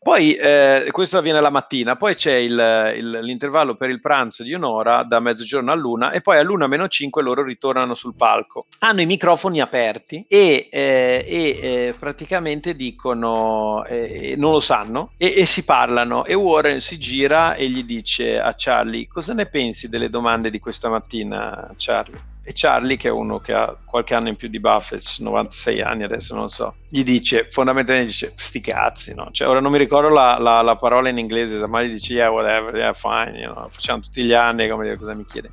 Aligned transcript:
Poi 0.00 0.34
eh, 0.34 0.88
questo 0.92 1.18
avviene 1.18 1.40
la 1.40 1.50
mattina, 1.50 1.96
poi 1.96 2.14
c'è 2.14 2.34
il, 2.34 2.94
il, 2.96 3.18
l'intervallo 3.20 3.74
per 3.74 3.90
il 3.90 4.00
pranzo 4.00 4.44
di 4.44 4.52
un'ora 4.52 5.02
da 5.02 5.18
mezzogiorno 5.18 5.72
all'una 5.72 6.12
e 6.12 6.20
poi 6.20 6.38
all'una 6.38 6.68
meno 6.68 6.86
5 6.86 7.20
loro 7.20 7.42
ritornano 7.42 7.94
sul 7.94 8.14
palco. 8.14 8.66
Hanno 8.78 9.00
i 9.00 9.06
microfoni 9.06 9.60
aperti 9.60 10.24
e, 10.28 10.68
eh, 10.70 11.24
e 11.26 11.58
eh, 11.60 11.94
praticamente 11.98 12.76
dicono, 12.76 13.84
eh, 13.86 14.34
non 14.38 14.52
lo 14.52 14.60
sanno, 14.60 15.12
e, 15.16 15.34
e 15.36 15.46
si 15.46 15.64
parlano 15.64 16.24
e 16.24 16.34
Warren 16.34 16.80
si 16.80 16.96
gira 16.96 17.54
e 17.54 17.68
gli 17.68 17.82
dice 17.82 18.38
a 18.38 18.54
Charlie 18.56 19.08
cosa 19.08 19.34
ne 19.34 19.46
pensi 19.46 19.88
delle 19.88 20.08
domande 20.08 20.48
di 20.48 20.60
questa 20.60 20.88
mattina 20.88 21.74
Charlie? 21.76 22.36
E 22.48 22.52
Charlie, 22.54 22.96
che 22.96 23.08
è 23.08 23.10
uno 23.10 23.40
che 23.40 23.52
ha 23.52 23.76
qualche 23.84 24.14
anno 24.14 24.28
in 24.28 24.36
più 24.36 24.48
di 24.48 24.58
Buffett, 24.58 25.18
96 25.18 25.82
anni 25.82 26.04
adesso, 26.04 26.34
non 26.34 26.48
so, 26.48 26.76
gli 26.88 27.02
dice, 27.02 27.46
fondamentalmente 27.50 28.10
dice, 28.10 28.32
sti 28.34 28.60
cazzi, 28.62 29.14
no? 29.14 29.28
Cioè, 29.32 29.46
ora 29.46 29.60
non 29.60 29.70
mi 29.70 29.76
ricordo 29.76 30.08
la, 30.08 30.38
la, 30.38 30.62
la 30.62 30.76
parola 30.76 31.10
in 31.10 31.18
inglese, 31.18 31.66
ma 31.66 31.82
gli 31.82 31.92
dice, 31.92 32.14
yeah, 32.14 32.30
whatever, 32.30 32.74
yeah, 32.74 32.94
fine, 32.94 33.38
you 33.38 33.52
know, 33.52 33.68
facciamo 33.68 34.00
tutti 34.00 34.24
gli 34.24 34.32
anni, 34.32 34.66
come 34.66 34.84
dire, 34.84 34.96
cosa 34.96 35.12
mi 35.12 35.26
chiede. 35.26 35.50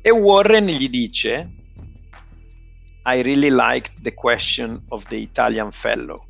E 0.00 0.10
Warren 0.10 0.66
gli 0.66 0.88
dice, 0.88 1.50
I 3.04 3.20
really 3.22 3.50
liked 3.50 4.00
the 4.02 4.14
question 4.14 4.80
of 4.90 5.06
the 5.08 5.16
Italian 5.16 5.72
fellow. 5.72 6.24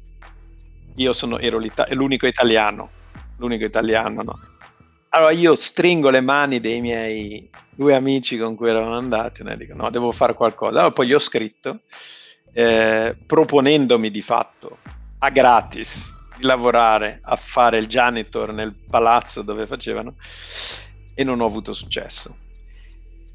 Io 0.95 1.13
sono, 1.13 1.39
ero 1.39 1.61
l'unico 1.91 2.27
italiano, 2.27 2.89
l'unico 3.37 3.67
italiano, 3.67 4.23
no? 4.23 4.41
Allora 5.11 5.33
io 5.33 5.55
stringo 5.55 6.11
le 6.11 6.21
mani 6.21 6.61
dei 6.61 6.81
miei 6.81 7.49
due 7.75 7.95
amici 7.95 8.37
con 8.37 8.55
cui 8.55 8.69
eravamo 8.69 8.97
andati 8.97 9.43
e 9.43 9.57
dico 9.57 9.75
no, 9.75 9.91
devo 9.91 10.13
fare 10.13 10.35
qualcosa. 10.35 10.79
Allora 10.79 10.93
poi 10.93 11.07
gli 11.07 11.15
ho 11.15 11.19
scritto 11.19 11.81
eh, 12.53 13.17
proponendomi 13.27 14.11
di 14.11 14.23
fatto 14.23 14.79
a 15.19 15.31
gratis 15.31 16.15
di 16.37 16.45
lavorare 16.45 17.21
a 17.23 17.37
fare 17.37 17.79
il 17.79 17.87
janitor 17.87 18.53
nel 18.53 18.75
palazzo 18.75 19.43
dove 19.43 19.67
facevano 19.67 20.15
e 21.15 21.25
non 21.25 21.41
ho 21.41 21.47
avuto 21.47 21.73
successo. 21.73 22.37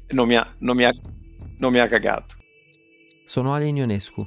Non 0.08 0.26
mi 0.26 0.36
ha, 0.36 0.54
non 0.58 0.76
mi 0.76 0.84
ha, 0.84 0.92
non 1.58 1.72
mi 1.72 1.78
ha 1.80 1.86
cagato. 1.86 2.36
Sono 3.24 3.52
Alin 3.52 3.76
Ionescu 3.76 4.26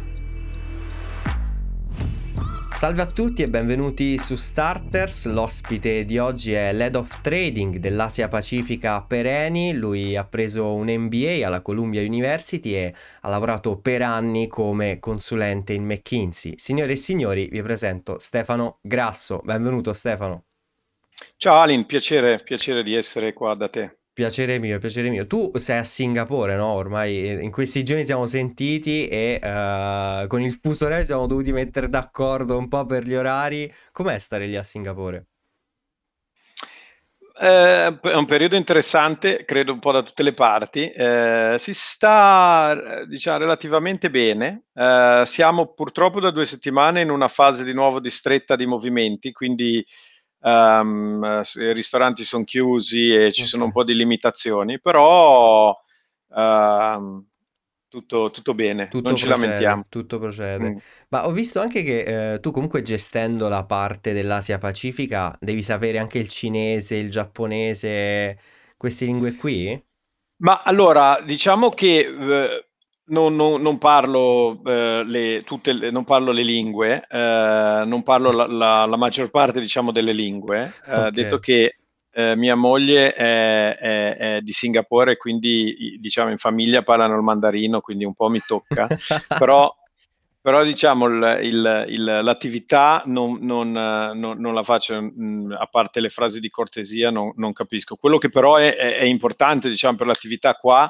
Salve 2.77 3.03
a 3.03 3.05
tutti 3.05 3.43
e 3.43 3.47
benvenuti 3.47 4.17
su 4.17 4.35
Starters. 4.35 5.27
L'ospite 5.27 6.03
di 6.03 6.17
oggi 6.17 6.53
è 6.53 6.73
l'Head 6.73 6.95
of 6.95 7.21
Trading 7.21 7.77
dell'Asia 7.77 8.27
Pacifica 8.27 9.01
per 9.01 9.27
Eni. 9.27 9.73
Lui 9.73 10.15
ha 10.15 10.23
preso 10.23 10.73
un 10.73 10.87
MBA 10.87 11.45
alla 11.45 11.61
Columbia 11.61 12.01
University 12.01 12.73
e 12.73 12.93
ha 13.21 13.29
lavorato 13.29 13.77
per 13.77 14.01
anni 14.01 14.47
come 14.47 14.99
consulente 14.99 15.73
in 15.73 15.85
McKinsey. 15.85 16.55
Signore 16.57 16.93
e 16.93 16.95
signori, 16.97 17.47
vi 17.47 17.61
presento 17.61 18.17
Stefano 18.17 18.79
Grasso. 18.81 19.41
Benvenuto 19.43 19.93
Stefano. 19.93 20.45
Ciao 21.37 21.57
Alin, 21.57 21.85
piacere, 21.85 22.41
piacere 22.41 22.81
di 22.81 22.95
essere 22.95 23.33
qua 23.33 23.53
da 23.53 23.69
te. 23.69 24.00
Piacere 24.21 24.59
mio, 24.59 24.77
piacere 24.77 25.09
mio. 25.09 25.25
Tu 25.25 25.51
sei 25.55 25.79
a 25.79 25.83
Singapore, 25.83 26.55
no? 26.55 26.67
Ormai 26.67 27.43
in 27.43 27.49
questi 27.49 27.81
giorni 27.81 28.03
siamo 28.03 28.27
sentiti 28.27 29.07
e 29.07 29.39
uh, 29.41 30.27
con 30.27 30.41
il 30.41 30.59
fuso 30.61 30.85
orario 30.85 31.05
siamo 31.05 31.25
dovuti 31.25 31.51
mettere 31.51 31.89
d'accordo 31.89 32.55
un 32.55 32.67
po' 32.67 32.85
per 32.85 33.03
gli 33.03 33.15
orari. 33.15 33.73
Com'è 33.91 34.19
stare 34.19 34.45
lì 34.45 34.55
a 34.55 34.61
Singapore? 34.61 35.25
Eh, 37.41 37.99
è 37.99 38.13
un 38.13 38.25
periodo 38.27 38.55
interessante, 38.55 39.43
credo 39.43 39.73
un 39.73 39.79
po' 39.79 39.91
da 39.91 40.03
tutte 40.03 40.21
le 40.21 40.33
parti. 40.33 40.87
Eh, 40.91 41.55
si 41.57 41.73
sta, 41.73 43.03
diciamo, 43.07 43.39
relativamente 43.39 44.11
bene. 44.11 44.65
Eh, 44.71 45.23
siamo 45.25 45.73
purtroppo 45.73 46.19
da 46.19 46.29
due 46.29 46.45
settimane 46.45 47.01
in 47.01 47.09
una 47.09 47.27
fase 47.27 47.63
di 47.63 47.73
nuovo 47.73 47.99
di 47.99 48.11
stretta 48.11 48.55
di 48.55 48.67
movimenti, 48.67 49.31
quindi 49.31 49.83
um, 50.41 51.41
i 51.55 51.73
ristoranti 51.73 52.23
sono 52.23 52.43
chiusi 52.43 53.13
e 53.13 53.31
ci 53.31 53.41
okay. 53.41 53.45
sono 53.45 53.65
un 53.65 53.71
po' 53.71 53.83
di 53.83 53.95
limitazioni, 53.95 54.79
però 54.79 55.69
uh, 55.69 57.25
tutto, 57.87 58.31
tutto, 58.31 58.53
bene, 58.53 58.87
tutto 58.87 59.09
non 59.09 59.15
procede, 59.15 59.33
ci 59.33 59.41
lamentiamo. 59.41 59.85
Tutto 59.89 60.19
procede. 60.19 60.69
Mm. 60.69 60.77
Ma 61.09 61.25
ho 61.25 61.31
visto 61.31 61.59
anche 61.59 61.83
che 61.83 62.33
eh, 62.33 62.39
tu 62.39 62.51
comunque 62.51 62.81
gestendo 62.81 63.49
la 63.49 63.65
parte 63.65 64.13
dell'Asia 64.13 64.57
Pacifica 64.57 65.35
devi 65.39 65.61
sapere 65.61 65.99
anche 65.99 66.17
il 66.17 66.29
cinese, 66.29 66.95
il 66.95 67.11
giapponese, 67.11 68.37
queste 68.77 69.05
lingue 69.05 69.35
qui? 69.35 69.83
Ma 70.37 70.61
allora, 70.63 71.21
diciamo 71.21 71.69
che 71.69 71.99
eh, 71.99 72.70
non, 73.11 73.35
non, 73.35 73.61
non 73.61 73.77
parlo, 73.77 74.59
eh, 74.65 75.03
le, 75.05 75.43
tutte 75.45 75.73
le, 75.73 75.91
non 75.91 76.03
parlo 76.03 76.31
le 76.31 76.43
lingue, 76.43 77.05
eh, 77.09 77.83
non 77.85 78.03
parlo 78.03 78.31
la, 78.31 78.47
la, 78.47 78.85
la, 78.85 78.97
maggior 78.97 79.29
parte 79.29 79.59
diciamo, 79.59 79.91
delle 79.91 80.13
lingue, 80.13 80.73
eh, 80.87 80.93
okay. 80.93 81.11
detto 81.11 81.39
che 81.39 81.75
eh, 82.13 82.35
mia 82.35 82.55
moglie 82.55 83.13
è, 83.13 83.75
è, 83.77 84.15
è, 84.15 84.41
di 84.41 84.51
Singapore, 84.51 85.17
quindi 85.17 85.97
diciamo 85.99 86.31
in 86.31 86.37
famiglia 86.37 86.83
parlano 86.83 87.15
il 87.15 87.21
mandarino, 87.21 87.81
quindi 87.81 88.05
un 88.05 88.13
po' 88.13 88.29
mi 88.29 88.41
tocca, 88.45 88.87
però, 89.37 89.73
però 90.41 90.63
diciamo 90.63 91.07
il, 91.07 91.39
il, 91.41 91.85
il, 91.89 92.03
l'attività 92.03 93.03
non, 93.05 93.39
non, 93.41 93.71
non, 93.71 94.53
la 94.53 94.63
faccio, 94.63 95.01
mm, 95.01 95.51
a 95.51 95.65
parte 95.65 95.99
le 95.99 96.09
frasi 96.09 96.39
di 96.39 96.49
cortesia, 96.49 97.11
non, 97.11 97.53
capisco. 97.53 97.97
Quello 97.97 98.17
che 98.17 98.29
però 98.29 98.55
è, 98.55 98.73
è 98.75 99.03
importante 99.03 99.67
diciamo, 99.67 99.97
per 99.97 100.07
l'attività 100.07 100.53
qua 100.53 100.89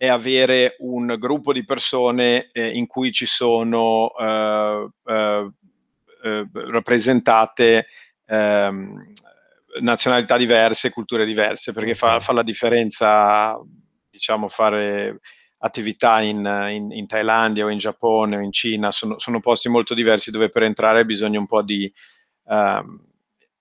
è 0.00 0.08
avere 0.08 0.76
un 0.78 1.14
gruppo 1.18 1.52
di 1.52 1.62
persone 1.62 2.48
eh, 2.52 2.70
in 2.70 2.86
cui 2.86 3.12
ci 3.12 3.26
sono 3.26 4.10
eh, 4.18 4.88
eh, 5.04 5.50
eh 6.22 6.48
rappresentate 6.70 7.86
ehm, 8.24 9.12
nazionalità 9.82 10.38
diverse, 10.38 10.88
culture 10.88 11.26
diverse, 11.26 11.74
perché 11.74 11.92
fa, 11.92 12.18
fa, 12.18 12.32
la 12.32 12.42
differenza, 12.42 13.60
diciamo, 14.08 14.48
fare 14.48 15.20
attività 15.58 16.22
in, 16.22 16.46
in, 16.70 16.92
in, 16.92 17.06
Thailandia 17.06 17.66
o 17.66 17.68
in 17.68 17.76
Giappone 17.76 18.38
o 18.38 18.40
in 18.40 18.52
Cina, 18.52 18.90
sono, 18.92 19.18
sono, 19.18 19.40
posti 19.40 19.68
molto 19.68 19.92
diversi 19.92 20.30
dove 20.30 20.48
per 20.48 20.62
entrare 20.62 21.04
bisogna 21.04 21.38
un 21.38 21.46
po' 21.46 21.60
di 21.60 21.92
um, 22.44 23.04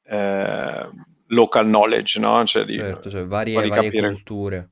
eh, 0.06 0.90
local 1.28 1.66
knowledge, 1.66 2.18
no? 2.18 2.46
Cioè, 2.46 2.64
di, 2.64 2.76
certo, 2.76 3.10
cioè 3.10 3.26
varie, 3.26 3.68
varie 3.68 3.92
culture. 3.92 4.70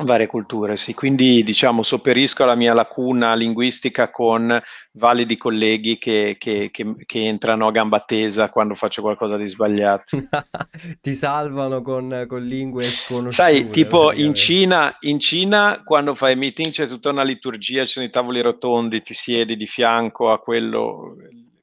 Varie 0.00 0.26
culture, 0.26 0.74
sì. 0.76 0.94
Quindi 0.94 1.42
diciamo 1.42 1.82
sopperisco 1.82 2.44
alla 2.44 2.54
mia 2.54 2.72
lacuna 2.72 3.34
linguistica 3.34 4.10
con 4.10 4.58
validi 4.92 5.36
colleghi 5.36 5.98
che, 5.98 6.36
che, 6.38 6.70
che, 6.72 6.94
che 7.04 7.26
entrano 7.26 7.66
a 7.66 7.70
gamba 7.72 8.00
tesa 8.00 8.48
quando 8.48 8.74
faccio 8.74 9.02
qualcosa 9.02 9.36
di 9.36 9.46
sbagliato. 9.46 10.16
Ti 10.98 11.14
salvano 11.14 11.82
con, 11.82 12.24
con 12.26 12.42
lingue 12.42 12.84
sconosciute. 12.84 13.34
Sai, 13.34 13.68
tipo 13.68 14.12
in 14.12 14.32
Cina, 14.34 14.96
in 15.00 15.20
Cina 15.20 15.82
quando 15.84 16.14
fai 16.14 16.36
meeting 16.36 16.70
c'è 16.70 16.86
tutta 16.86 17.10
una 17.10 17.22
liturgia, 17.22 17.84
ci 17.84 17.92
sono 17.92 18.06
i 18.06 18.10
tavoli 18.10 18.40
rotondi, 18.40 19.02
ti 19.02 19.12
siedi 19.12 19.56
di 19.56 19.66
fianco 19.66 20.32
a 20.32 20.38
quello 20.38 21.16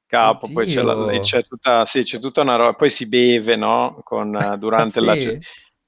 capo, 0.06 0.46
Oddio. 0.46 0.56
poi 0.56 0.66
c'è, 0.68 0.82
la, 0.84 1.20
c'è, 1.20 1.44
tutta, 1.44 1.86
sì, 1.86 2.04
c'è 2.04 2.20
tutta 2.20 2.42
una 2.42 2.56
roba, 2.56 2.74
poi 2.74 2.90
si 2.90 3.08
beve, 3.08 3.56
no? 3.56 4.02
Con, 4.04 4.56
durante 4.60 5.00
ah, 5.06 5.18
sì? 5.18 5.26
la 5.26 5.38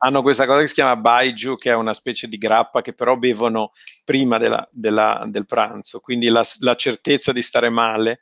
hanno 0.03 0.22
questa 0.22 0.45
cosa 0.45 0.62
che 0.62 0.67
si 0.67 0.73
chiama 0.73 0.95
baiju, 0.95 1.56
che 1.56 1.72
è 1.72 1.75
una 1.75 1.94
specie 1.94 2.28
di 2.28 2.38
grappa 2.38 2.81
che 2.81 2.94
però 2.94 3.17
bevono 3.17 3.72
prima 4.03 4.38
della, 4.39 4.67
della, 4.72 5.23
del 5.28 5.45
pranzo, 5.45 6.00
quindi 6.00 6.28
la, 6.28 6.44
la, 6.62 6.75
certezza 6.75 7.31
di 7.31 7.41
stare 7.44 7.69
male. 7.69 8.22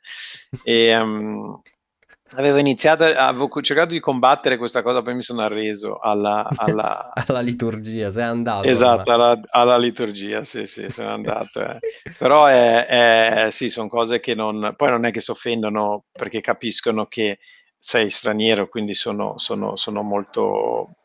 E, 0.62 0.94
um, 0.94 1.58
avevo 2.34 2.58
iniziato, 2.58 3.04
avevo 3.04 3.48
cercato 3.62 3.94
di 3.94 4.00
combattere 4.00 4.58
questa 4.58 4.82
cosa, 4.82 5.00
poi 5.00 5.14
mi 5.14 5.22
sono 5.22 5.40
arreso 5.40 5.98
alla, 5.98 6.46
alla... 6.54 7.12
alla 7.26 7.40
liturgia, 7.40 8.10
sei 8.10 8.24
andato. 8.24 8.68
Esatto, 8.68 9.10
alla, 9.10 9.40
alla, 9.48 9.78
liturgia, 9.78 10.44
sì, 10.44 10.66
sì, 10.66 10.86
sono 10.90 11.14
andato. 11.14 11.60
Eh. 11.60 11.78
Però 12.18 12.44
è, 12.44 12.84
è, 12.84 13.50
sì, 13.50 13.70
sono 13.70 13.88
cose 13.88 14.20
che 14.20 14.34
non, 14.34 14.74
poi 14.76 14.90
non 14.90 15.06
è 15.06 15.10
che 15.10 15.22
si 15.22 15.30
offendono 15.30 16.04
perché 16.12 16.42
capiscono 16.42 17.06
che 17.06 17.38
sei 17.78 18.10
straniero, 18.10 18.68
quindi 18.68 18.92
sono, 18.92 19.38
sono, 19.38 19.76
sono 19.76 20.02
molto 20.02 20.96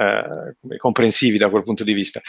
eh, 0.00 0.78
comprensivi 0.78 1.36
da 1.36 1.50
quel 1.50 1.62
punto 1.62 1.84
di 1.84 1.92
vista. 1.92 2.20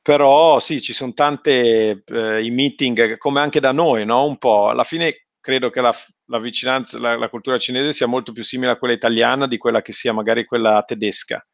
Però 0.00 0.60
sì, 0.60 0.80
ci 0.80 0.92
sono 0.92 1.12
tante 1.12 2.04
eh, 2.04 2.44
i 2.44 2.50
meeting, 2.50 3.16
come 3.18 3.40
anche 3.40 3.58
da 3.58 3.72
noi, 3.72 4.04
no? 4.04 4.24
Un 4.24 4.38
po'. 4.38 4.68
Alla 4.68 4.84
fine 4.84 5.26
credo 5.40 5.70
che 5.70 5.80
la, 5.80 5.92
la 6.26 6.38
vicinanza, 6.38 6.98
la, 6.98 7.16
la, 7.16 7.28
cultura 7.28 7.58
cinese 7.58 7.92
sia 7.92 8.06
molto 8.06 8.32
più 8.32 8.44
simile 8.44 8.72
a 8.72 8.76
quella 8.76 8.94
italiana 8.94 9.46
di 9.48 9.58
quella 9.58 9.82
che 9.82 9.92
sia 9.92 10.12
magari 10.12 10.44
quella 10.44 10.82
tedesca, 10.86 11.44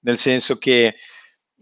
nel 0.00 0.18
senso 0.18 0.56
che 0.58 0.96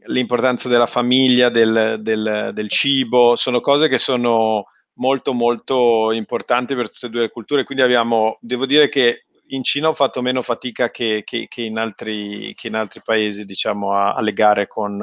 l'importanza 0.07 0.69
della 0.69 0.87
famiglia, 0.87 1.49
del, 1.49 1.99
del, 2.01 2.51
del 2.53 2.69
cibo, 2.69 3.37
sono 3.37 3.61
cose 3.61 3.89
che 3.89 3.99
sono 3.99 4.65
molto 4.95 5.33
molto 5.33 6.13
importanti 6.13 6.75
per 6.75 6.91
tutte 6.91 7.07
e 7.07 7.11
due 7.11 7.21
le 7.23 7.31
culture, 7.31 7.65
quindi 7.65 7.85
abbiamo, 7.85 8.37
devo 8.41 8.67
dire 8.67 8.89
che 8.89 9.25
in 9.55 9.63
Cina 9.63 9.89
ho 9.89 9.95
fatto 9.95 10.23
meno 10.23 10.43
fatica 10.43 10.91
che, 10.91 11.23
che, 11.25 11.47
che, 11.49 11.63
in, 11.63 11.79
altri, 11.79 12.53
che 12.55 12.69
in, 12.69 12.75
altri, 12.75 13.01
paesi, 13.05 13.45
diciamo, 13.45 13.95
a, 13.95 14.13
a 14.13 14.21
legare 14.21 14.67
con, 14.67 14.99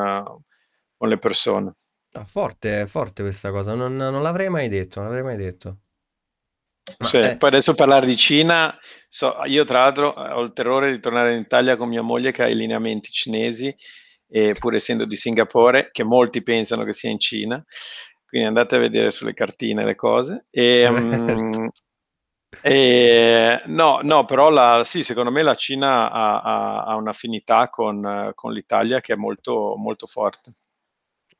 con, 0.98 1.10
le 1.10 1.18
persone. 1.18 1.76
Ah, 2.14 2.26
forte, 2.26 2.88
forte 2.88 3.22
questa 3.22 3.52
cosa, 3.52 3.74
non, 3.76 3.96
non 3.96 4.22
l'avrei 4.22 4.50
mai 4.50 4.68
detto, 4.68 5.00
non 5.00 5.10
l'avrei 5.10 5.26
mai 5.26 5.38
detto. 5.38 5.78
Ma, 6.98 7.06
sì, 7.06 7.18
eh... 7.18 7.38
Poi 7.38 7.50
adesso 7.50 7.76
parlare 7.76 8.08
di 8.08 8.18
Cina, 8.18 8.76
so, 9.08 9.36
io 9.46 9.64
tra 9.64 9.82
l'altro 9.82 10.08
ho 10.10 10.42
il 10.42 10.54
terrore 10.54 10.92
di 10.92 11.00
tornare 11.00 11.36
in 11.36 11.42
Italia 11.42 11.76
con 11.76 11.88
mia 11.88 12.02
moglie 12.02 12.32
che 12.32 12.44
ha 12.44 12.48
i 12.48 12.56
lineamenti 12.56 13.12
cinesi, 13.12 13.74
e 14.28 14.54
pur 14.58 14.76
essendo 14.76 15.06
di 15.06 15.16
Singapore, 15.16 15.90
che 15.92 16.04
molti 16.04 16.42
pensano 16.42 16.84
che 16.84 16.94
sia 16.94 17.12
in 17.12 17.20
Cina, 17.20 17.64
quindi 18.26 18.48
andate 18.48 18.76
a 18.76 18.80
vedere 18.80 19.12
sulle 19.12 19.34
cartine 19.34 19.86
le 19.86 19.96
cose. 19.96 20.46
E, 20.50 20.88
um, 20.88 21.70
e, 22.62 23.62
no, 23.68 24.00
no, 24.02 24.26
però 24.26 24.50
la, 24.50 24.84
sì, 24.84 25.04
secondo 25.04 25.32
me 25.32 25.44
la 25.44 25.56
Cina 25.56 26.12
ha, 26.12 26.42
ha, 26.42 26.84
ha 26.84 26.96
un'affinità 26.96 27.70
con, 27.70 28.32
con, 28.34 28.54
l'Italia 28.54 29.02
che 29.02 29.14
è 29.14 29.16
molto, 29.16 29.76
molto 29.78 30.08
forte. 30.08 30.54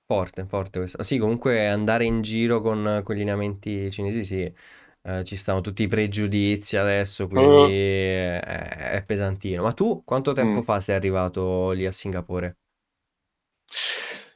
Forte, 0.06 0.46
forte 0.46 0.80
questa. 0.80 1.04
Sì, 1.04 1.18
comunque 1.18 1.68
andare 1.68 2.06
in 2.06 2.22
giro 2.22 2.62
con, 2.62 3.02
con 3.04 3.16
gli 3.16 3.20
lineamenti 3.20 3.92
cinesi, 3.92 4.24
sì. 4.24 4.54
Eh, 5.02 5.24
ci 5.24 5.36
stanno 5.36 5.62
tutti 5.62 5.84
i 5.84 5.88
pregiudizi 5.88 6.76
adesso, 6.78 7.28
quindi 7.28 7.48
uh. 7.48 7.68
è, 7.68 8.92
è, 8.92 9.04
pesantino. 9.06 9.64
Ma 9.64 9.72
tu 9.72 10.04
quanto 10.04 10.34
tempo 10.34 10.60
mm. 10.60 10.64
fa 10.64 10.82
sei 10.82 10.96
arrivato 10.96 11.72
lì 11.72 11.86
a 11.86 11.92
Singapore? 11.92 12.58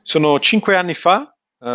Sono 0.01 0.39
cinque 0.39 0.75
anni 0.75 0.93
fa, 0.93 1.35
eh, 1.59 1.67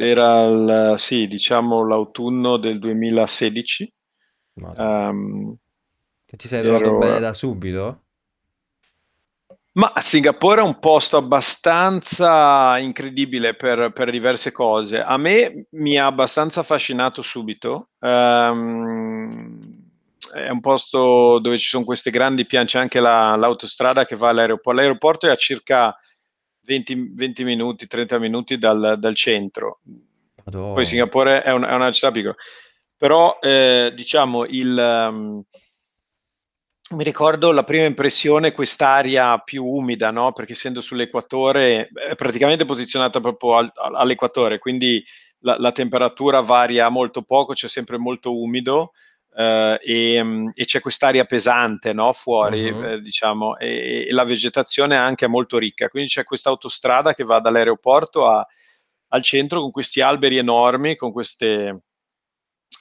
era 0.00 0.44
il, 0.44 0.94
sì, 0.96 1.26
diciamo 1.26 1.86
l'autunno 1.86 2.56
del 2.56 2.78
2016. 2.78 3.92
Um, 4.54 5.56
ti 6.24 6.48
sei 6.48 6.62
trovato 6.62 6.84
ero... 6.84 6.98
bene 6.98 7.20
da 7.20 7.32
subito? 7.32 8.00
Ma 9.76 9.92
Singapore 9.96 10.62
è 10.62 10.64
un 10.64 10.78
posto 10.78 11.18
abbastanza 11.18 12.78
incredibile 12.78 13.54
per, 13.54 13.92
per, 13.92 14.10
diverse 14.10 14.50
cose. 14.50 15.02
A 15.02 15.18
me 15.18 15.66
mi 15.72 15.98
ha 15.98 16.06
abbastanza 16.06 16.60
affascinato 16.60 17.20
subito. 17.20 17.90
Um, 17.98 19.84
è 20.32 20.48
un 20.48 20.60
posto 20.60 21.38
dove 21.40 21.58
ci 21.58 21.68
sono 21.68 21.84
queste 21.84 22.10
grandi 22.10 22.46
piante, 22.46 22.72
c'è 22.72 22.78
anche 22.78 23.00
la, 23.00 23.36
l'autostrada 23.36 24.06
che 24.06 24.16
va 24.16 24.30
all'aeroporto. 24.30 24.80
L'aeroporto 24.80 25.26
è 25.26 25.30
a 25.30 25.36
circa 25.36 25.94
20, 26.66 27.12
20 27.14 27.44
minuti, 27.44 27.86
30 27.86 28.18
minuti 28.18 28.58
dal, 28.58 28.96
dal 28.98 29.14
centro. 29.14 29.80
Madonna. 30.44 30.74
Poi 30.74 30.84
Singapore 30.84 31.42
è, 31.42 31.52
un, 31.52 31.62
è, 31.62 31.72
una 31.72 31.92
città 31.92 32.10
piccola. 32.10 32.34
Però, 32.96 33.38
eh, 33.40 33.92
diciamo, 33.94 34.44
il... 34.44 34.76
Um, 35.08 35.42
mi 36.88 37.02
ricordo 37.02 37.50
la 37.50 37.64
prima 37.64 37.84
impressione, 37.84 38.52
quest'aria 38.52 39.38
più 39.38 39.64
umida, 39.64 40.10
no? 40.12 40.32
Perché 40.32 40.52
essendo 40.52 40.80
sull'equatore, 40.80 41.88
è 41.92 42.14
praticamente 42.14 42.64
posizionata 42.64 43.20
proprio 43.20 43.56
al, 43.56 43.72
all'equatore, 43.74 44.60
quindi 44.60 45.04
la, 45.40 45.56
la, 45.58 45.72
temperatura 45.72 46.40
varia 46.42 46.88
molto 46.88 47.22
poco, 47.22 47.54
c'è 47.54 47.66
sempre 47.66 47.98
molto 47.98 48.38
umido 48.38 48.92
eh, 49.36 49.78
e, 49.82 50.50
e, 50.54 50.64
c'è 50.64 50.80
quest'aria 50.80 51.24
pesante, 51.26 51.92
no? 51.92 52.12
Fuori, 52.12 52.70
uh-huh. 52.70 52.84
eh, 52.84 53.00
diciamo, 53.00 53.58
e, 53.58 54.06
e, 54.08 54.12
la 54.12 54.24
vegetazione 54.24 54.94
è 54.94 54.98
anche 54.98 55.26
molto 55.26 55.58
ricca. 55.58 55.88
Quindi 55.88 56.08
c'è 56.08 56.24
questa 56.24 56.48
autostrada 56.48 57.14
che 57.14 57.24
va 57.24 57.38
dall'aeroporto 57.38 58.26
a, 58.26 58.46
al 59.08 59.22
centro 59.22 59.60
con 59.60 59.70
questi 59.70 60.00
alberi 60.00 60.38
enormi, 60.38 60.96
con 60.96 61.12
queste 61.12 61.82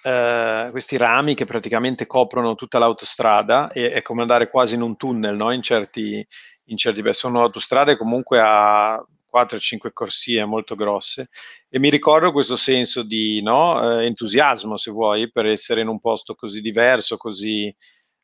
eh, 0.03 0.67
questi 0.71 0.97
rami 0.97 1.35
che 1.35 1.45
praticamente 1.45 2.07
coprono 2.07 2.55
tutta 2.55 2.79
l'autostrada 2.79 3.71
e 3.71 3.91
è 3.91 4.01
come 4.01 4.21
andare 4.21 4.49
quasi 4.49 4.75
in 4.75 4.81
un 4.81 4.95
tunnel, 4.95 5.35
no? 5.35 5.51
in 5.51 5.61
certi, 5.61 6.25
in 6.65 6.77
certi 6.77 7.01
sono 7.13 7.41
autostrade 7.41 7.97
comunque 7.97 8.39
a 8.41 9.03
4-5 9.35 9.89
corsie 9.91 10.45
molto 10.45 10.75
grosse 10.75 11.29
e 11.69 11.79
mi 11.79 11.89
ricordo 11.89 12.31
questo 12.31 12.55
senso 12.55 13.03
di 13.03 13.41
no, 13.41 13.99
eh, 13.99 14.05
entusiasmo, 14.05 14.77
se 14.77 14.91
vuoi, 14.91 15.29
per 15.29 15.45
essere 15.45 15.81
in 15.81 15.87
un 15.87 15.99
posto 15.99 16.35
così 16.35 16.61
diverso, 16.61 17.17
così... 17.17 17.73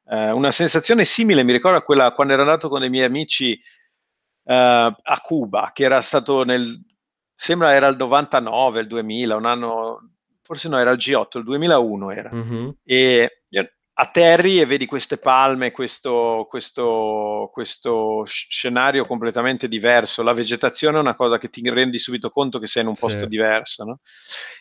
Eh, 0.03 0.31
una 0.31 0.51
sensazione 0.51 1.05
simile, 1.05 1.43
mi 1.43 1.51
ricordo 1.51 1.77
a 1.77 1.83
quella 1.83 2.11
quando 2.11 2.33
ero 2.33 2.41
andato 2.41 2.69
con 2.69 2.79
dei 2.79 2.89
miei 2.89 3.05
amici 3.05 3.53
eh, 3.53 4.53
a 4.53 5.19
Cuba, 5.21 5.71
che 5.73 5.83
era 5.83 6.01
stato 6.01 6.43
nel... 6.43 6.79
sembra 7.35 7.73
era 7.73 7.87
il 7.87 7.97
99, 7.97 8.81
il 8.81 8.87
2000, 8.87 9.35
un 9.35 9.45
anno 9.45 9.99
forse 10.41 10.67
no, 10.67 10.77
era 10.77 10.91
il 10.91 10.97
G8, 10.97 11.37
il 11.37 11.43
2001 11.43 12.11
era. 12.11 12.31
Mm-hmm. 12.33 12.69
E 12.83 13.43
atterri 13.93 14.59
e 14.59 14.65
vedi 14.65 14.85
queste 14.85 15.17
palme, 15.17 15.71
questo, 15.71 16.47
questo, 16.49 17.49
questo, 17.51 18.23
scenario 18.25 19.05
completamente 19.05 19.67
diverso. 19.67 20.23
La 20.23 20.33
vegetazione 20.33 20.97
è 20.97 21.01
una 21.01 21.15
cosa 21.15 21.37
che 21.37 21.49
ti 21.49 21.61
rendi 21.69 21.99
subito 21.99 22.29
conto 22.29 22.59
che 22.59 22.67
sei 22.67 22.83
in 22.83 22.89
un 22.89 22.95
sì. 22.95 23.01
posto 23.01 23.25
diverso. 23.25 23.83
No? 23.83 23.99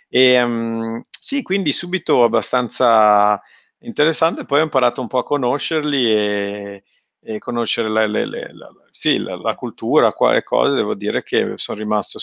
E, 0.08 0.42
um, 0.42 1.00
sì, 1.08 1.42
quindi 1.42 1.72
subito 1.72 2.22
abbastanza 2.22 3.40
interessante. 3.80 4.44
Poi 4.44 4.60
ho 4.60 4.64
imparato 4.64 5.00
un 5.00 5.06
po' 5.06 5.18
a 5.18 5.24
conoscerli 5.24 6.12
e, 6.12 6.84
e 7.20 7.38
conoscere 7.38 7.88
la, 7.88 8.06
le, 8.06 8.26
le, 8.26 8.52
la, 8.52 8.68
sì, 8.90 9.18
la, 9.18 9.36
la 9.36 9.54
cultura, 9.54 10.12
quale 10.12 10.42
cose. 10.42 10.74
Devo 10.74 10.94
dire 10.94 11.22
che 11.22 11.52
sono 11.56 11.78
rimasto 11.78 12.18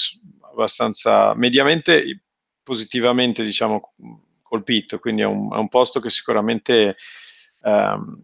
abbastanza 0.52 1.34
mediamente 1.36 2.22
positivamente 2.64 3.46
diciamo, 3.46 3.94
colpito, 4.48 5.00
quindi 5.00 5.22
è 5.22 5.26
un, 5.26 5.54
è 5.54 5.58
un 5.58 5.68
posto 5.70 6.00
che 6.00 6.10
sicuramente 6.10 6.96
ehm, 7.62 8.22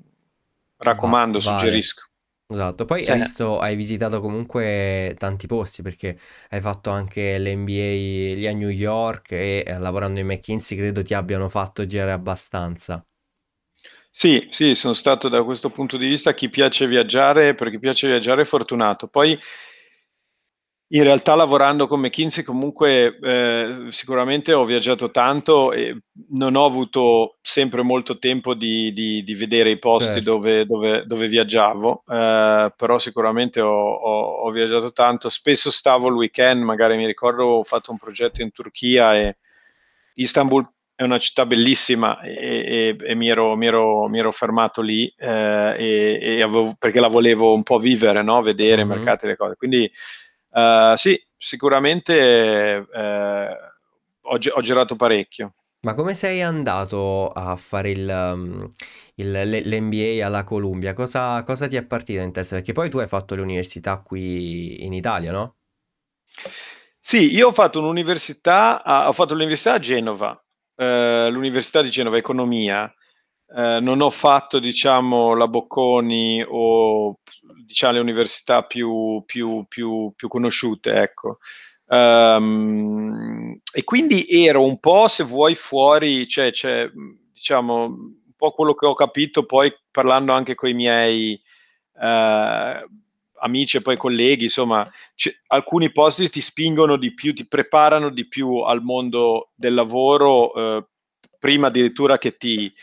raccomando, 0.77 1.39
Va, 1.45 1.79
suggerisco. 1.79 2.07
Esatto, 2.47 2.85
poi 2.85 3.07
hai, 3.07 3.17
visto, 3.17 3.59
hai 3.59 3.75
visitato 3.75 4.21
comunque 4.21 5.15
tanti 5.19 5.47
posti 5.47 5.81
perché 5.83 6.17
hai 6.49 6.61
fatto 6.61 6.91
anche 6.91 7.39
l'NBA 7.39 8.35
lì 8.35 8.47
a 8.47 8.53
New 8.53 8.69
York 8.69 9.31
e 9.33 9.63
eh, 9.67 9.79
lavorando 9.79 10.19
in 10.21 10.27
McKinsey 10.27 10.77
credo 10.77 11.03
ti 11.03 11.13
abbiano 11.15 11.49
fatto 11.49 11.85
girare 11.87 12.11
abbastanza. 12.11 13.05
Sì, 14.11 14.47
sì, 14.51 14.75
sono 14.75 14.93
stato 14.93 15.27
da 15.27 15.43
questo 15.43 15.69
punto 15.69 15.97
di 15.97 16.07
vista 16.07 16.33
chi 16.33 16.47
piace 16.49 16.87
viaggiare, 16.87 17.55
per 17.55 17.69
chi 17.69 17.79
piace 17.79 18.07
viaggiare 18.07 18.43
è 18.43 18.45
fortunato. 18.45 19.07
Poi 19.07 19.37
in 20.93 21.03
realtà 21.03 21.33
lavorando 21.33 21.87
con 21.87 21.99
McKinsey 21.99 22.43
comunque 22.43 23.17
eh, 23.19 23.87
sicuramente 23.89 24.53
ho 24.53 24.63
viaggiato 24.63 25.09
tanto 25.09 25.73
e 25.73 26.03
non 26.29 26.55
ho 26.55 26.65
avuto 26.65 27.37
sempre 27.41 27.81
molto 27.81 28.19
tempo 28.19 28.53
di, 28.53 28.93
di, 28.93 29.23
di 29.23 29.33
vedere 29.33 29.71
i 29.71 29.79
posti 29.79 30.21
certo. 30.21 30.31
dove, 30.31 30.65
dove, 30.67 31.03
dove, 31.07 31.27
viaggiavo, 31.27 32.03
eh, 32.07 32.73
però 32.75 32.99
sicuramente 32.99 33.59
ho, 33.59 33.71
ho, 33.71 34.45
ho, 34.45 34.51
viaggiato 34.51 34.91
tanto. 34.91 35.29
Spesso 35.29 35.71
stavo 35.71 36.09
il 36.09 36.13
weekend, 36.13 36.61
magari 36.61 36.95
mi 36.95 37.07
ricordo 37.07 37.43
ho 37.43 37.63
fatto 37.63 37.89
un 37.89 37.97
progetto 37.97 38.43
in 38.43 38.51
Turchia 38.51 39.17
e 39.17 39.37
Istanbul 40.15 40.63
è 40.95 41.01
una 41.01 41.17
città 41.17 41.47
bellissima 41.47 42.19
e, 42.19 42.33
e, 42.33 42.95
e 42.99 43.15
mi, 43.15 43.29
ero, 43.29 43.55
mi, 43.55 43.65
ero, 43.65 44.07
mi, 44.07 44.19
ero, 44.19 44.31
fermato 44.31 44.81
lì 44.81 45.11
eh, 45.17 45.75
e, 46.19 46.41
avevo, 46.43 46.75
perché 46.77 46.99
la 46.99 47.07
volevo 47.07 47.51
un 47.55 47.63
po' 47.63 47.79
vivere, 47.79 48.21
no? 48.21 48.43
vedere 48.43 48.83
mm-hmm. 48.83 48.91
i 48.91 48.95
mercati 48.95 49.25
e 49.25 49.29
le 49.29 49.35
cose. 49.35 49.55
Quindi 49.55 49.91
Uh, 50.53 50.95
sì, 50.95 51.19
sicuramente 51.35 52.13
eh, 52.13 53.57
ho, 54.21 54.37
ho, 54.51 54.61
girato 54.61 54.95
parecchio. 54.95 55.53
Ma 55.81 55.95
come 55.95 56.13
sei 56.13 56.43
andato 56.43 57.29
a 57.31 57.55
fare 57.55 57.89
il, 57.89 58.07
um, 58.07 58.69
il, 59.15 59.61
l'MBA 59.65 60.23
alla 60.23 60.43
Columbia? 60.43 60.93
Cosa, 60.93 61.41
cosa 61.43 61.65
ti 61.67 61.75
è 61.75 61.83
partito 61.83 62.21
in 62.21 62.31
testa? 62.31 62.55
Perché 62.57 62.71
poi 62.71 62.89
tu 62.91 62.99
hai 62.99 63.07
fatto 63.07 63.35
l'università 63.35 63.97
qui 63.97 64.85
in 64.85 64.93
Italia, 64.93 65.31
no? 65.31 65.55
Sì, 66.99 67.33
io 67.33 67.47
ho 67.47 67.51
fatto 67.51 67.79
un'università, 67.79 69.07
ho 69.07 69.11
fatto 69.11 69.33
l'università 69.33 69.73
a 69.73 69.79
Genova, 69.79 70.41
eh, 70.75 71.29
l'Università 71.31 71.81
di 71.81 71.89
Genova 71.89 72.17
Economia, 72.17 72.93
eh, 73.55 73.79
non 73.81 74.01
ho 74.01 74.09
fatto, 74.09 74.57
diciamo, 74.57 75.35
la 75.35 75.47
Bocconi 75.47 76.43
o 76.47 77.19
diciamo, 77.63 77.93
le 77.93 77.99
università 77.99 78.63
più, 78.63 79.21
più, 79.27 79.65
più, 79.67 80.11
più 80.15 80.27
conosciute, 80.27 80.93
ecco. 80.93 81.37
Um, 81.85 83.55
e 83.71 83.83
quindi 83.83 84.25
ero 84.27 84.65
un 84.65 84.79
po', 84.79 85.07
se 85.07 85.23
vuoi, 85.23 85.53
fuori, 85.53 86.27
cioè, 86.27 86.51
cioè, 86.51 86.89
diciamo, 87.31 87.83
un 87.85 88.33
po' 88.35 88.51
quello 88.53 88.73
che 88.73 88.87
ho 88.87 88.95
capito 88.95 89.45
poi 89.45 89.71
parlando 89.91 90.31
anche 90.31 90.55
con 90.55 90.69
i 90.69 90.73
miei 90.73 91.39
uh, 91.93 92.89
amici 93.39 93.77
e 93.77 93.81
poi 93.81 93.97
colleghi, 93.97 94.45
insomma, 94.45 94.89
alcuni 95.49 95.91
posti 95.91 96.27
ti 96.27 96.41
spingono 96.41 96.97
di 96.97 97.13
più, 97.13 97.35
ti 97.35 97.47
preparano 97.47 98.09
di 98.09 98.27
più 98.27 98.61
al 98.61 98.81
mondo 98.81 99.51
del 99.53 99.75
lavoro 99.75 100.77
uh, 100.77 100.83
prima 101.37 101.67
addirittura 101.67 102.17
che 102.17 102.37
ti, 102.37 102.73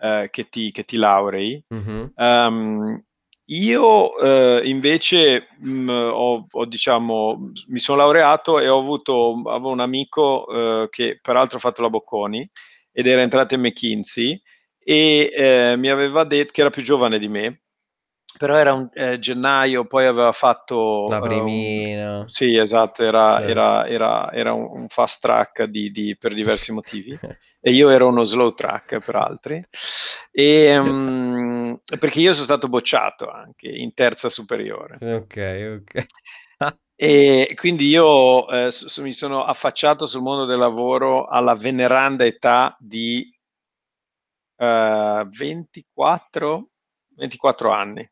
eh, 0.00 0.28
che, 0.30 0.48
ti, 0.48 0.70
che, 0.72 0.84
ti, 0.84 0.96
laurei. 0.96 1.62
Mm-hmm. 1.74 2.06
Um, 2.16 3.04
io 3.46 4.18
eh, 4.18 4.68
invece 4.68 5.48
mh, 5.58 5.70
mm, 5.70 5.88
ho, 5.88 6.46
ho, 6.48 6.64
diciamo, 6.66 7.50
mi 7.68 7.78
sono 7.78 7.98
laureato 7.98 8.60
e 8.60 8.68
ho 8.68 8.78
avuto 8.78 9.42
avevo 9.46 9.70
un 9.70 9.80
amico 9.80 10.46
eh, 10.48 10.88
che 10.90 11.18
peraltro 11.20 11.58
ha 11.58 11.60
fatto 11.60 11.82
la 11.82 11.90
Bocconi 11.90 12.48
ed 12.92 13.06
era 13.06 13.22
entrato 13.22 13.54
in 13.54 13.60
McKinsey 13.60 14.40
e 14.78 15.30
eh, 15.32 15.74
mi 15.76 15.88
aveva 15.88 16.24
detto 16.24 16.52
che 16.52 16.60
era 16.60 16.70
più 16.70 16.82
giovane 16.82 17.18
di 17.18 17.28
me, 17.28 17.62
però 18.40 18.56
era 18.56 18.72
un 18.72 18.88
eh, 18.94 19.18
gennaio, 19.18 19.84
poi 19.84 20.06
aveva 20.06 20.32
fatto... 20.32 21.08
La 21.10 21.20
primina. 21.20 22.20
Uh, 22.20 22.26
sì, 22.26 22.56
esatto, 22.56 23.02
era, 23.02 23.34
certo. 23.34 23.50
era, 23.50 23.86
era, 23.86 24.32
era 24.32 24.52
un, 24.54 24.66
un, 24.80 24.88
fast 24.88 25.20
track 25.20 25.64
di, 25.64 25.90
di, 25.90 26.16
per 26.16 26.32
diversi 26.32 26.72
motivi 26.72 27.18
e 27.60 27.70
io 27.70 27.90
ero 27.90 28.08
uno 28.08 28.24
slow 28.24 28.54
track 28.54 29.04
per 29.04 29.14
altri, 29.14 29.62
e, 30.30 30.78
um, 30.78 31.78
perché 31.98 32.20
io 32.20 32.32
sono 32.32 32.46
stato 32.46 32.68
bocciato 32.68 33.28
anche 33.28 33.68
in 33.68 33.92
terza 33.92 34.30
superiore. 34.30 34.96
Ok, 35.16 35.82
ok. 35.82 36.06
E 37.00 37.54
quindi 37.56 37.88
io 37.88 38.46
eh, 38.48 38.70
so, 38.70 39.02
mi 39.02 39.14
sono 39.14 39.44
affacciato 39.44 40.04
sul 40.04 40.20
mondo 40.20 40.44
del 40.44 40.58
lavoro 40.58 41.24
alla 41.24 41.54
veneranda 41.54 42.26
età 42.26 42.76
di 42.78 43.26
uh, 44.56 45.26
24, 45.26 46.68
24 47.16 47.70
anni. 47.70 48.10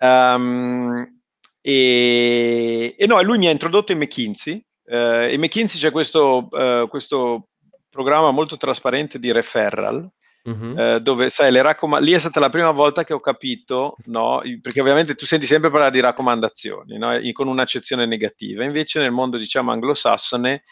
Um, 0.00 1.20
e, 1.60 2.94
e, 2.96 3.06
no, 3.06 3.20
lui 3.22 3.38
mi 3.38 3.46
ha 3.46 3.50
introdotto 3.50 3.92
in 3.92 3.98
McKinsey. 3.98 4.64
Uh, 4.84 5.28
in 5.30 5.40
McKinsey 5.40 5.80
c'è 5.80 5.90
questo, 5.90 6.48
uh, 6.50 6.88
questo 6.88 7.48
programma 7.90 8.30
molto 8.30 8.56
trasparente 8.56 9.18
di 9.18 9.32
referral, 9.32 10.10
Uh-huh. 10.44 10.78
Eh, 10.78 11.00
dove 11.00 11.28
sai, 11.28 11.52
le 11.52 11.60
raccom- 11.60 11.98
lì 11.98 12.12
è 12.12 12.18
stata 12.18 12.40
la 12.40 12.48
prima 12.48 12.70
volta 12.70 13.04
che 13.04 13.12
ho 13.12 13.20
capito, 13.20 13.96
no? 14.06 14.40
perché 14.62 14.80
ovviamente 14.80 15.14
tu 15.14 15.26
senti 15.26 15.44
sempre 15.44 15.68
parlare 15.68 15.90
di 15.90 16.00
raccomandazioni, 16.00 16.96
no? 16.96 17.18
con 17.32 17.48
un'accezione 17.48 18.06
negativa, 18.06 18.64
invece 18.64 19.00
nel 19.00 19.10
mondo 19.10 19.36
diciamo 19.36 19.72
anglosassone 19.72 20.62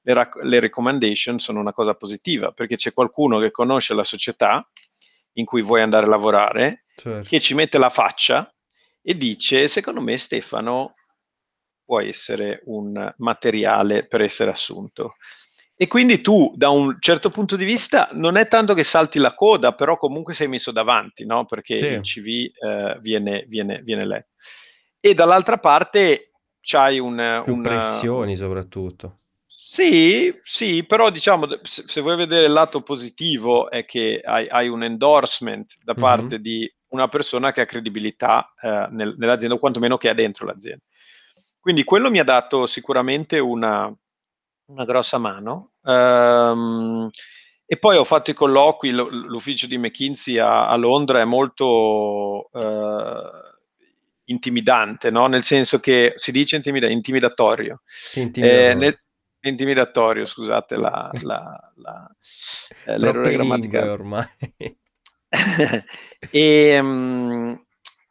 le, 0.00 0.14
rac- 0.14 0.42
le 0.42 0.60
recommendation 0.60 1.38
sono 1.38 1.60
una 1.60 1.74
cosa 1.74 1.94
positiva, 1.94 2.52
perché 2.52 2.76
c'è 2.76 2.94
qualcuno 2.94 3.38
che 3.38 3.50
conosce 3.50 3.92
la 3.92 4.04
società 4.04 4.66
in 5.32 5.44
cui 5.44 5.60
vuoi 5.60 5.82
andare 5.82 6.06
a 6.06 6.08
lavorare, 6.08 6.84
certo. 6.96 7.28
che 7.28 7.40
ci 7.40 7.54
mette 7.54 7.76
la 7.76 7.90
faccia 7.90 8.50
e 9.08 9.16
dice, 9.16 9.68
secondo 9.68 10.00
me 10.00 10.18
Stefano 10.18 10.94
può 11.84 12.00
essere 12.00 12.62
un 12.64 13.14
materiale 13.18 14.04
per 14.04 14.20
essere 14.20 14.50
assunto. 14.50 15.14
E 15.76 15.86
quindi 15.86 16.20
tu, 16.20 16.52
da 16.56 16.70
un 16.70 16.96
certo 16.98 17.30
punto 17.30 17.54
di 17.54 17.64
vista, 17.64 18.08
non 18.14 18.36
è 18.36 18.48
tanto 18.48 18.74
che 18.74 18.82
salti 18.82 19.20
la 19.20 19.32
coda, 19.32 19.74
però 19.74 19.96
comunque 19.96 20.34
sei 20.34 20.48
messo 20.48 20.72
davanti, 20.72 21.24
no? 21.24 21.44
Perché 21.44 21.76
sì. 21.76 21.86
il 21.86 22.00
CV 22.00 22.26
eh, 22.26 22.98
viene, 23.00 23.44
viene, 23.46 23.80
viene, 23.82 24.04
letto. 24.04 24.34
E 24.98 25.14
dall'altra 25.14 25.58
parte 25.58 26.32
c'hai 26.60 26.98
un... 26.98 27.42
Più 27.44 27.54
una... 27.54 27.62
pressioni 27.62 28.34
soprattutto. 28.34 29.20
Sì, 29.46 30.36
sì, 30.42 30.82
però 30.82 31.10
diciamo, 31.10 31.46
se, 31.62 31.84
se, 31.86 32.00
vuoi 32.00 32.16
vedere 32.16 32.46
il 32.46 32.52
lato 32.52 32.82
positivo 32.82 33.70
è 33.70 33.84
che 33.84 34.20
hai, 34.24 34.48
hai 34.48 34.66
un 34.66 34.82
endorsement 34.82 35.74
da 35.84 35.92
mhm. 35.92 36.00
parte 36.00 36.24
mm-hmm. 36.24 36.42
di 36.42 36.74
una 36.88 37.08
persona 37.08 37.52
che 37.52 37.62
ha 37.62 37.66
credibilità 37.66 38.54
eh, 38.60 38.86
nel, 38.90 39.14
nell'azienda, 39.18 39.56
o 39.56 39.58
quantomeno 39.58 39.96
che 39.96 40.10
è 40.10 40.14
dentro 40.14 40.46
l'azienda. 40.46 40.82
Quindi 41.58 41.84
quello 41.84 42.10
mi 42.10 42.20
ha 42.20 42.24
dato 42.24 42.66
sicuramente 42.66 43.38
una, 43.38 43.92
una 44.66 44.84
grossa 44.84 45.18
mano. 45.18 45.72
Um, 45.82 47.10
e 47.64 47.76
poi 47.78 47.96
ho 47.96 48.04
fatto 48.04 48.30
i 48.30 48.34
colloqui, 48.34 48.90
l'ufficio 48.90 49.66
di 49.66 49.76
McKinsey 49.76 50.38
a, 50.38 50.68
a 50.68 50.76
Londra 50.76 51.20
è 51.20 51.24
molto 51.24 52.48
uh, 52.52 53.20
intimidante, 54.26 55.10
no? 55.10 55.26
nel 55.26 55.42
senso 55.42 55.80
che 55.80 56.12
si 56.14 56.30
dice 56.30 56.54
intimida- 56.54 56.88
intimidatorio. 56.88 57.82
Eh, 58.14 58.74
nel, 58.74 58.96
intimidatorio, 59.40 60.24
scusate 60.24 60.76
la, 60.76 61.10
la, 61.22 61.72
la, 61.76 62.16
eh, 62.84 62.98
l'errore 62.98 63.32
grammaticale. 63.32 63.88
ormai. 63.88 64.28
e, 66.30 66.78
um, 66.78 67.66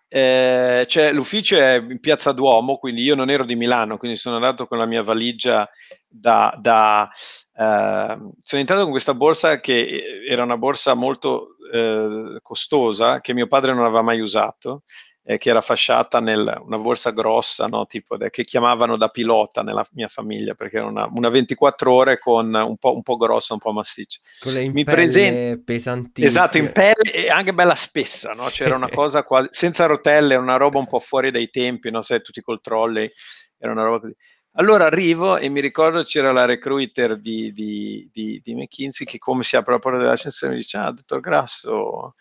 eh, 0.08 0.86
cioè, 0.88 1.12
l'ufficio 1.12 1.58
è 1.58 1.76
in 1.76 2.00
Piazza 2.00 2.32
Duomo, 2.32 2.78
quindi 2.78 3.02
io 3.02 3.16
non 3.16 3.30
ero 3.30 3.44
di 3.44 3.56
Milano, 3.56 3.98
quindi 3.98 4.18
sono 4.18 4.36
andato 4.36 4.68
con 4.68 4.78
la 4.78 4.86
mia 4.86 5.04
valigia 5.04 5.70
da... 6.08 6.56
da 6.60 7.10
eh, 7.58 8.18
sono 8.42 8.62
entrato 8.62 8.84
con 8.84 8.92
questa 8.92 9.14
borsa 9.14 9.60
che 9.60 10.24
era 10.28 10.44
una 10.44 10.58
borsa 10.58 10.94
molto 10.94 11.58
eh, 11.72 12.40
costosa, 12.42 13.20
che 13.20 13.34
mio 13.34 13.48
padre 13.48 13.74
non 13.74 13.84
aveva 13.84 14.02
mai 14.02 14.22
usato, 14.22 14.84
eh, 15.28 15.40
che 15.40 15.50
era 15.50 15.62
fasciata 15.62 16.20
in 16.20 16.62
una 16.64 16.78
borsa 16.78 17.10
grossa, 17.10 17.66
no? 17.66 17.88
tipo 17.88 18.16
de, 18.16 18.30
che 18.30 18.44
chiamavano 18.44 18.96
da 18.96 19.08
pilota 19.08 19.64
nella 19.64 19.86
mia 19.94 20.08
famiglia, 20.08 20.54
perché 20.54 20.78
era 20.78 20.86
una, 20.86 21.10
una 21.12 21.30
24 21.30 21.92
ore 21.92 22.20
con 22.20 22.54
un 22.54 22.78
po', 22.78 22.94
un 22.94 23.02
po', 23.02 23.18
grossa, 23.18 23.54
un 23.54 23.60
po' 23.60 23.72
massiccia. 23.72 24.20
Con 24.40 24.54
le 24.54 24.70
Mi 24.72 24.84
presen- 24.84 25.64
pesantissime. 25.64 26.28
Esatto, 26.28 26.58
in 26.60 26.72
pelle 26.72 27.12
e 27.12 27.30
anche 27.30 27.56
bella 27.56 27.74
spessa, 27.74 28.30
no? 28.30 28.44
Sì. 28.44 28.52
c'era 28.52 28.76
una 28.76 28.90
cosa 28.90 29.24
quasi, 29.24 29.48
senza 29.52 29.88
rotelle, 29.88 30.36
una 30.36 30.58
roba 30.58 30.78
un 30.78 30.88
po' 30.88 31.00
fuori 31.00 31.32
dai 31.32 31.50
tempi, 31.50 31.90
no? 31.90 32.04
sai, 32.04 32.22
tutti 32.22 32.42
col 32.42 32.62
trolley, 32.62 33.12
era 33.58 33.72
una 33.72 33.84
roba 33.84 34.02
così. 34.02 34.16
Allora 34.58 34.86
arrivo 34.86 35.38
e 35.38 35.50
mi 35.50 35.60
ricordo 35.60 36.04
c'era 36.04 36.32
la 36.32 36.46
recruiter 36.46 37.20
di, 37.20 37.52
di, 37.52 38.10
di, 38.14 38.40
di 38.42 38.56
McKinsey 38.56 39.06
che 39.06 39.18
come 39.18 39.44
si 39.44 39.58
apre 39.58 39.74
la 39.74 39.80
porta 39.80 39.98
dell'ascensore 39.98 40.54
mi 40.54 40.60
dice, 40.60 40.78
ah, 40.78 40.92
dottor 40.92 41.20
Grasso, 41.20 42.16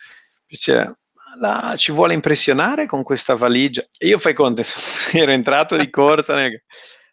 piacere 0.44 0.96
la, 1.38 1.74
ci 1.76 1.92
vuole 1.92 2.14
impressionare 2.14 2.86
con 2.86 3.02
questa 3.02 3.34
valigia. 3.34 3.82
E 3.96 4.06
io 4.06 4.18
fai 4.18 4.34
conto, 4.34 4.62
ero 5.12 5.30
entrato 5.30 5.76
di 5.76 5.90
corsa. 5.90 6.34
Nel... 6.34 6.62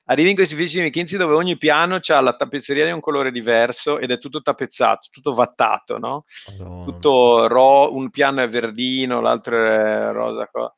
Arrivi 0.05 0.29
in 0.29 0.35
questi 0.35 0.55
uffici 0.55 0.79
di 0.79 0.87
McKinsey 0.87 1.17
dove 1.17 1.35
ogni 1.35 1.57
piano 1.57 1.99
ha 2.05 2.21
la 2.21 2.35
tappezzeria 2.35 2.85
di 2.85 2.91
un 2.91 2.99
colore 2.99 3.31
diverso 3.31 3.99
ed 3.99 4.11
è 4.11 4.17
tutto 4.17 4.41
tappezzato, 4.41 5.07
tutto 5.09 5.33
vattato, 5.33 5.97
no? 5.97 6.25
Madonna. 6.57 6.83
Tutto 6.83 7.47
ro- 7.47 7.95
un 7.95 8.09
piano 8.09 8.43
è 8.43 8.47
verdino, 8.49 9.21
l'altro 9.21 9.55
è 9.55 10.11
rosa. 10.11 10.47
Co- 10.47 10.73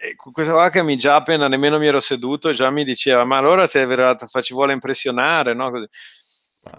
e 0.00 0.14
questa 0.14 0.52
qua 0.52 0.70
che 0.70 0.82
mi 0.82 0.96
già 0.96 1.16
appena 1.16 1.48
nemmeno 1.48 1.76
mi 1.76 1.88
ero 1.88 1.98
seduto, 1.98 2.52
già 2.52 2.70
mi 2.70 2.84
diceva: 2.84 3.24
Ma 3.24 3.36
allora 3.36 3.66
se 3.66 3.86
ci 4.42 4.54
vuole 4.54 4.72
impressionare, 4.72 5.54
no? 5.54 5.70
Così. 5.70 5.86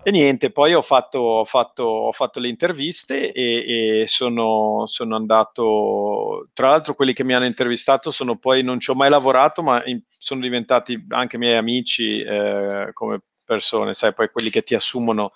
E 0.04 0.12
niente, 0.12 0.52
poi 0.52 0.74
ho 0.74 0.82
fatto, 0.82 1.20
ho 1.20 1.46
fatto, 1.46 1.84
ho 1.84 2.12
fatto 2.12 2.40
le 2.40 2.48
interviste 2.48 3.32
e, 3.32 4.02
e 4.02 4.08
sono, 4.08 4.86
sono, 4.86 5.16
andato, 5.16 6.50
tra 6.54 6.70
l'altro 6.70 6.94
quelli 6.94 7.14
che 7.14 7.24
mi 7.24 7.34
hanno 7.34 7.46
intervistato 7.46 8.12
sono 8.12 8.38
poi, 8.38 8.64
non 8.64 8.80
ci 8.80 8.92
ho 8.92 8.96
mai 8.96 9.10
lavorato, 9.10 9.62
ma 9.62 9.84
in, 9.86 10.02
sono 10.18 10.42
diventati 10.42 11.06
anche 11.10 11.38
miei 11.38 11.58
amici 11.58 12.22
eh, 12.22 12.90
come 12.94 13.22
persone, 13.44 13.94
sai, 13.94 14.14
poi 14.14 14.30
quelli 14.30 14.50
che 14.50 14.64
ti 14.64 14.76
assumono 14.76 15.32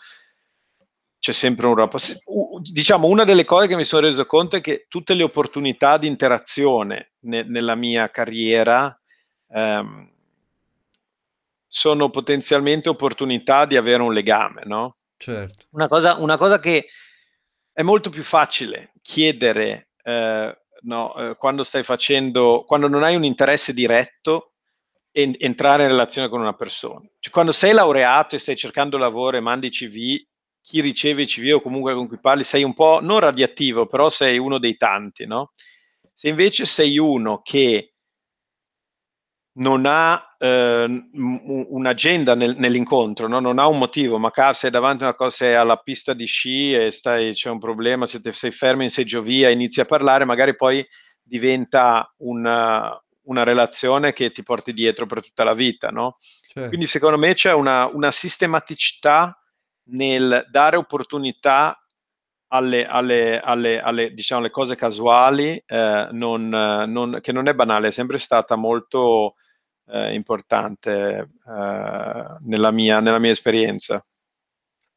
c'è 1.19 1.31
sempre 1.31 1.67
un 1.67 1.75
rapporto. 1.75 2.07
Diciamo, 2.61 3.07
una 3.07 3.23
delle 3.23 3.45
cose 3.45 3.67
che 3.67 3.77
mi 3.77 3.85
sono 3.85 4.05
reso 4.05 4.25
conto 4.25 4.57
è 4.57 4.61
che 4.61 4.87
tutte 4.89 5.13
le 5.13 5.23
opportunità 5.23 5.97
di 5.97 6.07
interazione 6.07 7.13
ne, 7.21 7.43
nella 7.43 7.75
mia 7.75 8.09
carriera 8.09 8.99
ehm, 9.47 10.12
sono 11.75 12.11
potenzialmente 12.11 12.87
opportunità 12.87 13.65
di 13.65 13.77
avere 13.77 14.03
un 14.03 14.13
legame, 14.13 14.61
no? 14.65 14.97
Certo. 15.17 15.65
Una 15.71 15.87
cosa, 15.87 16.17
una 16.17 16.37
cosa 16.37 16.59
che 16.59 16.85
è 17.73 17.81
molto 17.81 18.11
più 18.11 18.21
facile 18.21 18.93
chiedere 19.01 19.89
eh, 20.03 20.55
no, 20.81 21.15
eh, 21.15 21.35
quando 21.35 21.63
stai 21.63 21.81
facendo, 21.81 22.63
quando 22.67 22.87
non 22.87 23.01
hai 23.01 23.15
un 23.15 23.23
interesse 23.23 23.73
diretto, 23.73 24.53
en- 25.11 25.33
entrare 25.39 25.81
in 25.81 25.89
relazione 25.89 26.29
con 26.29 26.41
una 26.41 26.53
persona. 26.53 27.09
Cioè, 27.17 27.33
quando 27.33 27.51
sei 27.51 27.73
laureato 27.73 28.35
e 28.35 28.39
stai 28.39 28.55
cercando 28.55 28.99
lavoro 28.99 29.37
e 29.37 29.39
mandi 29.39 29.71
CV, 29.71 30.23
chi 30.61 30.79
riceve 30.79 31.23
i 31.23 31.25
CV 31.25 31.55
o 31.55 31.59
comunque 31.59 31.95
con 31.95 32.07
cui 32.07 32.19
parli, 32.19 32.43
sei 32.43 32.61
un 32.61 32.75
po' 32.75 32.99
non 33.01 33.19
radioattivo, 33.19 33.87
però 33.87 34.11
sei 34.11 34.37
uno 34.37 34.59
dei 34.59 34.77
tanti, 34.77 35.25
no? 35.25 35.53
Se 36.13 36.29
invece 36.29 36.67
sei 36.67 36.99
uno 36.99 37.41
che 37.41 37.93
non 39.53 39.85
ha 39.87 40.32
eh, 40.43 41.09
un'agenda 41.13 42.35
nel, 42.35 42.55
nell'incontro, 42.57 43.29
no? 43.29 43.39
non 43.39 43.59
ha 43.59 43.67
un 43.67 43.77
motivo, 43.77 44.17
ma 44.17 44.29
sei 44.51 44.69
davanti 44.69 45.03
a 45.03 45.07
una 45.07 45.15
cosa, 45.15 45.29
sei 45.29 45.55
alla 45.55 45.77
pista 45.77 46.13
di 46.13 46.25
sci 46.25 46.73
e 46.73 46.91
stai, 46.91 47.31
c'è 47.31 47.49
un 47.49 47.59
problema, 47.59 48.05
se 48.05 48.19
te, 48.19 48.33
sei 48.33 48.51
fermo 48.51 48.83
in 48.83 48.89
seggiovia, 48.89 49.49
inizi 49.49 49.79
a 49.79 49.85
parlare, 49.85 50.25
magari 50.25 50.53
poi 50.57 50.85
diventa 51.21 52.13
una, 52.17 52.93
una 53.27 53.43
relazione 53.43 54.11
che 54.11 54.31
ti 54.31 54.43
porti 54.43 54.73
dietro 54.73 55.05
per 55.05 55.21
tutta 55.23 55.45
la 55.45 55.53
vita. 55.53 55.91
No? 55.91 56.17
Certo. 56.19 56.67
Quindi 56.67 56.87
secondo 56.87 57.17
me 57.17 57.33
c'è 57.33 57.53
una, 57.53 57.87
una 57.87 58.11
sistematicità 58.11 59.37
nel 59.91 60.45
dare 60.51 60.75
opportunità 60.75 61.77
alle, 62.47 62.85
alle, 62.85 63.39
alle, 63.39 63.79
alle 63.79 64.11
diciamo, 64.11 64.49
cose 64.49 64.75
casuali, 64.75 65.63
eh, 65.65 66.07
non, 66.11 66.49
non, 66.49 67.19
che 67.21 67.31
non 67.31 67.47
è 67.47 67.53
banale, 67.53 67.87
è 67.87 67.91
sempre 67.91 68.17
stata 68.17 68.57
molto 68.57 69.35
eh, 69.87 70.13
importante 70.13 71.29
eh, 71.47 72.37
nella, 72.39 72.71
mia, 72.71 72.99
nella, 72.99 73.19
mia, 73.19 73.31
esperienza. 73.31 74.05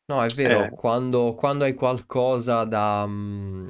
No, 0.06 0.22
è 0.22 0.28
vero, 0.28 0.64
eh. 0.64 0.70
quando, 0.70 1.34
quando, 1.34 1.64
hai 1.64 1.74
qualcosa 1.74 2.64
da, 2.64 3.04
mm, 3.06 3.68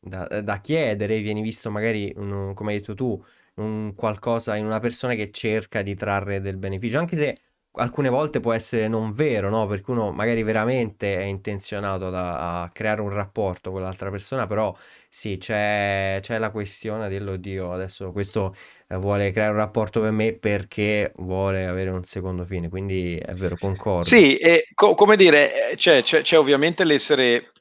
da, 0.00 0.40
da, 0.42 0.60
chiedere, 0.60 1.20
vieni 1.20 1.40
visto 1.42 1.70
magari, 1.70 2.12
un, 2.16 2.52
come 2.54 2.72
hai 2.72 2.78
detto 2.78 2.94
tu, 2.94 3.22
un 3.54 3.94
qualcosa 3.94 4.56
in 4.56 4.64
una 4.66 4.80
persona 4.80 5.14
che 5.14 5.30
cerca 5.30 5.82
di 5.82 5.94
trarre 5.94 6.40
del 6.40 6.56
beneficio, 6.56 6.98
anche 6.98 7.16
se 7.16 7.38
alcune 7.74 8.08
volte 8.08 8.40
può 8.40 8.52
essere 8.52 8.88
non 8.88 9.12
vero, 9.14 9.48
no? 9.48 9.66
Perché 9.66 9.90
uno 9.90 10.12
magari 10.12 10.42
veramente 10.42 11.16
è 11.18 11.22
intenzionato 11.24 12.10
da, 12.10 12.62
a 12.62 12.70
creare 12.70 13.00
un 13.00 13.10
rapporto 13.10 13.70
con 13.70 13.82
l'altra 13.82 14.10
persona, 14.10 14.46
però 14.46 14.74
sì, 15.08 15.38
c'è, 15.38 16.18
c'è 16.20 16.38
la 16.38 16.50
questione 16.50 17.08
dell'oddio, 17.08 17.72
adesso 17.72 18.12
questo 18.12 18.54
eh, 18.88 18.96
vuole 18.96 19.30
creare 19.30 19.52
un 19.52 19.58
rapporto 19.58 20.00
per 20.00 20.10
me 20.10 20.32
perché 20.34 21.12
vuole 21.16 21.66
avere 21.66 21.90
un 21.90 22.04
secondo 22.04 22.44
fine, 22.44 22.68
quindi 22.68 23.16
è 23.16 23.32
vero, 23.34 23.56
concordo. 23.56 24.04
Sì, 24.04 24.36
e 24.36 24.66
co- 24.74 24.94
come 24.94 25.16
dire, 25.16 25.70
eh, 25.72 25.76
c'è, 25.76 26.02
c'è, 26.02 26.22
c'è 26.22 26.38
ovviamente 26.38 26.84
l'essere 26.84 27.52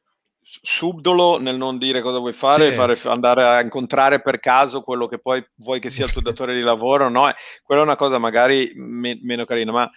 subdolo 0.61 1.39
nel 1.39 1.55
non 1.55 1.77
dire 1.77 2.01
cosa 2.01 2.17
vuoi 2.17 2.33
fare, 2.33 2.71
sì. 2.71 2.75
fare, 2.75 2.99
andare 3.05 3.43
a 3.43 3.61
incontrare 3.61 4.21
per 4.21 4.39
caso 4.39 4.81
quello 4.81 5.07
che 5.07 5.19
poi 5.19 5.43
vuoi 5.55 5.79
che 5.79 5.89
sia 5.89 6.05
il 6.05 6.11
tuo 6.11 6.21
datore 6.21 6.53
di 6.53 6.61
lavoro, 6.61 7.09
no? 7.09 7.29
Eh, 7.29 7.35
quella 7.63 7.81
è 7.81 7.85
una 7.85 7.95
cosa 7.95 8.17
magari 8.17 8.71
me- 8.75 9.19
meno 9.21 9.45
carina, 9.45 9.71
ma 9.71 9.89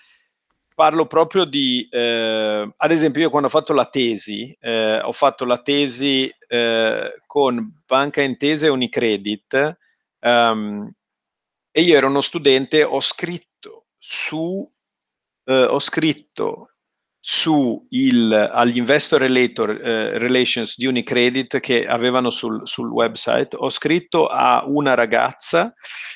parlo 0.75 1.07
proprio 1.07 1.45
di, 1.45 1.89
eh, 1.91 2.73
ad 2.77 2.91
esempio 2.91 3.23
io 3.23 3.31
quando 3.31 3.49
ho 3.49 3.51
fatto 3.51 3.73
la 3.73 3.87
tesi, 3.87 4.57
eh, 4.61 5.01
ho 5.01 5.13
fatto 5.13 5.45
la 5.45 5.59
tesi 5.59 6.33
eh, 6.49 7.15
con 7.27 7.83
Banca 7.87 8.23
Intesa 8.23 8.67
e 8.67 8.71
Unicredit 8.71 9.79
um, 10.21 10.91
e 11.71 11.81
io 11.81 11.97
ero 11.97 12.09
uno 12.09 12.21
studente, 12.21 12.85
ho 12.85 13.01
scritto 13.01 13.87
su, 13.99 14.69
eh, 15.45 15.65
ho 15.65 15.81
scritto 15.81 16.74
su 17.27 17.87
il, 17.89 18.31
agli 18.31 18.77
investor 18.77 19.19
relator, 19.19 19.71
eh, 19.71 20.19
relations 20.19 20.77
di 20.77 20.85
Unicredit 20.85 21.59
che 21.59 21.87
avevano 21.87 22.29
sul, 22.29 22.69
sul, 22.69 22.91
website, 22.91 23.57
ho 23.57 23.71
scritto 23.71 24.27
a 24.27 24.63
una 24.67 24.93
ragazza 24.93 25.73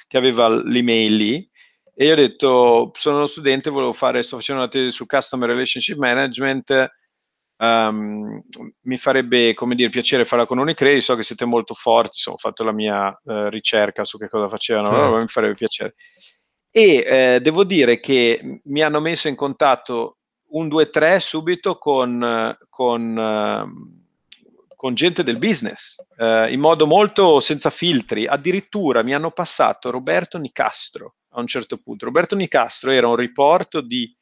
che 0.07 0.19
aveva 0.19 0.51
l'email 0.51 1.17
lì 1.17 1.51
e 1.95 2.05
io 2.05 2.13
ho 2.13 2.15
detto 2.15 2.91
sono 2.93 3.17
uno 3.17 3.27
studente, 3.27 3.71
volevo 3.71 3.95
fare, 3.95 4.23
sto 4.23 4.37
facendo 4.37 4.61
una 4.61 4.71
tesi 4.71 4.91
su 4.91 5.07
Customer 5.07 5.49
Relationship 5.49 5.97
Management, 5.97 6.91
um, 7.57 8.39
mi 8.83 8.99
farebbe 8.99 9.55
come 9.55 9.75
dire 9.75 9.89
piacere 9.89 10.27
farla 10.27 10.45
con 10.45 10.59
Unicredit, 10.59 11.01
so 11.01 11.17
che 11.17 11.23
siete 11.23 11.47
molto 11.47 11.73
forti, 11.73 12.17
insomma, 12.17 12.37
ho 12.37 12.39
fatto 12.41 12.65
la 12.65 12.73
mia 12.73 13.09
uh, 13.09 13.49
ricerca 13.49 14.05
su 14.05 14.19
che 14.19 14.29
cosa 14.29 14.47
facevano, 14.47 14.89
certo. 14.89 15.03
allora 15.03 15.23
mi 15.23 15.29
farebbe 15.29 15.55
piacere. 15.55 15.95
E 16.71 17.03
eh, 17.07 17.41
devo 17.41 17.65
dire 17.65 17.99
che 17.99 18.61
mi 18.65 18.83
hanno 18.83 19.01
messo 19.01 19.27
in 19.29 19.37
contatto 19.37 20.18
un 20.51 20.69
2-3 20.69 21.19
subito 21.19 21.77
con, 21.77 22.55
con, 22.69 23.95
con, 24.75 24.95
gente 24.95 25.23
del 25.23 25.39
business, 25.39 25.97
eh, 26.17 26.53
in 26.53 26.61
modo 26.61 26.87
molto 26.87 27.41
senza 27.41 27.71
filtri. 27.71 28.27
Addirittura 28.27 29.03
mi 29.03 29.15
hanno 29.15 29.31
passato 29.31 29.91
Roberto 29.91 30.39
Nicastro 30.39 31.17
a 31.31 31.41
un 31.41 31.47
certo 31.47 31.79
punto. 31.79 32.07
Roberto 32.07 32.35
Nicastro 32.35 32.91
era 32.91 33.09
un 33.09 33.17
riporto 33.17 33.81
di, 33.81 34.15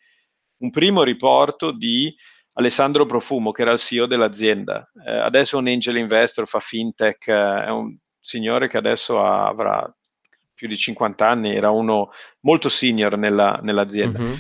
un 0.58 0.70
primo 0.70 1.02
riporto 1.02 1.70
di 1.70 2.14
Alessandro 2.54 3.06
Profumo, 3.06 3.52
che 3.52 3.62
era 3.62 3.72
il 3.72 3.78
CEO 3.78 4.06
dell'azienda. 4.06 4.90
Eh, 5.06 5.10
adesso 5.10 5.56
è 5.56 5.60
un 5.60 5.68
angel 5.68 5.96
investor, 5.96 6.46
fa 6.46 6.58
fintech, 6.58 7.28
eh, 7.28 7.64
è 7.64 7.70
un 7.70 7.96
signore 8.18 8.68
che 8.68 8.76
adesso 8.78 9.22
ha, 9.22 9.46
avrà 9.46 9.94
più 10.54 10.66
di 10.66 10.76
50 10.76 11.28
anni, 11.28 11.54
era 11.54 11.70
uno 11.70 12.10
molto 12.40 12.68
senior 12.68 13.16
nella, 13.18 13.60
nell'azienda. 13.62 14.18
Mm-hmm. 14.18 14.34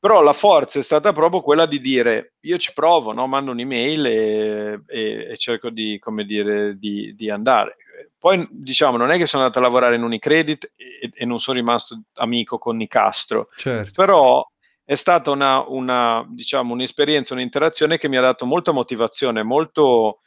Però 0.00 0.22
la 0.22 0.32
forza 0.32 0.78
è 0.78 0.82
stata 0.82 1.12
proprio 1.12 1.40
quella 1.40 1.66
di 1.66 1.80
dire 1.80 2.34
io 2.42 2.56
ci 2.56 2.72
provo, 2.72 3.12
no? 3.12 3.26
mando 3.26 3.50
un'email 3.50 4.06
e, 4.06 4.82
e, 4.86 5.26
e 5.32 5.36
cerco 5.36 5.70
di, 5.70 5.98
come 5.98 6.24
dire, 6.24 6.78
di, 6.78 7.14
di, 7.16 7.28
andare. 7.30 7.76
Poi 8.16 8.46
diciamo, 8.48 8.96
non 8.96 9.10
è 9.10 9.16
che 9.16 9.26
sono 9.26 9.42
andato 9.42 9.58
a 9.58 9.62
lavorare 9.62 9.96
in 9.96 10.04
Unicredit 10.04 10.72
e, 10.76 11.10
e 11.12 11.24
non 11.24 11.40
sono 11.40 11.58
rimasto 11.58 12.00
amico 12.14 12.58
con 12.58 12.76
Nicastro, 12.76 13.48
certo. 13.56 13.90
però 13.92 14.46
è 14.84 14.94
stata 14.94 15.32
una, 15.32 15.64
una, 15.68 16.24
diciamo, 16.28 16.72
un'esperienza, 16.72 17.34
un'interazione 17.34 17.98
che 17.98 18.08
mi 18.08 18.16
ha 18.16 18.22
dato 18.22 18.46
molta 18.46 18.70
motivazione, 18.70 19.42
molto, 19.42 20.20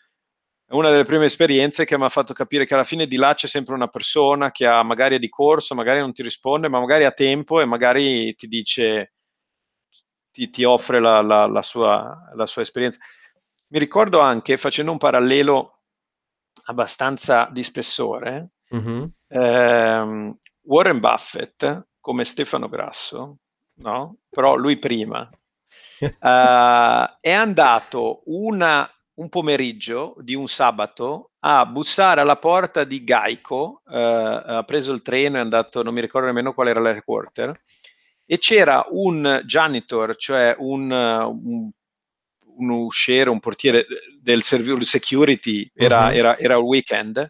una 0.72 0.90
delle 0.90 1.06
prime 1.06 1.26
esperienze 1.26 1.86
che 1.86 1.98
mi 1.98 2.04
ha 2.04 2.10
fatto 2.10 2.34
capire 2.34 2.66
che 2.66 2.74
alla 2.74 2.84
fine 2.84 3.08
di 3.08 3.16
là 3.16 3.34
c'è 3.34 3.48
sempre 3.48 3.74
una 3.74 3.88
persona 3.88 4.52
che 4.52 4.66
ha 4.66 4.84
magari 4.84 5.16
è 5.16 5.20
di 5.20 5.30
corso, 5.30 5.76
magari 5.76 6.00
non 6.02 6.14
ti 6.14 6.24
risponde, 6.24 6.68
ma 6.68 6.80
magari 6.80 7.06
ha 7.06 7.12
tempo 7.12 7.62
e 7.62 7.66
magari 7.66 8.36
ti 8.36 8.48
dice 8.48 9.14
ti, 10.32 10.50
ti 10.50 10.64
offre 10.64 11.00
la, 11.00 11.22
la, 11.22 11.46
la, 11.46 11.62
sua, 11.62 12.32
la 12.34 12.46
sua 12.46 12.62
esperienza. 12.62 13.00
Mi 13.68 13.80
ricordo 13.80 14.20
anche, 14.20 14.58
facendo 14.58 14.92
un 14.92 14.98
parallelo 14.98 15.80
abbastanza 16.66 17.48
di 17.52 17.64
spessore, 17.64 18.50
mm-hmm. 18.76 19.04
ehm, 19.28 20.38
Warren 20.64 21.00
Buffett, 21.00 21.88
come 22.00 22.26
Stefano 22.26 22.68
Grasso, 22.68 23.38
no? 23.76 24.18
però 24.30 24.56
lui 24.56 24.78
prima, 24.78 25.30
uh, 26.00 26.08
è 27.20 27.32
andato 27.32 28.22
una, 28.26 28.90
un 29.16 29.30
pomeriggio 29.30 30.16
di 30.20 30.36
un 30.36 30.48
sabato 30.48 31.32
a 31.40 31.66
bussare 31.66 32.22
alla 32.22 32.38
porta 32.38 32.84
di 32.84 33.04
Geico, 33.04 33.82
uh, 33.86 33.94
ha 33.94 34.64
preso 34.66 34.94
il 34.94 35.02
treno 35.02 35.38
e 35.38 35.40
è 35.40 35.44
andato, 35.44 35.82
non 35.82 35.94
mi 35.94 36.02
ricordo 36.02 36.28
nemmeno 36.28 36.54
qual 36.54 36.68
era 36.68 36.80
l'headquarter, 36.80 37.60
e 38.32 38.38
c'era 38.38 38.86
un 38.92 39.42
janitor, 39.44 40.16
cioè 40.16 40.56
un, 40.58 40.90
un, 40.90 41.70
un 42.56 42.70
usciere, 42.70 43.30
un 43.30 43.42
portiere 43.42 43.86
del 44.22 44.42
servizio 44.42 44.80
security, 44.84 45.70
era, 45.76 46.06
uh-huh. 46.06 46.14
era, 46.14 46.38
era 46.38 46.54
il 46.54 46.62
weekend, 46.62 47.30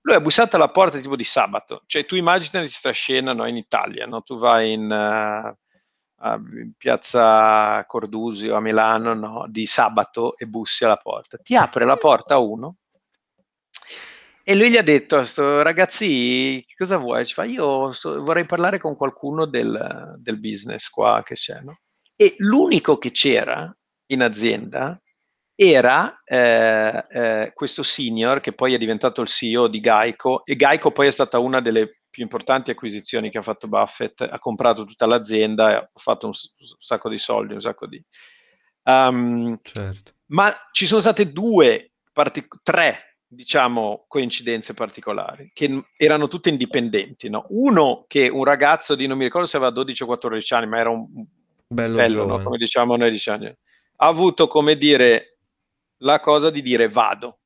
lui 0.00 0.16
ha 0.16 0.20
bussato 0.20 0.56
alla 0.56 0.70
porta 0.70 0.98
tipo 0.98 1.14
di 1.14 1.22
sabato, 1.22 1.82
cioè 1.86 2.04
tu 2.04 2.16
immagini 2.16 2.50
questa 2.50 2.90
scena 2.90 3.32
no, 3.32 3.46
in 3.46 3.56
Italia, 3.56 4.04
no? 4.06 4.22
tu 4.22 4.36
vai 4.36 4.72
in, 4.72 4.90
uh, 4.90 6.56
in, 6.58 6.72
piazza 6.76 7.84
Cordusio 7.86 8.56
a 8.56 8.60
Milano 8.60 9.14
no? 9.14 9.46
di 9.48 9.64
sabato 9.64 10.36
e 10.36 10.46
bussi 10.46 10.84
alla 10.84 10.96
porta, 10.96 11.38
ti 11.38 11.54
apre 11.54 11.84
la 11.84 11.96
porta 11.96 12.38
uno 12.38 12.78
e 14.44 14.54
lui 14.54 14.70
gli 14.70 14.76
ha 14.76 14.82
detto 14.82 15.16
a 15.16 15.24
sto 15.24 15.62
ragazzi, 15.62 16.64
cosa 16.76 16.96
vuoi? 16.96 17.24
Ci 17.24 17.34
fa, 17.34 17.44
io 17.44 17.92
so, 17.92 18.22
vorrei 18.22 18.44
parlare 18.44 18.78
con 18.78 18.96
qualcuno 18.96 19.46
del, 19.46 20.16
del 20.18 20.38
business 20.40 20.88
qua 20.88 21.22
che 21.24 21.34
c'è, 21.34 21.60
no? 21.60 21.78
E 22.16 22.34
l'unico 22.38 22.98
che 22.98 23.10
c'era 23.10 23.74
in 24.06 24.22
azienda 24.22 25.00
era 25.54 26.22
eh, 26.24 27.06
eh, 27.08 27.52
questo 27.54 27.82
senior 27.82 28.40
che 28.40 28.52
poi 28.52 28.74
è 28.74 28.78
diventato 28.78 29.20
il 29.20 29.28
CEO 29.28 29.68
di 29.68 29.80
Geico 29.80 30.44
e 30.44 30.56
Geico 30.56 30.90
poi 30.90 31.06
è 31.06 31.10
stata 31.10 31.38
una 31.38 31.60
delle 31.60 32.00
più 32.10 32.22
importanti 32.22 32.70
acquisizioni 32.70 33.30
che 33.30 33.38
ha 33.38 33.42
fatto 33.42 33.68
Buffett, 33.68 34.20
ha 34.20 34.38
comprato 34.38 34.84
tutta 34.84 35.06
l'azienda 35.06 35.78
ha 35.78 35.90
fatto 35.94 36.26
un, 36.26 36.32
un 36.32 36.66
sacco 36.78 37.08
di 37.08 37.18
soldi, 37.18 37.54
un 37.54 37.60
sacco 37.60 37.86
di... 37.86 38.02
Um, 38.84 39.58
certo. 39.62 40.12
Ma 40.26 40.54
ci 40.72 40.86
sono 40.86 41.00
state 41.00 41.32
due, 41.32 41.92
partic- 42.12 42.60
tre 42.62 43.11
diciamo, 43.34 44.04
coincidenze 44.08 44.74
particolari, 44.74 45.50
che 45.54 45.84
erano 45.96 46.28
tutte 46.28 46.50
indipendenti. 46.50 47.30
No? 47.30 47.46
Uno 47.48 48.04
che 48.06 48.28
un 48.28 48.44
ragazzo 48.44 48.94
di, 48.94 49.06
non 49.06 49.16
mi 49.16 49.24
ricordo 49.24 49.46
se 49.46 49.56
aveva 49.56 49.72
12 49.72 50.02
o 50.02 50.06
14 50.06 50.54
anni, 50.54 50.66
ma 50.66 50.78
era 50.78 50.90
un 50.90 51.06
bello, 51.66 51.96
bello 51.96 52.26
no? 52.26 52.42
come 52.42 52.58
diciamo 52.58 52.96
noi 52.96 53.10
diciamo, 53.10 53.44
ha 53.44 54.06
avuto, 54.06 54.46
come 54.46 54.76
dire, 54.76 55.38
la 55.98 56.20
cosa 56.20 56.50
di 56.50 56.60
dire 56.60 56.88
vado 56.88 57.38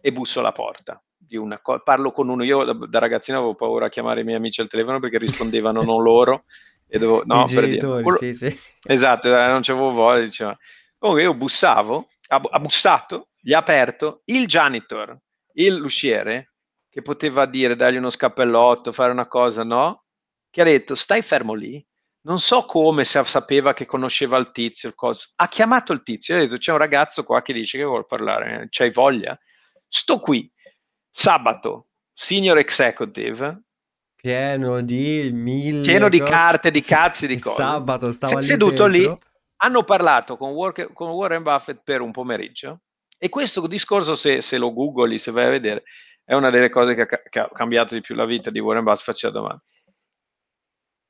e 0.00 0.12
busso 0.12 0.38
alla 0.38 0.52
porta. 0.52 1.02
Di 1.16 1.36
una 1.36 1.58
co- 1.60 1.80
parlo 1.82 2.12
con 2.12 2.28
uno, 2.28 2.44
io 2.44 2.62
da, 2.62 2.72
da, 2.72 2.98
ragazzino 2.98 3.38
avevo 3.38 3.54
paura 3.54 3.86
a 3.86 3.88
chiamare 3.88 4.20
i 4.20 4.24
miei 4.24 4.36
amici 4.36 4.60
al 4.60 4.68
telefono 4.68 5.00
perché 5.00 5.18
rispondevano 5.18 5.82
non 5.82 6.02
loro. 6.02 6.44
E 6.86 6.98
dovevo, 6.98 7.22
no, 7.26 7.46
I 7.48 7.52
per 7.52 7.64
genitori, 7.64 7.90
dire, 7.90 8.02
quello, 8.02 8.18
sì, 8.18 8.32
sì. 8.32 8.70
Esatto, 8.86 9.28
eh, 9.28 9.46
non 9.46 9.62
c'avevo 9.62 9.90
voglia. 9.90 10.22
Diceva. 10.22 10.56
Comunque 10.98 11.24
io 11.24 11.34
bussavo, 11.34 12.08
ha, 12.28 12.40
ha 12.50 12.58
bussato, 12.60 13.28
gli 13.40 13.54
ha 13.54 13.58
aperto, 13.58 14.20
il 14.26 14.46
janitor 14.46 15.18
il 15.54 15.74
l'usciere 15.74 16.52
che 16.92 17.00
poteva 17.00 17.46
dire, 17.46 17.74
dargli 17.74 17.96
uno 17.96 18.10
scappellotto, 18.10 18.92
fare 18.92 19.12
una 19.12 19.26
cosa, 19.26 19.64
no? 19.64 20.04
Che 20.50 20.60
ha 20.60 20.64
detto, 20.64 20.94
stai 20.94 21.22
fermo 21.22 21.54
lì. 21.54 21.82
Non 22.24 22.38
so 22.38 22.66
come, 22.66 23.04
se 23.04 23.24
sapeva 23.24 23.72
che 23.72 23.86
conosceva 23.86 24.36
il 24.36 24.50
tizio, 24.52 24.90
il 24.90 24.94
coso. 24.94 25.28
Ha 25.36 25.48
chiamato 25.48 25.94
il 25.94 26.02
tizio, 26.02 26.36
ha 26.36 26.38
detto, 26.38 26.58
c'è 26.58 26.70
un 26.70 26.76
ragazzo 26.76 27.24
qua 27.24 27.40
che 27.40 27.54
dice 27.54 27.78
che 27.78 27.84
vuole 27.84 28.04
parlare, 28.04 28.66
c'hai 28.68 28.90
voglia? 28.90 29.36
Sto 29.88 30.18
qui, 30.18 30.52
sabato, 31.08 31.88
senior 32.12 32.58
executive, 32.58 33.62
pieno 34.14 34.82
di 34.82 35.30
mille 35.32 35.82
pieno 35.82 36.10
di 36.10 36.20
carte, 36.20 36.70
di 36.70 36.82
cazzi, 36.82 37.26
di 37.26 37.40
cose. 37.40 37.56
Sabato 37.56 38.12
stava 38.12 38.38
lì 38.38 38.44
seduto 38.44 38.86
dentro. 38.86 39.12
lì. 39.12 39.18
Hanno 39.56 39.82
parlato 39.82 40.36
con 40.36 40.50
Warren 40.50 41.42
Buffett 41.42 41.80
per 41.82 42.02
un 42.02 42.10
pomeriggio 42.10 42.82
e 43.24 43.28
questo 43.28 43.64
discorso, 43.68 44.16
se, 44.16 44.42
se, 44.42 44.58
lo 44.58 44.72
googli, 44.72 45.16
se 45.16 45.30
vai 45.30 45.44
a 45.44 45.50
vedere, 45.50 45.84
è 46.24 46.34
una 46.34 46.50
delle 46.50 46.68
cose 46.68 46.96
che 46.96 47.02
ha, 47.02 47.06
che 47.06 47.38
ha 47.38 47.48
cambiato 47.52 47.94
di 47.94 48.00
più 48.00 48.16
la 48.16 48.24
vita 48.24 48.50
di 48.50 48.58
Warren 48.58 48.82
Buffett, 48.82 49.04
faceva 49.04 49.32
domande. 49.32 49.62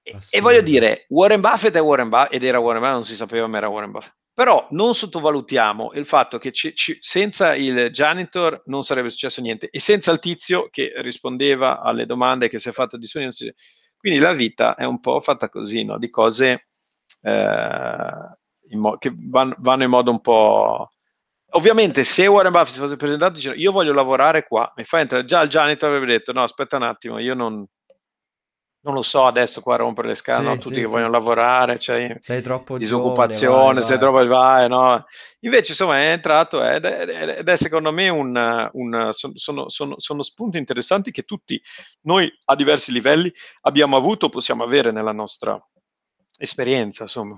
E, 0.03 0.19
e, 0.31 0.41
voglio 0.41 0.61
dire, 0.61 1.07
Warren 1.09 1.41
Buffett 1.41 1.75
è 1.75 1.81
Warren 1.81 2.11
Buffett, 2.11 2.35
ed 2.35 2.45
era 2.45 2.59
Warren 2.59 2.81
Buffett, 2.81 2.97
non 2.97 3.05
si 3.07 3.15
sapeva 3.15 3.47
ma 3.47 3.57
era 3.57 3.69
Warren 3.69 3.93
Buffett. 3.93 4.15
Però 4.35 4.67
non 4.73 4.95
sottovalutiamo 4.95 5.93
il 5.95 6.05
fatto 6.05 6.37
che 6.37 6.53
ci, 6.53 6.75
ci, 6.75 6.99
senza 7.01 7.55
il 7.55 7.89
janitor 7.89 8.61
non 8.67 8.83
sarebbe 8.83 9.09
successo 9.09 9.41
niente 9.41 9.71
e 9.71 9.81
senza 9.81 10.13
il 10.13 10.19
tizio 10.19 10.69
che 10.69 10.93
rispondeva 10.97 11.81
alle 11.81 12.05
domande 12.05 12.51
che 12.51 12.59
si 12.59 12.69
è 12.69 12.73
fatto 12.73 12.99
disponibile. 12.99 13.55
Quindi 13.97 14.19
la 14.19 14.35
vita 14.35 14.75
è 14.75 14.85
un 14.85 15.01
po' 15.01 15.19
fatta 15.21 15.49
così, 15.49 15.83
no? 15.83 15.97
di 15.97 16.11
cose 16.11 16.67
eh, 17.23 18.37
mo- 18.77 18.99
che 18.99 19.15
van- 19.17 19.55
vanno 19.61 19.83
in 19.83 19.91
modo 19.91 20.11
un 20.11 20.21
po'... 20.21 20.91
Ovviamente 21.55 22.05
se 22.05 22.27
Warren 22.27 22.53
Buffett 22.53 22.73
si 22.73 22.79
fosse 22.79 22.97
presentato 22.97 23.35
dicendo 23.35 23.59
io 23.59 23.73
voglio 23.73 23.93
lavorare 23.93 24.47
qua, 24.47 24.73
mi 24.77 24.85
fa 24.85 25.01
entrare, 25.01 25.25
già 25.25 25.43
il 25.43 25.49
janitor 25.51 25.91
avrebbe 25.91 26.13
detto 26.13 26.33
no 26.33 26.43
aspetta 26.43 26.77
un 26.77 26.83
attimo, 26.85 27.19
io 27.19 27.35
non, 27.35 27.67
non 28.85 28.95
lo 28.95 29.03
so 29.03 29.27
adesso 29.27 29.61
qua 29.61 29.77
rompere 29.77 30.09
le 30.09 30.15
scale, 30.15 30.39
Sì, 30.41 30.45
no? 30.47 30.57
tutti 30.57 30.75
sì, 30.77 30.81
che 30.81 30.87
vogliono 30.87 31.07
sì. 31.07 31.13
lavorare, 31.13 31.79
cioè, 31.79 32.17
Sei 32.21 32.41
troppo 32.43 32.79
disoccupazione, 32.79 33.55
giovane, 33.55 33.81
sei 33.83 33.99
vai, 33.99 33.99
troppo 33.99 34.27
vai, 34.27 34.69
no? 34.69 35.05
Invece 35.41 35.71
insomma 35.73 35.99
è 36.01 36.11
entrato 36.13 36.65
ed 36.65 36.85
è, 36.85 37.37
ed 37.39 37.49
è 37.49 37.57
secondo 37.57 37.93
me 37.93 38.09
un, 38.09 38.69
un- 38.73 39.09
son- 39.13 39.37
sono, 39.37 39.69
sono- 39.69 39.99
sono 39.99 40.23
spunti 40.23 40.59
interessanti 40.59 41.11
che 41.11 41.23
tutti 41.23 41.61
noi 42.07 42.29
a 42.47 42.55
diversi 42.57 42.93
livelli 42.93 43.33
abbiamo 43.63 43.97
avuto, 43.97 44.29
possiamo 44.31 44.65
avere 44.65 44.91
nella 44.91 45.13
nostra 45.13 45.57
esperienza, 46.39 47.03
insomma. 47.05 47.37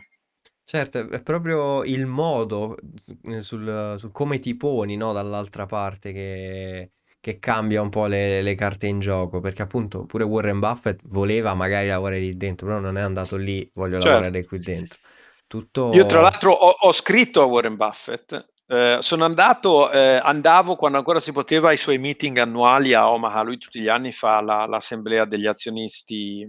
Certo, 0.66 0.98
è- 1.10 1.20
proprio 1.22 1.84
il 1.84 2.06
modo 2.06 2.76
eh, 3.24 3.40
sul, 3.42 3.96
sul 3.98 4.10
come 4.12 4.38
ti 4.38 4.56
poni, 4.56 4.96
no, 4.96 5.12
dall'altra 5.12 5.66
parte 5.66 6.12
che, 6.12 6.92
che 7.20 7.38
cambia 7.38 7.82
un 7.82 7.90
po' 7.90 8.06
le, 8.06 8.40
le 8.42 8.54
carte 8.54 8.86
in 8.86 8.98
gioco, 8.98 9.40
perché 9.40 9.62
appunto 9.62 10.04
pure 10.06 10.24
Warren 10.24 10.58
Buffett 10.60 11.00
voleva 11.04 11.52
magari 11.54 11.88
lavorare 11.88 12.20
lì 12.20 12.36
dentro, 12.36 12.66
però 12.66 12.78
non 12.80 12.96
è 12.96 13.02
andato 13.02 13.36
lì, 13.36 13.70
voglio 13.74 13.98
Certo. 13.98 13.98
lavorare 13.98 14.44
qui 14.44 14.62
dentro. 14.62 14.98
Tutto... 15.46 15.82
Io 15.90 16.04
tra 16.06 16.20
l'altro 16.20 16.52
ho, 16.52 16.70
ho 16.78 16.92
scritto 16.92 17.40
a 17.40 17.44
Warren 17.44 17.76
Buffett, 17.76 18.46
eh, 18.66 18.98
sono 19.00 19.24
andato, 19.24 19.90
eh, 19.90 20.16
andavo 20.22 20.76
quando 20.76 20.98
ancora 20.98 21.18
si 21.20 21.32
poteva 21.32 21.68
ai 21.68 21.76
suoi 21.76 21.98
meeting 21.98 22.38
annuali 22.38 22.94
a 22.94 23.10
Omaha, 23.10 23.42
lui 23.42 23.58
tutti 23.58 23.80
gli 23.80 23.88
anni 23.88 24.12
fa 24.12 24.40
la- 24.40 24.66
l'assemblea 24.66 25.24
degli 25.24 25.46
azionisti 25.46 26.46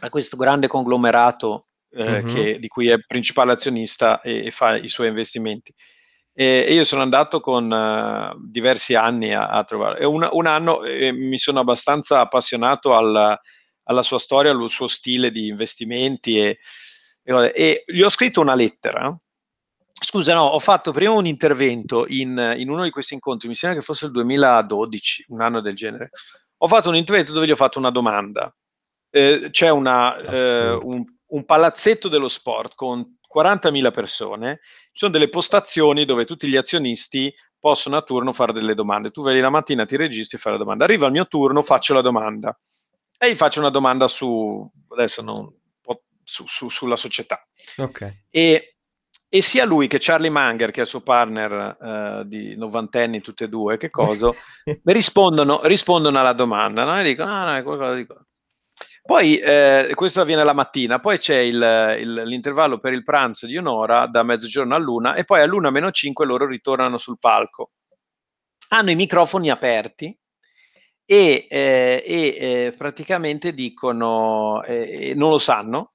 a 0.00 0.10
questo 0.10 0.36
grande 0.36 0.66
conglomerato 0.68 1.66
eh, 1.96 2.22
Mhm. 2.22 2.26
che- 2.28 2.58
di 2.58 2.68
cui 2.68 2.88
è 2.88 2.98
principale 3.06 3.52
azionista 3.52 4.20
e, 4.20 4.46
e 4.46 4.50
fa 4.50 4.76
i 4.76 4.88
suoi 4.88 5.08
investimenti. 5.08 5.72
E, 6.32 6.64
e 6.68 6.74
io 6.74 6.84
sono 6.84 7.02
andato 7.02 7.40
con 7.40 7.72
eh, 7.72 8.34
diversi 8.50 8.94
anni 8.94 9.32
a, 9.34 9.48
a 9.48 9.64
trovare. 9.64 10.04
Un, 10.04 10.28
un 10.30 10.46
anno 10.46 10.82
eh, 10.84 11.12
mi 11.12 11.38
sono 11.38 11.60
abbastanza 11.60 12.20
appassionato 12.20 12.94
al- 12.94 13.38
alla 13.88 14.02
sua 14.02 14.18
storia, 14.18 14.50
al 14.50 14.68
suo 14.68 14.86
stile 14.88 15.30
di 15.30 15.46
investimenti 15.46 16.38
e, 16.40 16.58
e 17.22 17.82
gli 17.86 18.02
ho 18.02 18.08
scritto 18.08 18.40
una 18.40 18.54
lettera. 18.54 19.16
Scusa, 19.98 20.34
no, 20.34 20.42
ho 20.44 20.58
fatto 20.58 20.92
prima 20.92 21.12
un 21.12 21.24
intervento 21.26 22.04
in, 22.08 22.54
in 22.58 22.68
uno 22.68 22.82
di 22.84 22.90
questi 22.90 23.14
incontri, 23.14 23.48
mi 23.48 23.54
sembra 23.54 23.78
che 23.78 23.84
fosse 23.84 24.04
il 24.06 24.10
2012, 24.12 25.24
un 25.28 25.40
anno 25.40 25.60
del 25.60 25.74
genere. 25.74 26.10
Ho 26.58 26.68
fatto 26.68 26.90
un 26.90 26.96
intervento 26.96 27.32
dove 27.32 27.46
gli 27.46 27.50
ho 27.50 27.56
fatto 27.56 27.78
una 27.78 27.90
domanda. 27.90 28.54
Eh, 29.10 29.48
c'è 29.50 29.70
una, 29.70 30.16
eh, 30.18 30.78
un, 30.82 31.02
un 31.28 31.44
palazzetto 31.44 32.08
dello 32.08 32.28
sport 32.28 32.74
con 32.74 33.18
40.000 33.34 33.90
persone, 33.90 34.60
ci 34.62 34.98
sono 34.98 35.12
delle 35.12 35.28
postazioni 35.28 36.04
dove 36.04 36.24
tutti 36.24 36.48
gli 36.48 36.56
azionisti 36.56 37.34
possono 37.58 37.96
a 37.96 38.02
turno 38.02 38.32
fare 38.32 38.52
delle 38.52 38.74
domande. 38.74 39.10
Tu 39.10 39.22
vedi 39.22 39.40
la 39.40 39.50
mattina, 39.50 39.84
ti 39.84 39.96
registri 39.96 40.36
e 40.36 40.40
fai 40.40 40.52
la 40.52 40.58
domanda. 40.58 40.84
Arriva 40.84 41.06
il 41.06 41.12
mio 41.12 41.26
turno, 41.26 41.62
faccio 41.62 41.94
la 41.94 42.00
domanda. 42.00 42.56
E 43.18 43.30
gli 43.30 43.36
faccio 43.36 43.60
una 43.60 43.70
domanda 43.70 44.08
su, 44.08 44.70
adesso 44.88 45.22
non, 45.22 45.52
su- 46.26 46.46
su- 46.46 46.68
sulla 46.68 46.96
società. 46.96 47.46
Ok. 47.76 48.24
E, 48.30 48.76
e 49.28 49.42
sia 49.42 49.64
lui 49.64 49.86
che 49.86 49.98
Charlie 49.98 50.30
Munger, 50.30 50.70
che 50.70 50.80
è 50.80 50.82
il 50.82 50.88
suo 50.88 51.00
partner 51.00 51.76
eh, 51.80 52.22
di 52.26 52.56
novantenni, 52.56 53.20
tutte 53.20 53.44
e 53.44 53.48
due, 53.48 53.76
che 53.76 53.90
cosa, 53.90 54.30
mi 54.64 54.92
rispondono, 54.92 55.60
rispondono 55.64 56.18
alla 56.18 56.32
domanda, 56.32 56.84
no? 56.84 57.00
E 57.00 57.04
dicono, 57.04 57.30
ah, 57.30 57.44
no, 57.44 57.56
è 57.56 57.62
qualcosa 57.62 57.94
di. 57.94 58.06
Poi, 59.06 59.38
eh, 59.38 59.92
questo 59.94 60.20
avviene 60.20 60.42
la 60.42 60.52
mattina, 60.52 60.98
poi 60.98 61.18
c'è 61.18 61.36
il- 61.38 61.96
il- 62.00 62.22
l'intervallo 62.24 62.78
per 62.78 62.92
il 62.92 63.04
pranzo 63.04 63.46
di 63.46 63.56
un'ora, 63.56 64.06
da 64.08 64.22
mezzogiorno 64.24 64.74
all'una, 64.74 65.14
e 65.14 65.24
poi 65.24 65.40
all'una 65.42 65.70
meno 65.70 65.90
5 65.92 66.26
loro 66.26 66.44
ritornano 66.46 66.98
sul 66.98 67.18
palco. 67.20 67.70
Hanno 68.70 68.90
i 68.90 68.96
microfoni 68.96 69.48
aperti 69.50 70.16
e, 71.04 71.46
eh, 71.48 72.02
e, 72.04 72.36
eh, 72.66 72.74
praticamente 72.76 73.54
dicono, 73.54 74.62
eh, 74.64 75.12
non 75.14 75.30
lo 75.30 75.38
sanno, 75.38 75.92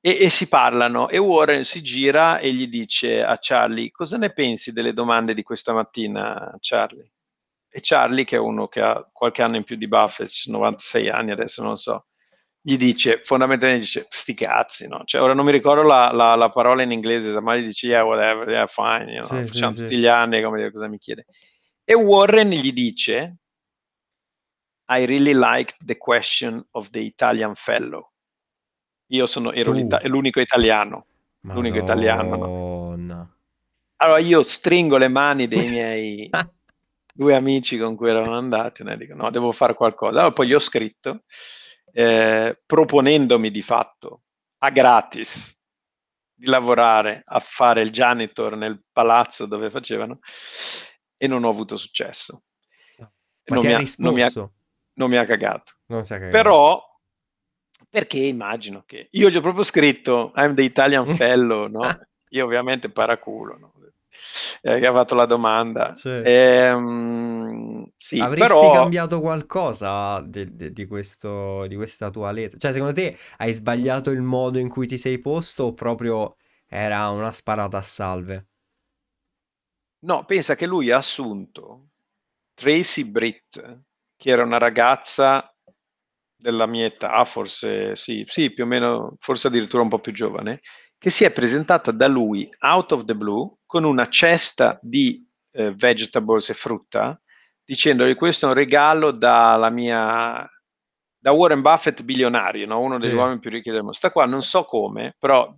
e, 0.00 0.18
e 0.22 0.30
si 0.30 0.48
parlano 0.48 1.08
e 1.10 1.18
Warren 1.18 1.64
si 1.64 1.82
gira 1.82 2.38
e 2.38 2.52
gli 2.52 2.66
dice 2.68 3.22
a 3.22 3.38
Charlie 3.40 3.90
cosa 3.90 4.16
ne 4.18 4.32
pensi 4.32 4.72
delle 4.72 4.92
domande 4.94 5.34
di 5.34 5.42
questa 5.42 5.72
mattina 5.74 6.54
Charlie? 6.60 7.10
E 7.70 7.80
Charlie 7.82 8.24
che 8.24 8.36
è 8.36 8.38
uno 8.38 8.68
che 8.68 8.80
ha 8.80 9.06
qualche 9.12 9.42
anno 9.42 9.56
in 9.56 9.64
più 9.64 9.76
di 9.76 9.88
Buffett, 9.88 10.30
96 10.46 11.08
anni 11.10 11.30
adesso 11.32 11.62
non 11.62 11.76
so, 11.76 12.06
gli 12.66 12.78
dice 12.78 13.20
fondamentalmente 13.22 13.84
dice 13.84 14.06
sti 14.08 14.32
cazzi 14.32 14.88
no? 14.88 15.02
cioè, 15.04 15.20
ora 15.20 15.34
non 15.34 15.44
mi 15.44 15.52
ricordo 15.52 15.82
la, 15.82 16.10
la, 16.12 16.34
la 16.34 16.48
parola 16.48 16.80
in 16.80 16.92
inglese 16.92 17.38
ma 17.40 17.56
gli 17.56 17.66
dice 17.66 17.88
yeah 17.88 18.02
whatever, 18.02 18.48
yeah 18.48 18.66
fine 18.66 19.12
you 19.12 19.22
know, 19.22 19.24
Sì, 19.24 19.46
sì, 19.46 19.52
facciamo 19.52 19.72
sì. 19.72 19.78
tutti 19.80 19.98
gli 19.98 20.06
anni 20.06 20.42
come 20.42 20.56
dire 20.56 20.72
cosa 20.72 20.88
mi 20.88 20.96
chiede 20.96 21.26
e 21.84 21.94
Warren 21.94 22.48
gli 22.48 22.72
dice 22.72 23.36
I 24.86 25.04
really 25.04 25.34
liked 25.34 25.76
the 25.84 25.96
question 25.98 26.66
of 26.70 26.88
the 26.88 27.00
Italian 27.00 27.54
fellow 27.54 28.12
io 29.08 29.26
sono, 29.26 29.52
ero 29.52 29.72
l'ita- 29.72 30.00
l'unico 30.04 30.40
italiano 30.40 31.06
L'unico 31.52 31.76
italiano, 31.76 32.22
no? 32.30 32.38
Madonna. 32.38 33.36
Allora 33.96 34.18
io 34.18 34.42
stringo 34.42 34.96
le 34.96 35.08
mani 35.08 35.46
dei 35.46 35.68
miei 35.68 36.30
due 37.12 37.34
amici 37.34 37.76
con 37.76 37.96
cui 37.96 38.08
eravamo 38.08 38.36
andati 38.36 38.82
e 38.82 38.96
dico 38.96 39.14
no, 39.14 39.30
devo 39.30 39.52
fare 39.52 39.74
qualcosa. 39.74 40.18
Allora 40.18 40.32
poi 40.32 40.48
gli 40.48 40.54
ho 40.54 40.58
scritto 40.58 41.24
eh, 41.94 42.60
proponendomi 42.66 43.50
di 43.50 43.62
fatto 43.62 44.22
a 44.58 44.70
gratis 44.70 45.56
di 46.34 46.46
lavorare 46.46 47.22
a 47.24 47.38
fare 47.38 47.82
il 47.82 47.90
janitor 47.90 48.56
nel 48.56 48.82
palazzo 48.92 49.46
dove 49.46 49.70
facevano 49.70 50.18
e 51.16 51.28
non 51.28 51.44
ho 51.44 51.48
avuto 51.48 51.76
successo. 51.76 52.42
Non, 53.46 53.60
mi 53.60 53.72
ha 53.72 53.82
non, 53.98 54.14
mi 54.14 54.22
ha, 54.22 54.26
risposto? 54.26 54.54
non 54.94 55.10
mi 55.10 55.16
ha 55.16 55.24
cagato. 55.24 55.72
Non 55.86 56.02
che... 56.02 56.28
Però, 56.28 56.82
perché 57.88 58.18
immagino 58.18 58.82
che 58.86 59.08
io 59.10 59.30
gli 59.30 59.36
ho 59.36 59.42
proprio 59.42 59.64
scritto 59.64 60.32
I'm 60.34 60.54
the 60.54 60.62
Italian 60.62 61.06
fellow, 61.14 61.68
no? 61.68 61.82
Io 62.34 62.46
ovviamente 62.46 62.90
paraculo, 62.90 63.56
no? 63.56 63.73
Eh, 64.62 64.78
che 64.78 64.86
ha 64.86 64.92
fatto 64.92 65.14
la 65.14 65.26
domanda. 65.26 65.94
Sì. 65.94 66.08
Ehm, 66.22 67.86
sì, 67.96 68.18
Avresti 68.18 68.46
però 68.46 68.70
cambiato 68.72 69.20
qualcosa 69.20 70.20
de- 70.20 70.54
de- 70.54 70.72
di, 70.72 70.86
questo, 70.86 71.66
di 71.66 71.76
questa 71.76 72.10
tua 72.10 72.30
lettera? 72.30 72.58
Cioè, 72.58 72.72
secondo 72.72 72.94
te 72.94 73.16
hai 73.38 73.52
sbagliato 73.52 74.10
il 74.10 74.22
modo 74.22 74.58
in 74.58 74.68
cui 74.68 74.86
ti 74.86 74.96
sei 74.98 75.18
posto 75.18 75.64
o 75.64 75.74
proprio 75.74 76.36
era 76.66 77.08
una 77.10 77.32
sparata 77.32 77.78
a 77.78 77.82
salve? 77.82 78.46
no, 80.00 80.24
pensa 80.24 80.54
che 80.54 80.66
lui 80.66 80.90
ha 80.90 80.98
assunto 80.98 81.88
Tracy 82.54 83.04
Britt, 83.04 83.80
che 84.16 84.30
era 84.30 84.44
una 84.44 84.58
ragazza 84.58 85.52
della 86.36 86.66
mia 86.66 86.86
età, 86.86 87.24
forse 87.24 87.96
sì, 87.96 88.22
sì, 88.26 88.52
più 88.52 88.64
o 88.64 88.66
meno, 88.66 89.16
forse 89.18 89.48
addirittura 89.48 89.82
un 89.82 89.88
po' 89.88 89.98
più 89.98 90.12
giovane, 90.12 90.60
che 90.98 91.10
si 91.10 91.24
è 91.24 91.32
presentata 91.32 91.90
da 91.90 92.06
lui 92.06 92.48
out 92.60 92.92
of 92.92 93.04
the 93.04 93.14
blue 93.14 93.50
con 93.74 93.82
una 93.82 94.08
cesta 94.08 94.78
di 94.80 95.28
eh, 95.50 95.74
vegetables 95.74 96.48
e 96.50 96.54
frutta, 96.54 97.20
dicendogli 97.64 98.14
questo 98.14 98.46
è 98.46 98.48
un 98.50 98.54
regalo 98.54 99.10
dalla 99.10 99.68
mia 99.68 100.48
da 101.18 101.32
Warren 101.32 101.60
Buffett 101.60 102.02
bilionario, 102.04 102.66
no? 102.66 102.78
uno 102.78 103.00
degli 103.00 103.10
Sì. 103.10 103.16
uomini 103.16 103.40
più 103.40 103.50
ricchi 103.50 103.70
del 103.70 103.80
mondo. 103.80 103.94
Sta 103.94 104.12
qua 104.12 104.26
non 104.26 104.42
so 104.44 104.62
come, 104.62 105.16
però 105.18 105.52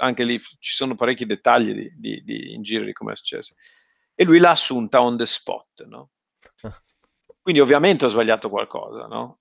anche 0.00 0.22
lì 0.22 0.38
ci 0.38 0.74
sono 0.74 0.94
parecchi 0.94 1.24
dettagli 1.24 1.72
di, 1.72 1.94
di, 1.96 2.22
di, 2.22 2.52
in 2.52 2.60
giro 2.60 2.84
di 2.84 2.92
come 2.92 3.12
è 3.12 3.16
successo. 3.16 3.54
E 4.14 4.24
lui 4.24 4.38
l'ha 4.38 4.50
assunta 4.50 5.00
on 5.00 5.16
the 5.16 5.24
spot, 5.24 5.86
no? 5.86 6.10
Quindi 7.40 7.62
ovviamente 7.62 8.04
ho 8.04 8.08
sbagliato 8.08 8.50
qualcosa, 8.50 9.06
no? 9.06 9.38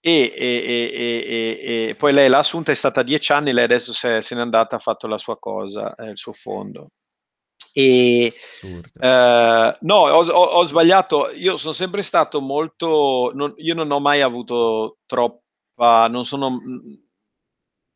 E, 0.00 0.32
e, 0.34 0.90
e, 0.90 1.88
e, 1.88 1.94
poi 1.96 2.14
lei 2.14 2.30
l'ha 2.30 2.38
assunta, 2.38 2.72
è 2.72 2.74
stata 2.74 3.02
dieci 3.02 3.32
anni, 3.32 3.52
lei 3.52 3.64
adesso 3.64 3.92
se, 3.92 4.22
se 4.22 4.34
n'è 4.34 4.40
andata, 4.40 4.76
ha 4.76 4.78
fatto 4.78 5.06
la 5.06 5.18
sua 5.18 5.38
cosa, 5.38 5.94
eh, 5.96 6.08
il 6.10 6.18
suo 6.18 6.32
fondo. 6.32 6.92
E 7.76 8.32
eh, 9.00 9.76
no, 9.80 9.94
ho, 9.96 10.24
ho, 10.24 10.44
ho, 10.44 10.64
sbagliato. 10.64 11.30
Io 11.32 11.56
sono 11.56 11.72
sempre 11.72 12.02
stato 12.02 12.40
molto. 12.40 13.32
Non, 13.34 13.52
io 13.56 13.74
non 13.74 13.90
ho 13.90 13.98
mai 13.98 14.20
avuto 14.20 14.98
troppa. 15.06 16.06
Non 16.06 16.24
sono. 16.24 16.60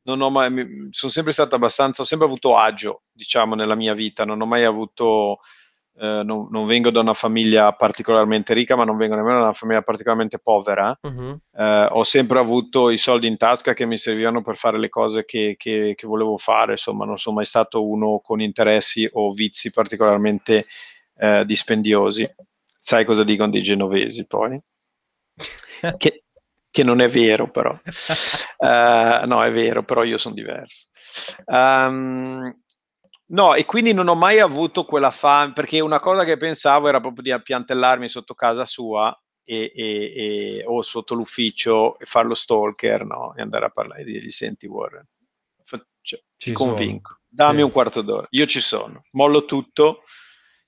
Non 0.02 0.20
ho 0.20 0.30
mai. 0.30 0.88
Sono 0.90 1.12
sempre 1.12 1.32
stato 1.32 1.54
abbastanza. 1.54 2.02
Ho 2.02 2.04
sempre 2.04 2.26
avuto 2.26 2.56
agio, 2.56 3.02
diciamo, 3.12 3.54
nella 3.54 3.76
mia 3.76 3.94
vita. 3.94 4.24
Non 4.24 4.40
ho 4.40 4.46
mai 4.46 4.64
avuto. 4.64 5.38
Eh, 6.00 6.22
non, 6.22 6.46
non, 6.50 6.66
vengo 6.66 6.90
da 6.90 7.00
una 7.00 7.14
famiglia 7.14 7.72
particolarmente 7.72 8.54
ricca, 8.54 8.76
ma 8.76 8.84
non 8.84 8.96
vengo 8.96 9.16
nemmeno 9.16 9.38
da 9.38 9.44
una 9.44 9.52
famiglia 9.52 9.82
particolarmente 9.82 10.38
povera. 10.38 10.96
Uh-huh. 11.02 11.38
Eh, 11.52 11.88
ho 11.90 12.04
sempre 12.04 12.38
avuto 12.38 12.90
i 12.90 12.96
soldi 12.96 13.26
in 13.26 13.36
tasca 13.36 13.72
che 13.72 13.84
mi 13.84 13.98
servivano 13.98 14.40
per 14.40 14.56
fare 14.56 14.78
le 14.78 14.88
cose 14.88 15.24
che, 15.24 15.56
che, 15.58 15.94
che, 15.96 16.06
volevo 16.06 16.36
fare. 16.36 16.72
Insomma, 16.72 17.04
non 17.04 17.18
sono 17.18 17.36
mai 17.36 17.46
stato 17.46 17.84
uno 17.84 18.20
con 18.22 18.40
interessi 18.40 19.08
o 19.12 19.30
vizi 19.30 19.72
particolarmente 19.72 20.66
eh, 21.16 21.44
dispendiosi. 21.44 22.28
Sai 22.78 23.04
cosa 23.04 23.24
dicono 23.24 23.50
dei 23.50 23.62
genovesi 23.62 24.24
poi? 24.26 24.60
che, 25.98 26.22
che 26.70 26.82
non 26.84 27.00
è 27.00 27.08
vero 27.08 27.50
però. 27.50 27.72
uh, 27.72 27.76
no, 29.26 29.42
è 29.42 29.50
vero, 29.50 29.82
però 29.82 30.04
io 30.04 30.16
sono 30.16 30.34
diverso. 30.36 30.86
Um, 31.46 32.54
no, 33.28 33.54
e 33.54 33.64
quindi 33.64 33.92
non 33.92 34.08
ho 34.08 34.14
mai 34.14 34.40
avuto 34.40 34.84
quella 34.84 35.10
fame, 35.10 35.52
perché 35.52 35.80
una 35.80 36.00
cosa 36.00 36.24
che 36.24 36.36
pensavo 36.36 36.88
era 36.88 37.00
proprio 37.00 37.22
di 37.22 37.30
appiantellarmi 37.32 38.08
sotto 38.08 38.34
casa 38.34 38.64
sua 38.64 39.16
e, 39.44 39.72
e, 39.74 40.12
e, 40.14 40.64
o 40.66 40.82
sotto 40.82 41.14
l'ufficio 41.14 41.98
e 41.98 42.04
fare 42.04 42.28
lo 42.28 42.34
stalker, 42.34 43.04
no? 43.04 43.34
E 43.34 43.42
andare 43.42 43.66
a 43.66 43.70
parlare 43.70 44.02
e 44.02 44.04
dirgli, 44.04 44.30
senti 44.30 44.66
Warren, 44.66 45.06
cioè, 46.00 46.22
ti 46.38 46.52
convinco, 46.52 47.18
dammi 47.26 47.58
sì. 47.58 47.64
un 47.64 47.70
quarto 47.70 48.00
d'ora, 48.00 48.26
io 48.30 48.46
ci 48.46 48.60
sono, 48.60 49.04
mollo 49.12 49.44
tutto. 49.44 50.04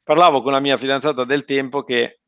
Parlavo 0.03 0.43
con 0.43 0.53
la 0.53 0.61
mia 0.61 0.77
fidanzata 0.77 1.25
del 1.25 1.45
tempo 1.45 1.85
che 1.85 2.19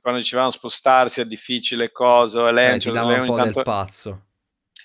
quando 0.00 0.20
dicevamo 0.20 0.50
spostarsi 0.50 1.20
è 1.20 1.26
difficile, 1.26 1.92
cosa, 1.92 2.48
e 2.48 2.52
lei, 2.52 2.74
eh, 2.74 2.78
ti 2.78 2.90
dava 2.90 3.12
un 3.12 3.26
po' 3.26 3.32
intanto... 3.32 3.52
del 3.52 3.62
pazzo. 3.62 4.24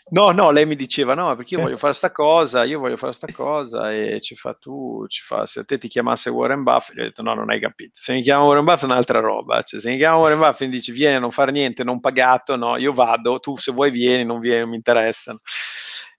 No, 0.08 0.30
no, 0.30 0.52
lei 0.52 0.68
mi 0.68 0.76
diceva 0.76 1.16
no, 1.16 1.36
perché 1.36 1.56
io 1.56 1.62
voglio 1.62 1.78
fare 1.78 1.94
sta 1.94 2.12
cosa, 2.12 2.64
io 2.64 2.78
voglio 2.80 2.96
fare 2.96 3.12
sta 3.12 3.26
cosa 3.32 3.92
e 3.92 4.22
ci 4.22 4.36
fa 4.36 4.54
tu, 4.54 5.04
ci 5.08 5.24
fa, 5.24 5.48
se 5.48 5.62
a 5.62 5.64
te 5.64 5.80
ti 5.80 5.88
chiamasse 5.88 6.30
Warren 6.30 6.62
Buffett, 6.62 6.96
gli 6.96 7.00
ho 7.00 7.04
detto 7.04 7.24
no, 7.24 7.34
non 7.34 7.50
hai 7.50 7.60
capito, 7.60 8.00
se 8.00 8.14
mi 8.14 8.22
chiama 8.22 8.44
Warren 8.44 8.66
Buffett 8.66 8.84
è 8.84 8.86
un'altra 8.92 9.20
roba, 9.20 9.64
cioè 9.64 9.80
se 9.80 9.90
mi 9.90 9.98
chiama 9.98 10.18
Warren 10.18 10.38
Buffett 10.38 10.62
mi 10.62 10.76
dici 10.76 10.92
vieni 10.92 11.16
a 11.16 11.20
non 11.20 11.32
fare 11.32 11.52
niente, 11.52 11.84
non 11.84 12.00
pagato, 12.00 12.56
no, 12.56 12.78
io 12.78 12.94
vado, 12.94 13.40
tu 13.40 13.58
se 13.58 13.72
vuoi 13.72 13.90
vieni, 13.90 14.24
non 14.24 14.40
vieni, 14.40 14.60
non 14.60 14.70
mi 14.70 14.76
interessano. 14.76 15.40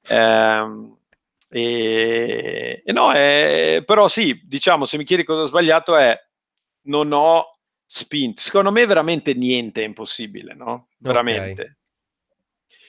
Ehm, 0.09 0.99
e, 1.49 2.83
e, 2.85 2.93
no, 2.93 3.13
è, 3.13 3.85
però 3.87 4.09
sì, 4.09 4.41
diciamo, 4.45 4.85
se 4.85 4.97
mi 4.97 5.05
chiedi 5.05 5.23
cosa 5.23 5.43
ho 5.43 5.47
sbagliato 5.47 5.95
è 5.97 6.19
non 6.87 7.13
ho 7.13 7.59
spinto. 7.87 8.41
Secondo 8.41 8.73
me 8.73 8.85
veramente 8.85 9.33
niente 9.35 9.83
è 9.83 9.87
impossibile, 9.87 10.55
no? 10.55 10.89
Veramente. 10.99 11.63
Okay. 11.63 11.77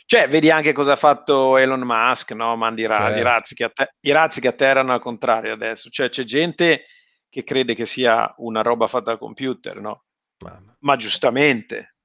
Cioè, 0.10 0.30
vedi 0.30 0.50
anche 0.50 0.72
cosa 0.72 0.94
ha 0.94 0.96
fatto 0.96 1.58
Elon 1.58 1.82
Musk, 1.82 2.32
no? 2.32 2.56
Mandi 2.56 2.86
ra- 2.86 2.96
certo. 2.96 3.20
i, 3.20 3.22
razzi 3.24 3.56
che 3.56 3.64
att- 3.66 3.96
i 4.00 4.12
razzi 4.12 4.40
che 4.40 4.48
atterrano 4.48 4.94
al 4.94 5.02
contrario 5.02 5.52
adesso. 5.52 5.90
Cioè, 5.90 6.08
c'è 6.08 6.24
gente 6.24 6.86
che 7.28 7.44
crede 7.44 7.76
che 7.76 7.86
sia 7.86 8.34
una 8.38 8.62
roba 8.62 8.88
fatta 8.88 9.12
al 9.12 9.18
computer, 9.18 9.82
no? 9.82 10.06
Mamma. 10.46 10.74
Ma 10.80 10.96
giustamente, 10.96 11.98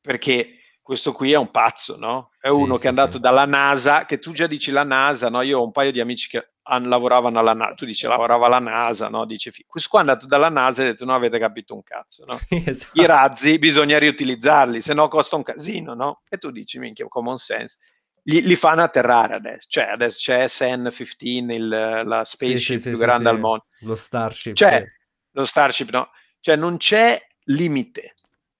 perché 0.00 0.60
questo 0.80 1.12
qui 1.12 1.32
è 1.32 1.36
un 1.36 1.50
pazzo, 1.50 1.98
no? 1.98 2.30
È 2.40 2.48
sì, 2.48 2.54
uno 2.54 2.76
sì, 2.76 2.80
che 2.80 2.86
è 2.86 2.88
andato 2.88 3.16
sì. 3.16 3.20
dalla 3.20 3.44
NASA, 3.44 4.06
che 4.06 4.18
tu 4.18 4.32
già 4.32 4.46
dici 4.46 4.70
la 4.70 4.84
NASA, 4.84 5.28
no? 5.28 5.42
Io 5.42 5.58
ho 5.58 5.64
un 5.64 5.72
paio 5.72 5.92
di 5.92 6.00
amici 6.00 6.28
che 6.28 6.51
an- 6.64 6.88
lavoravano 6.88 7.38
alla 7.38 7.54
NASA, 7.54 7.74
tu 7.74 7.84
dici 7.84 8.06
lavorava 8.06 8.46
alla 8.46 8.58
NASA, 8.58 9.08
no? 9.08 9.24
Dice, 9.24 9.52
questo 9.66 9.88
qua 9.88 10.00
è 10.00 10.02
andato 10.02 10.26
dalla 10.26 10.48
NASA 10.48 10.82
e 10.82 10.86
ha 10.86 10.90
detto 10.90 11.04
no 11.04 11.14
avete 11.14 11.38
capito 11.38 11.74
un 11.74 11.82
cazzo, 11.82 12.24
no? 12.26 12.38
esatto. 12.48 13.00
I 13.00 13.06
razzi 13.06 13.58
bisogna 13.58 13.98
riutilizzarli, 13.98 14.80
se 14.80 14.94
no 14.94 15.08
costa 15.08 15.36
un 15.36 15.42
casino, 15.42 15.94
no? 15.94 16.22
E 16.28 16.38
tu 16.38 16.50
dici, 16.50 16.78
minchia, 16.78 17.06
common 17.08 17.36
sense. 17.36 17.78
Li, 18.24 18.42
li 18.42 18.54
fanno 18.54 18.82
atterrare 18.82 19.34
adesso, 19.34 19.66
cioè 19.66 19.84
adesso 19.84 20.18
c'è 20.20 20.46
SN-15, 20.46 21.50
il, 21.50 21.68
la 21.68 22.24
spaceship 22.24 22.80
più 22.80 22.96
grande 22.96 23.28
al 23.28 23.40
mondo. 23.40 23.66
Lo 23.80 23.96
Starship. 23.96 24.54
Cioè, 24.54 24.84
lo 25.32 25.44
Starship, 25.44 25.90
no? 25.90 26.10
Cioè 26.38 26.54
non 26.54 26.76
c'è 26.76 27.20
limite 27.46 28.14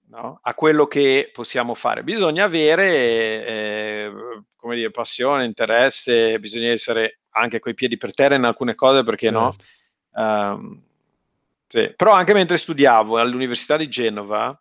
no? 0.07 0.39
a 0.41 0.53
quello 0.53 0.85
che 0.87 1.29
possiamo 1.31 1.75
fare. 1.75 2.03
Bisogna 2.03 2.43
avere, 2.43 3.45
eh, 3.45 4.11
come 4.55 4.75
dire, 4.75 4.91
passione, 4.91 5.45
interesse, 5.45 6.39
bisogna 6.39 6.69
essere 6.69 7.19
anche 7.33 7.59
coi 7.59 7.73
piedi 7.73 7.97
per 7.97 8.13
terra 8.13 8.35
in 8.35 8.43
alcune 8.43 8.75
cose, 8.75 9.03
perché 9.03 9.29
certo. 9.29 9.55
no? 10.15 10.23
Um, 10.23 10.81
sì. 11.67 11.93
Però 11.95 12.11
anche 12.11 12.33
mentre 12.33 12.57
studiavo 12.57 13.17
all'Università 13.17 13.77
di 13.77 13.89
Genova, 13.89 14.57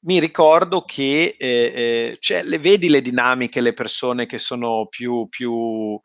mi 0.00 0.18
ricordo 0.18 0.84
che 0.84 1.36
eh, 1.38 1.72
eh, 1.74 2.16
cioè, 2.20 2.42
le, 2.42 2.58
vedi 2.58 2.88
le 2.88 3.02
dinamiche, 3.02 3.60
le 3.60 3.72
persone 3.72 4.26
che 4.26 4.38
sono 4.38 4.86
più, 4.88 5.28
più, 5.28 6.00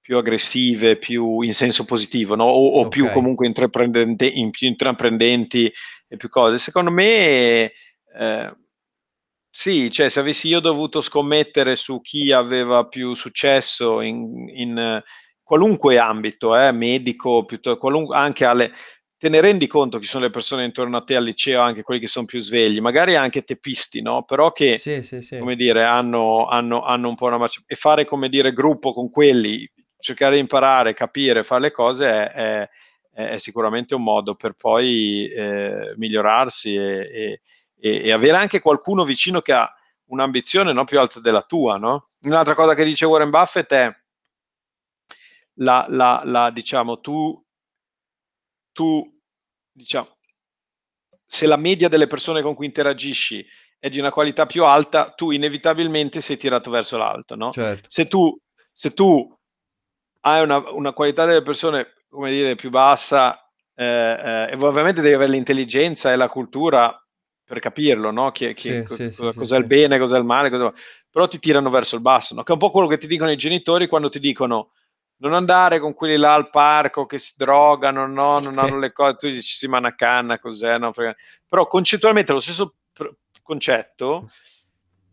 più 0.00 0.16
aggressive, 0.16 0.96
più 0.96 1.40
in 1.40 1.52
senso 1.52 1.84
positivo, 1.84 2.36
no? 2.36 2.44
o, 2.44 2.66
o 2.66 2.78
okay. 2.78 2.90
più 2.90 3.10
comunque 3.10 3.46
intraprendenti, 3.46 4.38
in 4.38 4.50
più 4.50 4.68
intraprendenti 4.68 5.72
e 6.08 6.16
più 6.16 6.28
cose. 6.28 6.58
Secondo 6.58 6.90
me, 6.90 7.72
eh, 8.16 8.56
sì, 9.56 9.88
cioè 9.88 10.08
se 10.08 10.18
avessi 10.18 10.48
io 10.48 10.58
dovuto 10.58 11.00
scommettere 11.00 11.76
su 11.76 12.00
chi 12.00 12.32
aveva 12.32 12.86
più 12.88 13.14
successo 13.14 14.00
in, 14.00 14.48
in 14.52 15.00
qualunque 15.44 15.96
ambito, 15.96 16.56
eh, 16.58 16.72
medico, 16.72 17.46
qualunque, 17.78 18.16
anche 18.16 18.44
alle, 18.44 18.72
te 19.16 19.28
ne 19.28 19.40
rendi 19.40 19.68
conto 19.68 20.00
chi 20.00 20.06
sono 20.06 20.24
le 20.24 20.30
persone 20.30 20.64
intorno 20.64 20.96
a 20.96 21.04
te 21.04 21.14
al 21.14 21.22
liceo, 21.22 21.60
anche 21.60 21.84
quelli 21.84 22.00
che 22.00 22.08
sono 22.08 22.26
più 22.26 22.40
svegli, 22.40 22.80
magari 22.80 23.14
anche 23.14 23.44
teppisti, 23.44 24.02
no? 24.02 24.24
Però 24.24 24.50
che, 24.50 24.76
sì, 24.76 25.04
sì, 25.04 25.22
sì. 25.22 25.38
come 25.38 25.54
dire, 25.54 25.84
hanno, 25.84 26.46
hanno, 26.46 26.82
hanno, 26.82 27.08
un 27.08 27.14
po' 27.14 27.26
una 27.26 27.38
marcia. 27.38 27.62
E 27.64 27.76
fare, 27.76 28.04
come 28.04 28.28
dire, 28.28 28.52
gruppo 28.52 28.92
con 28.92 29.08
quelli, 29.08 29.70
cercare 29.98 30.34
di 30.34 30.40
imparare, 30.40 30.94
capire, 30.94 31.44
fare 31.44 31.60
le 31.60 31.70
cose 31.70 32.06
è, 32.06 32.30
è 32.32 32.68
è 33.14 33.38
sicuramente 33.38 33.94
un 33.94 34.02
modo 34.02 34.34
per 34.34 34.54
poi 34.54 35.28
eh, 35.28 35.94
migliorarsi 35.96 36.74
e, 36.74 36.82
e, 36.82 37.40
e, 37.84 38.12
avere 38.12 38.38
anche 38.38 38.60
qualcuno 38.60 39.04
vicino 39.04 39.42
che 39.42 39.52
ha 39.52 39.70
un'ambizione 40.06 40.72
no, 40.72 40.84
più 40.84 40.98
alta 40.98 41.20
della 41.20 41.42
tua. 41.42 41.76
No? 41.76 42.08
Un'altra 42.22 42.54
cosa 42.54 42.74
che 42.74 42.84
dice 42.84 43.04
Warren 43.04 43.28
Buffett 43.28 43.70
è 43.72 43.94
la, 45.58 45.84
la, 45.90 46.22
la 46.24 46.50
diciamo, 46.50 47.00
tu, 47.00 47.38
tu, 48.72 49.02
diciamo, 49.70 50.16
se 51.26 51.46
la 51.46 51.56
media 51.56 51.88
delle 51.88 52.06
persone 52.06 52.40
con 52.40 52.54
cui 52.54 52.66
interagisci 52.66 53.46
è 53.78 53.90
di 53.90 53.98
una 53.98 54.10
qualità 54.10 54.46
più 54.46 54.64
alta, 54.64 55.10
tu 55.10 55.30
inevitabilmente 55.30 56.22
sei 56.22 56.38
tirato 56.38 56.70
verso 56.70 56.96
l'alto. 56.96 57.34
No? 57.36 57.52
Certo. 57.52 57.86
Se, 57.90 58.08
tu, 58.08 58.34
se 58.72 58.94
tu 58.94 59.30
hai 60.20 60.42
una, 60.42 60.70
una 60.70 60.94
qualità 60.94 61.26
delle 61.26 61.42
persone 61.42 61.92
come 62.08 62.30
dire, 62.30 62.54
più 62.54 62.70
bassa, 62.70 63.38
eh, 63.74 63.84
eh, 63.84 64.52
e 64.52 64.56
ovviamente 64.56 65.02
devi 65.02 65.14
avere 65.14 65.32
l'intelligenza 65.32 66.12
e 66.12 66.16
la 66.16 66.28
cultura 66.28 66.98
per 67.54 67.60
capirlo, 67.60 68.10
no? 68.10 68.32
Chi, 68.32 68.52
chi, 68.54 68.68
sì, 68.68 68.82
co- 68.82 68.94
sì, 68.94 69.14
cosa, 69.14 69.32
sì, 69.32 69.38
cos'è 69.38 69.56
il 69.56 69.66
bene, 69.66 69.98
cos'è 69.98 70.18
il 70.18 70.24
male, 70.24 70.50
cosa... 70.50 70.72
però 71.10 71.28
ti 71.28 71.38
tirano 71.38 71.70
verso 71.70 71.94
il 71.94 72.02
basso, 72.02 72.34
no? 72.34 72.42
Che 72.42 72.50
è 72.50 72.52
un 72.52 72.58
po' 72.58 72.70
quello 72.70 72.88
che 72.88 72.98
ti 72.98 73.06
dicono 73.06 73.30
i 73.30 73.36
genitori 73.36 73.86
quando 73.86 74.08
ti 74.08 74.18
dicono 74.18 74.72
non 75.18 75.34
andare 75.34 75.78
con 75.78 75.94
quelli 75.94 76.16
là 76.16 76.34
al 76.34 76.50
parco 76.50 77.06
che 77.06 77.18
si 77.18 77.34
drogano, 77.36 78.06
no? 78.06 78.38
non 78.38 78.58
hanno 78.58 78.78
le 78.78 78.92
cose, 78.92 79.16
tu 79.16 79.28
dici 79.28 79.56
sì, 79.56 79.68
ma 79.68 79.78
una 79.78 79.94
canna, 79.94 80.38
cos'è? 80.38 80.76
No? 80.78 80.90
Però 80.92 81.66
concettualmente 81.66 82.32
lo 82.32 82.40
stesso 82.40 82.74
pr- 82.92 83.14
concetto 83.42 84.28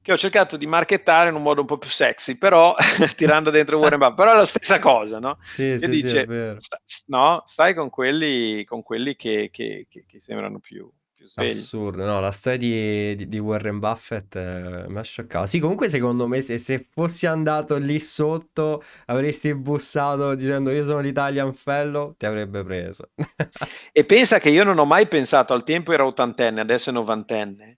che 0.01 0.12
ho 0.12 0.17
cercato 0.17 0.58
di 0.58 0.65
marchettare 0.65 1.30
in 1.30 1.36
un 1.36 1.43
modo 1.43 1.62
un 1.62 1.67
po' 1.67 1.77
più 1.77 1.89
sexy, 1.89 2.38
però 2.38 2.75
tirando 3.15 3.51
dentro 3.51 3.77
Warren 3.77 3.99
Buffett, 3.99 4.15
però 4.15 4.34
è 4.34 4.38
la 4.38 4.45
stessa 4.45 4.80
cosa, 4.80 5.19
no? 5.19 5.38
Sì, 5.41 5.77
sì, 5.77 5.89
dice, 5.89 6.25
sì, 6.27 6.60
sta, 6.60 6.80
no, 7.06 7.43
stai 7.45 7.75
con 7.75 7.91
quelli, 7.91 8.65
con 8.65 8.82
quelli 8.82 9.15
che, 9.15 9.49
che, 9.51 9.86
che, 9.88 10.06
che 10.08 10.19
sembrano 10.19 10.58
più, 10.58 10.91
più 11.21 11.27
svegli. 11.27 11.49
Assurdo, 11.51 12.03
no, 12.03 12.19
la 12.19 12.31
storia 12.31 12.57
di, 12.57 13.27
di, 13.27 13.39
Warren 13.39 13.77
Buffett 13.79 14.36
eh, 14.36 14.86
mi 14.88 14.97
ha 14.97 15.03
scioccato. 15.03 15.45
Sì, 15.45 15.60
comunque 15.60 15.88
secondo 15.88 16.27
me 16.27 16.41
se, 16.41 16.57
se, 16.57 16.88
fossi 16.91 17.27
andato 17.27 17.77
lì 17.77 17.99
sotto 17.99 18.84
avresti 19.05 19.53
bussato 19.53 20.34
dicendo 20.34 20.71
io 20.71 20.84
sono 20.84 20.99
l'Italian 20.99 21.53
Fellow, 21.53 22.15
ti 22.17 22.25
avrebbe 22.25 22.63
preso. 22.63 23.10
e 23.91 24.03
pensa 24.03 24.39
che 24.39 24.49
io 24.49 24.63
non 24.63 24.79
ho 24.79 24.86
mai 24.86 25.07
pensato, 25.07 25.53
al 25.53 25.63
tempo 25.63 25.91
era 25.93 26.05
ottantenne, 26.05 26.60
adesso 26.60 26.89
è 26.89 26.93
novantenne, 26.93 27.77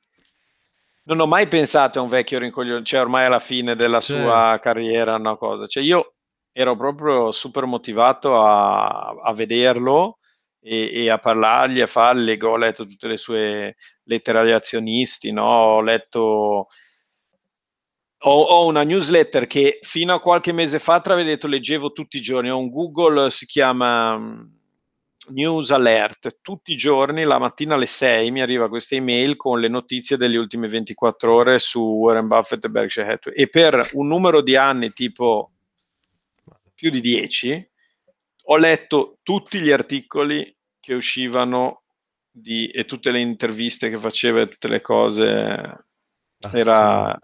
non 1.04 1.20
ho 1.20 1.28
mai 1.28 1.48
pensato 1.48 2.00
a 2.00 2.02
un 2.02 2.08
vecchio 2.08 2.40
rincoglione, 2.40 2.84
cioè 2.84 3.02
ormai 3.02 3.26
alla 3.26 3.40
fine 3.40 3.76
della 3.76 4.00
sì. 4.00 4.14
sua 4.14 4.58
carriera, 4.62 5.16
una 5.16 5.36
cosa. 5.36 5.68
Cioè 5.68 5.84
io 5.84 6.14
ero 6.54 6.78
proprio 6.78 7.32
super 7.32 7.66
motivato 7.66 8.42
a, 8.42 9.10
a 9.22 9.34
vederlo 9.34 10.20
e, 10.64 11.04
e, 11.04 11.10
a 11.10 11.18
parlargli, 11.18 11.82
a 11.82 11.88
fargli. 11.88 12.38
Ho 12.42 12.58
letto 12.58 12.86
tutte 12.86 13.08
le 13.08 13.18
sue 13.18 13.76
lettere 14.04 14.40
agli 14.40 14.52
azionisti, 14.52 15.32
no? 15.32 15.46
ho 15.46 15.82
letto. 15.82 16.68
Ho, 18.26 18.66
una 18.66 18.84
newsletter 18.84 19.48
che 19.48 19.80
fino 19.82 20.14
a 20.14 20.22
qualche 20.22 20.54
mese 20.54 20.80
fa, 20.80 21.02
tra 21.02 21.22
detto, 21.22 21.48
leggevo 21.48 21.92
tutti 21.92 22.18
i 22.18 22.22
giorni. 22.22 22.50
Ho 22.50 22.58
un 22.58 22.70
Google, 22.70 23.30
si 23.30 23.46
chiama 23.46 24.18
news 25.30 25.72
alert 25.72 26.40
tutti 26.42 26.74
i 26.74 26.76
giorni 26.76 27.24
la 27.24 27.40
mattina 27.40 27.76
alle 27.76 27.86
6 27.86 28.30
mi 28.30 28.42
arriva 28.42 28.68
questa 28.68 28.96
email 28.96 29.38
con 29.38 29.60
le 29.62 29.70
notizie 29.70 30.18
delle 30.18 30.38
ultime 30.38 30.68
24 30.68 31.34
ore 31.34 31.60
su 31.60 31.80
Warren 31.80 32.28
Buffett 32.28 32.66
e 32.66 32.70
Berkshire 32.70 33.14
Hathaway 33.14 33.40
e 33.40 33.48
per 33.48 33.92
un 33.94 34.08
numero 34.08 34.42
di 34.42 34.58
anni 34.58 34.92
tipo 34.92 35.52
più 36.74 36.90
di 36.90 37.00
10 37.00 37.72
ho 38.46 38.58
letto 38.58 39.20
tutti 39.24 39.60
gli 39.60 39.72
articoli 39.72 40.56
che 40.80 40.94
uscivano 40.94 41.84
di, 42.30 42.70
e 42.70 42.86
tutte 42.86 43.12
le 43.12 43.20
interviste 43.20 43.90
che 43.90 43.98
faceva 43.98 44.42
e 44.42 44.50
tutte 44.50 44.68
le 44.68 44.82
cose 44.82 45.26
ah, 45.28 45.86
era, 46.52 47.18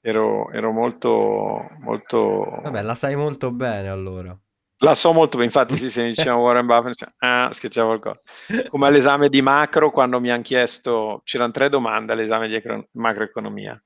ero, 0.00 0.50
ero 0.50 0.72
molto 0.72 1.68
molto 1.80 2.60
vabbè 2.62 2.82
la 2.82 2.94
sai 2.94 3.16
molto 3.16 3.50
bene 3.52 3.88
allora 3.88 4.36
la 4.82 4.94
so 4.94 5.12
molto 5.12 5.36
bene, 5.36 5.48
infatti 5.48 5.76
sì, 5.76 5.90
se 5.90 6.02
mi 6.02 6.08
dicevano 6.08 6.40
Warren 6.42 6.64
Buffett, 6.64 6.92
diciamo, 6.92 7.12
ah, 7.18 7.52
schiacciavo 7.52 7.98
qualcosa. 7.98 8.20
Come 8.68 8.86
all'esame 8.86 9.28
di 9.28 9.42
macro, 9.42 9.90
quando 9.90 10.20
mi 10.20 10.30
hanno 10.30 10.40
chiesto, 10.40 11.20
c'erano 11.24 11.52
tre 11.52 11.68
domande 11.68 12.12
all'esame 12.14 12.48
di 12.48 12.62
macroeconomia. 12.92 13.78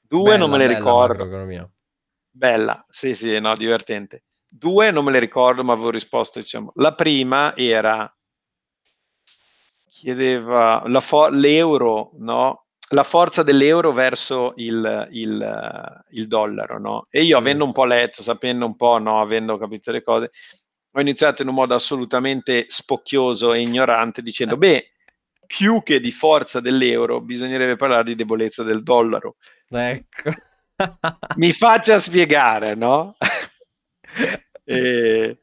Due 0.00 0.22
Bella, 0.22 0.36
non 0.36 0.50
me 0.50 0.58
le 0.58 0.66
ricordo. 0.68 1.70
Bella, 2.30 2.84
sì, 2.88 3.16
sì, 3.16 3.38
no, 3.40 3.56
divertente. 3.56 4.26
Due 4.48 4.90
non 4.90 5.04
me 5.04 5.12
le 5.12 5.20
ricordo, 5.20 5.62
ma 5.62 5.74
avevo 5.74 5.90
risposto, 5.90 6.38
diciamo. 6.38 6.72
La 6.76 6.94
prima 6.94 7.54
era 7.54 8.10
chiedeva 9.88 10.82
fo- 11.00 11.28
l'euro, 11.28 12.12
no? 12.18 12.66
La 12.90 13.02
forza 13.02 13.42
dell'euro 13.42 13.92
verso 13.92 14.54
il, 14.56 15.08
il, 15.10 16.00
il 16.10 16.26
dollaro, 16.26 16.78
no? 16.78 17.06
E 17.10 17.22
io, 17.22 17.36
avendo 17.36 17.64
un 17.64 17.72
po' 17.72 17.84
letto, 17.84 18.22
sapendo 18.22 18.64
un 18.64 18.76
po', 18.76 18.98
no? 18.98 19.20
Avendo 19.20 19.58
capito 19.58 19.90
le 19.90 20.02
cose, 20.02 20.30
ho 20.90 21.00
iniziato 21.00 21.42
in 21.42 21.48
un 21.48 21.54
modo 21.54 21.74
assolutamente 21.74 22.64
spocchioso 22.68 23.52
e 23.52 23.60
ignorante 23.60 24.22
dicendo, 24.22 24.56
beh, 24.56 24.92
più 25.46 25.82
che 25.82 26.00
di 26.00 26.12
forza 26.12 26.60
dell'euro, 26.60 27.20
bisognerebbe 27.20 27.76
parlare 27.76 28.04
di 28.04 28.14
debolezza 28.14 28.62
del 28.62 28.82
dollaro. 28.82 29.36
Ecco. 29.68 30.30
Mi 31.36 31.52
faccia 31.52 31.98
spiegare, 31.98 32.74
no? 32.74 33.16
E- 34.66 35.38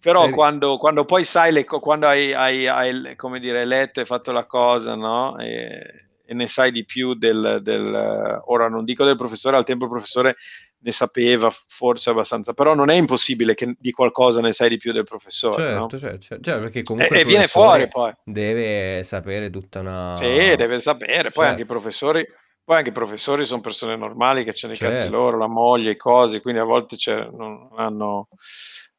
Però 0.00 0.30
quando, 0.30 0.76
quando 0.78 1.04
poi 1.04 1.24
sai, 1.24 1.50
le 1.52 1.64
quando 1.64 2.06
hai, 2.06 2.32
hai- 2.32 2.66
hai, 2.68 3.16
come 3.16 3.40
dire, 3.40 3.64
letto 3.64 4.00
e 4.00 4.04
fatto 4.04 4.30
la 4.30 4.46
cosa, 4.46 4.94
no? 4.94 5.36
E, 5.38 6.10
e 6.24 6.34
ne 6.34 6.46
sai 6.46 6.70
di 6.70 6.84
più 6.84 7.14
del, 7.14 7.58
del- 7.62 8.40
ora 8.46 8.68
non 8.68 8.84
dico 8.84 9.04
del 9.04 9.16
professore, 9.16 9.56
al 9.56 9.64
tempo 9.64 9.84
il 9.86 9.90
professore 9.90 10.36
ne 10.80 10.92
sapeva 10.92 11.50
forse 11.66 12.10
abbastanza, 12.10 12.52
però 12.52 12.74
non 12.74 12.90
è 12.90 12.94
impossibile 12.94 13.54
che 13.54 13.74
di 13.76 13.90
qualcosa 13.90 14.40
ne 14.40 14.52
sai 14.52 14.68
di 14.68 14.76
più 14.76 14.92
del 14.92 15.02
professore, 15.04 15.70
no? 15.72 15.82
Certo, 15.84 15.98
certo, 15.98 16.18
certo, 16.20 16.42
certo, 16.44 16.60
perché 16.62 16.82
comunque 16.82 17.16
E, 17.16 17.20
e 17.20 17.24
viene 17.24 17.46
fuori 17.46 17.88
poi. 17.88 18.12
deve 18.22 19.02
sapere 19.04 19.50
tutta 19.50 19.80
una... 19.80 20.04
Sì, 20.12 20.54
deve 20.56 20.78
sapere. 20.80 21.30
Poi 21.30 21.44
Certo. 21.44 21.50
anche 21.50 21.62
i 21.62 21.66
professori, 21.66 22.26
poi 22.68 22.76
anche 22.76 22.90
i 22.90 22.92
professori 22.92 23.46
sono 23.46 23.62
persone 23.62 23.96
normali 23.96 24.44
che 24.44 24.52
c'hanno 24.54 24.74
i 24.74 24.76
cazzi 24.76 25.00
Certo. 25.04 25.16
loro, 25.16 25.38
la 25.38 25.46
moglie, 25.46 25.92
i 25.92 25.96
cosi, 25.96 26.42
quindi 26.42 26.60
a 26.60 26.64
volte 26.64 26.96
c'è- 26.96 27.30
non 27.32 27.70
hanno... 27.76 28.28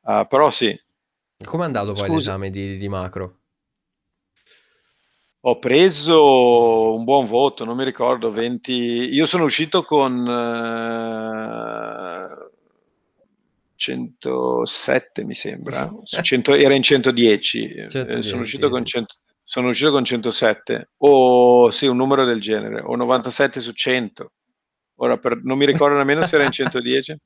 ah, 0.05 0.25
però 0.25 0.49
sì, 0.49 0.75
Come 1.45 1.63
è 1.63 1.65
andato 1.67 1.93
poi 1.93 2.07
Scusa. 2.07 2.15
l'esame 2.15 2.49
di, 2.49 2.79
di 2.79 2.89
macro? 2.89 3.35
ho 5.41 5.59
preso 5.59 6.95
un 6.95 7.03
buon 7.03 7.27
voto, 7.27 7.63
non 7.63 7.77
mi 7.77 7.83
ricordo, 7.83 8.31
20... 8.31 8.73
Io 8.73 9.27
sono 9.27 9.43
uscito 9.43 9.83
con 9.83 10.27
eh, 10.27 11.29
107, 13.75 15.23
mi 15.23 15.35
sembra. 15.35 15.93
Su 16.03 16.21
100 16.23 16.55
era 16.55 16.73
in 16.73 16.81
110. 16.81 17.65
eh, 17.69 17.87
110, 17.87 18.27
sono, 18.27 18.41
uscito 18.41 18.65
sì, 18.65 18.71
con 18.71 18.83
sì. 18.83 18.91
100 18.93 19.15
sono 19.49 19.69
uscito 19.69 19.89
con 19.89 20.05
107. 20.05 20.91
O 20.97 21.71
sì, 21.71 21.87
un 21.87 21.97
numero 21.97 22.23
del 22.23 22.39
genere. 22.39 22.81
O 22.81 22.95
97 22.95 23.59
su 23.61 23.71
100. 23.71 24.31
Ora 24.97 25.17
per- 25.17 25.41
non 25.43 25.57
mi 25.57 25.65
ricordo 25.65 25.97
nemmeno 25.97 26.23
se 26.23 26.35
era 26.35 26.45
in 26.45 26.51
110. 26.51 27.17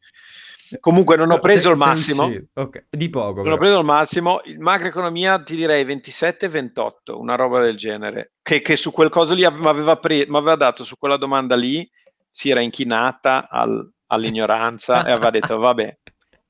Comunque 0.79 1.17
non 1.17 1.31
ho 1.31 1.39
preso 1.39 1.69
il 1.71 1.77
massimo. 1.77 2.23
uscito. 2.27 2.45
Ok, 2.53 2.86
di 2.89 3.09
poco 3.09 3.41
Non 3.43 3.51
ho 3.51 3.57
però. 3.57 3.57
preso 3.57 3.79
il 3.79 3.86
massimo, 3.86 4.39
il 4.45 4.59
macroeconomia 4.59 5.38
ti 5.43 5.57
direi 5.57 5.83
27-28, 5.83 6.91
una 7.17 7.36
roba 7.36 7.62
del 7.62 7.75
genere, 7.75 8.31
che, 8.41 8.62
che 8.62 8.77
su 8.77 8.93
quel 8.93 9.09
coso 9.09 9.33
lì 9.33 9.41
mi 9.51 9.67
aveva, 9.67 9.97
pre- 9.97 10.25
dato 10.57 10.86
su 10.86 10.95
quella 10.97 11.17
domanda 11.17 11.55
lì, 11.57 11.88
si 12.31 12.49
era 12.49 12.62
inchinata 12.62 13.49
al- 13.49 13.88
all'ignoranza 14.07 15.05
e 15.05 15.12
aveva 15.12 15.29
detto 15.29 15.57
vabbè, 15.57 15.97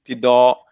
ti 0.04 0.20
do 0.20 0.63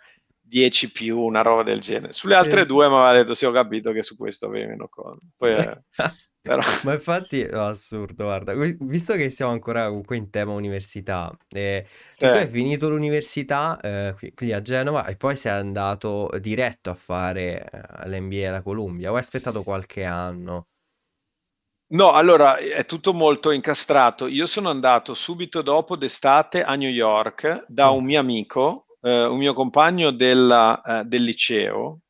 10 0.51 0.91
più, 0.91 1.19
una 1.19 1.41
roba 1.41 1.63
del 1.63 1.79
genere. 1.79 2.13
Sulle 2.13 2.35
Sì, 2.35 2.35
altre 2.35 2.65
sì. 2.65 2.65
due 2.65 2.87
mi 2.89 2.95
aveva 2.95 3.13
detto 3.13 3.33
sì 3.33 3.45
ho 3.45 3.51
capito 3.51 3.91
che 3.91 4.03
su 4.03 4.17
questo 4.17 4.47
avevi 4.47 4.67
meno 4.67 4.87
cose. 4.87 5.19
Poi, 5.37 5.51
eh, 5.53 5.77
però... 6.41 6.59
Ma 6.83 6.93
infatti 6.93 7.41
è 7.41 7.53
assurdo, 7.55 8.23
guarda, 8.25 8.53
vi- 8.55 8.75
visto 8.81 9.13
che 9.15 9.29
siamo 9.29 9.51
ancora 9.51 9.87
comunque 9.87 10.17
in 10.17 10.29
tema 10.31 10.53
università, 10.53 11.35
eh, 11.49 11.85
tu, 12.17 12.29
tu 12.29 12.37
Sì. 12.37 12.37
hai 12.37 12.47
finito 12.49 12.89
l'università 12.89 13.79
eh, 13.79 14.15
qui, 14.33 14.51
a 14.51 14.61
Genova 14.61 15.05
e 15.05 15.15
poi 15.15 15.35
sei 15.35 15.51
andato 15.51 16.29
diretto 16.39 16.89
a 16.89 16.95
fare 16.95 17.69
eh, 18.03 18.09
l'MBA 18.09 18.49
alla 18.49 18.61
Columbia 18.63 19.11
o 19.11 19.13
hai 19.15 19.19
aspettato 19.21 19.63
qualche 19.63 20.03
anno? 20.03 20.67
No, 21.93 22.11
allora 22.13 22.57
è 22.57 22.85
tutto 22.85 23.13
molto 23.13 23.51
incastrato. 23.51 24.27
Io 24.27 24.45
sono 24.45 24.69
andato 24.69 25.13
subito 25.13 25.61
dopo 25.61 25.95
d'estate 25.95 26.63
a 26.63 26.75
New 26.75 26.89
York 26.89 27.65
da 27.67 27.89
un 27.91 28.03
mio 28.03 28.19
amico, 28.19 28.85
eh, 29.01 29.25
un 29.25 29.37
mio 29.37 29.53
compagno 29.53 30.11
della, 30.11 30.81
eh, 30.81 31.03
del 31.05 31.23
liceo, 31.23 32.01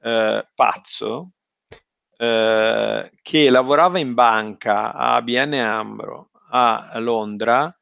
eh, 0.00 0.46
pazzo, 0.54 1.32
eh, 2.16 3.10
che 3.22 3.50
lavorava 3.50 3.98
in 3.98 4.14
banca 4.14 4.92
a 4.92 5.14
ABN 5.14 5.54
Ambro 5.54 6.30
a 6.50 6.98
Londra, 6.98 7.72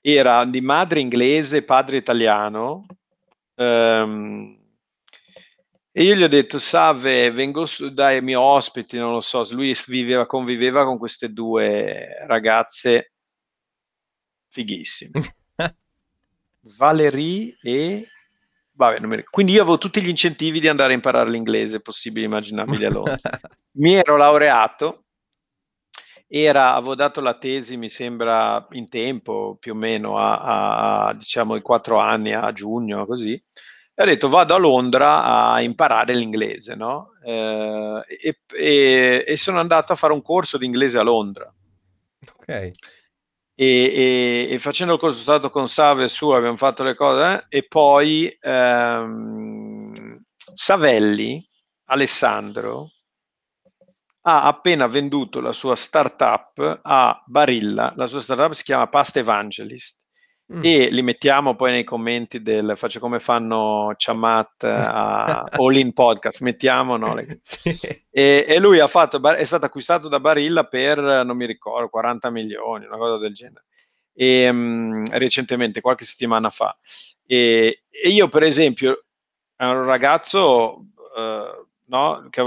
era 0.00 0.44
di 0.44 0.60
madre 0.60 1.00
inglese, 1.00 1.64
padre 1.64 1.96
italiano. 1.98 2.86
ehm, 3.56 4.60
e 5.94 6.04
io 6.04 6.14
gli 6.14 6.22
ho 6.22 6.28
detto, 6.28 6.58
Salve, 6.58 7.30
vengo 7.30 7.66
su, 7.66 7.92
dai 7.92 8.22
miei 8.22 8.36
ospiti, 8.36 8.96
non 8.96 9.12
lo 9.12 9.20
so, 9.20 9.46
lui 9.52 9.76
viveva, 9.88 10.26
conviveva 10.26 10.84
con 10.84 10.96
queste 10.98 11.30
due 11.32 12.24
ragazze 12.26 13.12
fighissime, 14.48 15.10
Valerie 16.76 17.56
e... 17.62 18.06
Vabbè, 18.74 19.00
mi. 19.00 19.22
Quindi 19.24 19.52
io 19.52 19.62
avevo 19.62 19.78
tutti 19.78 20.00
gli 20.00 20.08
incentivi 20.08 20.58
di 20.58 20.68
andare 20.68 20.92
a 20.92 20.96
imparare 20.96 21.30
l'inglese 21.30 21.80
possibili 21.80 22.24
e 22.24 22.28
immaginabili 22.28 22.84
a 22.84 22.90
Londra. 22.90 23.40
Mi 23.74 23.94
ero 23.94 24.16
laureato, 24.16 25.04
era, 26.34 26.74
avevo 26.74 26.94
dato 26.94 27.20
la 27.20 27.36
tesi, 27.36 27.76
mi 27.76 27.90
sembra, 27.90 28.66
in 28.70 28.88
tempo, 28.88 29.58
più 29.60 29.72
o 29.72 29.74
meno, 29.74 30.16
a, 30.16 31.08
a, 31.08 31.14
diciamo 31.14 31.56
i 31.56 31.60
quattro 31.60 31.98
anni, 31.98 32.32
a 32.32 32.50
giugno, 32.52 33.04
così. 33.04 33.32
E 33.94 34.02
ho 34.02 34.06
detto 34.06 34.30
vado 34.30 34.54
a 34.54 34.58
Londra 34.58 35.22
a 35.22 35.60
imparare 35.60 36.14
l'inglese, 36.14 36.74
no? 36.74 37.10
Eh, 37.22 38.02
e, 38.08 38.38
e- 38.56 39.24
e 39.26 39.36
sono 39.36 39.60
andato 39.60 39.92
a 39.92 39.96
fare 39.96 40.14
un 40.14 40.22
corso 40.22 40.56
di 40.56 40.64
inglese 40.64 40.98
a 40.98 41.02
Londra. 41.02 41.52
Ok, 42.38 42.70
E, 43.54 44.46
e- 44.48 44.54
e 44.54 44.58
facendo 44.58 44.94
il 44.94 44.98
corso 44.98 45.20
stato 45.20 45.50
con 45.50 45.68
Save 45.68 46.08
su, 46.08 46.30
abbiamo 46.30 46.56
fatto 46.56 46.82
le 46.82 46.94
cose, 46.94 47.46
eh, 47.48 47.58
e 47.58 47.66
poi 47.66 48.34
ehm, 48.40 50.16
Savelli, 50.54 51.44
Alessandro, 51.86 52.88
ha 54.22 54.44
appena 54.44 54.86
venduto 54.86 55.40
la 55.40 55.52
sua 55.52 55.74
startup 55.76 56.80
a 56.82 57.22
Barilla, 57.26 57.92
la 57.96 58.06
sua 58.06 58.20
startup 58.20 58.52
si 58.52 58.62
chiama 58.62 58.88
Past 58.88 59.16
Evangelist 59.16 60.01
Mm. 60.52 60.60
e 60.64 60.88
li 60.90 61.02
mettiamo 61.02 61.54
poi 61.54 61.70
nei 61.70 61.84
commenti 61.84 62.42
del 62.42 62.74
faccio 62.76 63.00
come 63.00 63.20
fanno 63.20 63.94
Chamat 63.96 64.64
a 64.64 65.44
All 65.50 65.76
In 65.76 65.92
Podcast, 65.92 66.40
mettiamo 66.42 66.96
no, 66.96 67.14
le- 67.14 67.38
Sì. 67.42 67.70
e, 68.10 68.44
e 68.46 68.58
lui 68.58 68.78
ha 68.80 68.86
fatto, 68.88 69.22
è 69.34 69.44
stato 69.44 69.64
acquistato 69.66 70.08
da 70.08 70.20
Barilla 70.20 70.64
per, 70.64 70.98
non 70.98 71.36
mi 71.36 71.46
ricordo, 71.46 71.88
40 71.88 72.28
milioni, 72.30 72.84
una 72.86 72.98
cosa 72.98 73.16
del 73.18 73.32
genere, 73.32 73.64
e, 74.12 74.52
mm, 74.52 75.04
recentemente, 75.12 75.80
qualche 75.80 76.04
settimana 76.04 76.50
fa. 76.50 76.76
E, 77.24 77.84
e 77.88 78.08
io, 78.10 78.28
per 78.28 78.42
esempio, 78.42 79.04
ero 79.56 79.78
un 79.78 79.84
ragazzo, 79.86 80.86
eh, 81.16 81.66
no, 81.92 82.26
che 82.30 82.42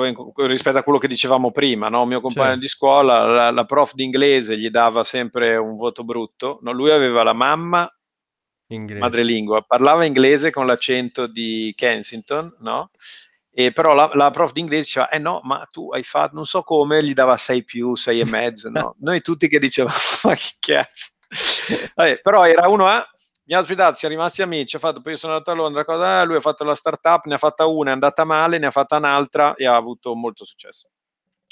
rispetto 0.48 0.80
a 0.80 0.84
quello 0.84 0.98
che 0.98 1.08
dicevamo 1.08 1.52
prima, 1.52 1.88
no, 1.88 2.06
mio 2.06 2.20
compagno 2.20 2.48
Certo. 2.48 2.62
di 2.62 2.68
scuola, 2.68 3.26
la, 3.26 3.52
la 3.52 3.66
prof 3.66 3.94
di 3.94 4.04
inglese 4.04 4.58
gli 4.58 4.70
dava 4.70 5.04
sempre 5.04 5.56
un 5.56 5.78
voto 5.78 6.04
brutto, 6.04 6.58
no, 6.64 6.72
lui 6.72 6.90
aveva 6.90 7.22
la 7.22 7.34
mamma 7.34 7.88
Inglese. 8.68 9.00
madrelingua, 9.00 9.62
parlava 9.62 10.04
inglese 10.04 10.50
con 10.50 10.66
l'accento 10.66 11.28
di 11.28 11.72
Kensington, 11.76 12.56
no? 12.62 12.90
E 13.58 13.72
però 13.72 13.94
la, 13.94 14.10
la 14.14 14.32
prof 14.32 14.52
di 14.52 14.62
inglese 14.62 14.82
diceva, 14.82 15.10
eh 15.10 15.20
no, 15.20 15.40
ma 15.44 15.66
tu 15.72 15.94
hai 15.94 16.04
fatto, 16.04 16.36
non 16.36 16.46
so 16.48 16.64
come, 16.64 17.04
gli 17.04 17.14
dava 17.14 17.38
6 17.38 17.64
più, 17.64 17.96
6 17.96 18.20
e 18.20 18.26
mezzo, 18.26 18.70
no? 18.70 18.96
Noi 19.00 19.22
tutti 19.22 19.48
che 19.48 19.60
dicevamo, 19.60 19.96
ma 20.24 20.34
che 20.36 20.54
cazzo? 20.60 21.12
Vabbè, 21.94 22.20
però 22.22 22.46
era 22.48 22.68
uno, 22.68 22.92
eh, 22.92 23.06
mi 23.46 23.54
ha 23.54 23.60
ospitato, 23.60 23.96
siamo 23.96 24.16
rimasti 24.16 24.42
amici, 24.42 24.76
ha 24.76 24.80
fatto, 24.80 25.02
poi 25.02 25.14
io 25.14 25.18
sono 25.18 25.34
andato 25.34 25.52
a 25.52 25.54
Londra, 25.56 25.86
cosa, 25.86 26.22
eh, 26.22 26.26
lui 26.26 26.36
ha 26.38 26.42
fatto 26.42 26.64
la 26.64 26.76
startup, 26.76 27.26
ne 27.26 27.36
ha 27.36 27.38
fatta 27.38 27.66
una, 27.66 27.92
è 27.92 27.94
andata 27.94 28.24
male, 28.24 28.58
ne 28.58 28.66
ha 28.68 28.72
fatta 28.72 28.98
un'altra 28.98 29.54
e 29.56 29.66
ha 29.68 29.76
avuto 29.76 30.16
molto 30.16 30.44
successo. 30.46 30.90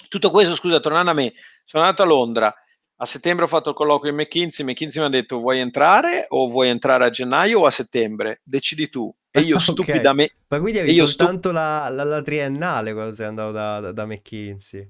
Tutto 0.10 0.32
questo, 0.32 0.56
scusa, 0.56 0.80
tornando 0.80 1.12
a 1.12 1.14
me, 1.14 1.34
sono 1.66 1.84
andato 1.84 2.02
a 2.04 2.06
Londra, 2.06 2.54
a 2.96 3.06
settembre 3.06 3.46
ho 3.46 3.48
fatto 3.48 3.70
il 3.70 3.76
colloquio 3.76 4.12
in 4.12 4.18
McKinsey, 4.18 4.66
McKinsey 4.66 5.02
mi 5.02 5.08
ha 5.08 5.12
detto 5.12 5.39
vuoi 5.39 5.60
entrare 5.60 6.26
o 6.30 6.48
vuoi 6.48 6.70
entrare 6.70 7.06
a 7.06 7.10
gennaio 7.10 7.60
o 7.62 7.66
a 7.66 7.72
settembre? 7.72 8.41
Decidi 8.44 8.89
tu. 8.89 9.14
E 9.30 9.41
io 9.41 9.56
Ok. 9.58 9.62
stupidamente... 9.62 10.36
Ma 10.48 10.60
quindi 10.60 10.80
avevi 10.80 10.96
io 10.96 11.06
stu- 11.06 11.18
soltanto 11.18 11.52
la, 11.52 11.89
la- 11.89 12.04
la 12.04 12.22
triennale 12.22 12.94
quando 12.94 13.14
sei 13.14 13.28
andato 13.28 13.52
da, 13.52 13.80
da, 13.80 13.91
da 13.91 14.06
McKinsey? 14.06 14.89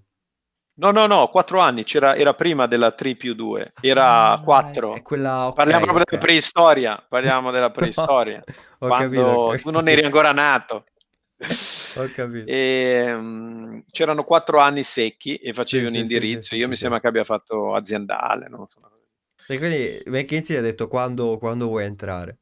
No, 0.75 0.89
no, 0.89 1.05
no, 1.05 1.27
quattro 1.27 1.59
anni, 1.59 1.83
c'era, 1.83 2.15
era 2.15 2.33
prima 2.33 2.65
della 2.65 2.91
3 2.91 3.15
più 3.15 3.35
2, 3.35 3.73
era 3.79 4.33
Ah, 4.33 4.39
4. 4.43 4.95
È 4.95 5.01
quella, 5.03 5.45
ok, 5.47 5.55
Parliamo 5.55 5.83
proprio 5.83 6.03
ok. 6.03 6.09
della 6.09 6.21
preistoria, 6.23 7.05
parliamo 7.07 7.51
della 7.51 7.69
preistoria, 7.71 8.43
Ho 8.79 8.87
quando 8.87 9.49
capito, 9.49 9.55
tu 9.61 9.69
non 9.69 9.87
eri 9.87 10.03
ancora 10.03 10.31
nato. 10.31 10.85
Ho 11.95 12.09
capito. 12.09 12.49
E, 12.49 13.13
mm, 13.15 13.79
c'erano 13.91 14.23
quattro 14.23 14.57
anni 14.59 14.81
secchi 14.81 15.35
e 15.35 15.53
facevi 15.53 15.83
Sì, 15.83 15.89
un 15.91 15.95
sì, 15.95 15.99
indirizzo. 15.99 16.55
sì, 16.55 16.55
Io 16.55 16.67
mi 16.67 16.75
sembra 16.75 16.99
che 16.99 17.07
abbia 17.07 17.23
fatto 17.23 17.75
aziendale. 17.75 18.47
no? 18.49 18.67
E 19.45 19.57
quindi 19.59 20.01
McKinsey 20.07 20.57
ha 20.57 20.61
detto 20.61 20.87
quando, 20.87 21.37
quando 21.37 21.67
vuoi 21.67 21.83
entrare. 21.83 22.39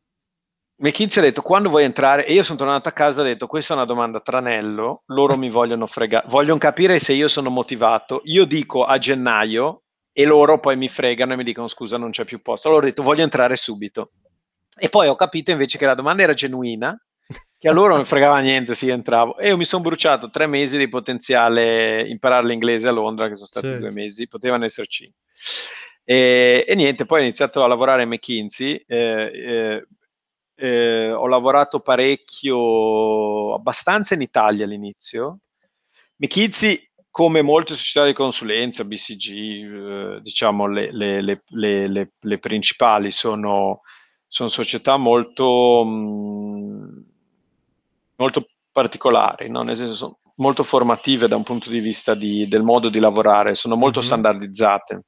McKinsey 0.81 1.21
ha 1.21 1.25
detto 1.27 1.43
quando 1.43 1.69
vuoi 1.69 1.83
entrare 1.83 2.25
e 2.25 2.33
io 2.33 2.41
sono 2.41 2.57
tornato 2.57 2.89
a 2.89 2.91
casa 2.91 3.19
e 3.19 3.23
ho 3.23 3.27
detto 3.27 3.45
questa 3.45 3.73
è 3.73 3.77
una 3.77 3.85
domanda 3.85 4.19
tranello, 4.19 5.03
loro 5.07 5.37
mi 5.37 5.51
vogliono 5.51 5.85
fregare, 5.85 6.25
vogliono 6.27 6.57
capire 6.57 6.97
se 6.97 7.13
io 7.13 7.27
sono 7.27 7.51
motivato, 7.51 8.21
io 8.25 8.45
dico 8.45 8.83
a 8.83 8.97
gennaio 8.97 9.83
e 10.11 10.25
loro 10.25 10.59
poi 10.59 10.75
mi 10.77 10.89
fregano 10.89 11.33
e 11.33 11.35
mi 11.35 11.43
dicono 11.43 11.67
scusa 11.67 11.97
non 11.97 12.09
c'è 12.09 12.25
più 12.25 12.41
posto, 12.41 12.67
allora 12.67 12.83
ho 12.83 12.87
detto 12.87 13.03
voglio 13.03 13.21
entrare 13.21 13.55
subito 13.57 14.11
e 14.75 14.89
poi 14.89 15.07
ho 15.07 15.15
capito 15.15 15.51
invece 15.51 15.77
che 15.77 15.85
la 15.85 15.93
domanda 15.93 16.23
era 16.23 16.33
genuina, 16.33 16.99
che 17.59 17.67
a 17.67 17.71
loro 17.71 17.93
non 17.93 18.03
fregava 18.03 18.39
niente 18.39 18.73
se 18.73 18.87
io 18.87 18.93
entravo 18.93 19.37
e 19.37 19.49
io 19.49 19.57
mi 19.57 19.65
sono 19.65 19.83
bruciato 19.83 20.31
tre 20.31 20.47
mesi 20.47 20.79
di 20.79 20.89
potenziale 20.89 22.07
imparare 22.07 22.47
l'inglese 22.47 22.87
a 22.87 22.91
Londra 22.91 23.27
che 23.27 23.35
sono 23.35 23.45
stati 23.45 23.67
sì. 23.67 23.77
due 23.77 23.91
mesi, 23.91 24.27
potevano 24.27 24.65
esserci. 24.65 25.13
E, 26.03 26.65
e, 26.67 26.73
niente, 26.73 27.05
poi 27.05 27.19
ho 27.19 27.23
iniziato 27.23 27.63
a 27.63 27.67
lavorare 27.67 28.01
a 28.01 28.05
McKinsey. 28.07 28.83
Eh, 28.87 29.31
eh, 29.33 29.83
eh, 30.61 31.11
ho 31.11 31.25
lavorato 31.25 31.79
parecchio, 31.79 33.55
abbastanza 33.55 34.13
in 34.13 34.21
Italia 34.21 34.65
all'inizio. 34.65 35.39
McKinsey, 36.17 36.87
come 37.09 37.41
molte 37.41 37.73
società 37.73 38.05
di 38.05 38.13
consulenza, 38.13 38.83
BCG, 38.83 39.29
eh, 39.31 40.19
diciamo 40.21 40.67
le, 40.67 40.91
le, 40.91 41.41
le, 41.47 42.11
le, 42.19 42.37
principali 42.37 43.09
sono, 43.09 43.81
sono 44.27 44.49
società 44.49 44.97
molto, 44.97 45.83
mh, 45.83 45.89
mm, 45.89 46.99
molto 48.17 48.45
particolari, 48.71 49.49
no? 49.49 49.63
nel 49.63 49.75
senso 49.75 49.95
sono 49.95 50.19
molto 50.35 50.61
formative 50.61 51.27
da 51.27 51.35
un 51.35 51.43
punto 51.43 51.71
di 51.71 51.79
vista 51.79 52.13
di, 52.13 52.47
del 52.47 52.61
modo 52.61 52.89
di 52.89 52.99
lavorare, 52.99 53.55
sono 53.55 53.75
molto 53.75 53.97
mm-hmm. 53.97 54.07
standardizzate. 54.07 55.01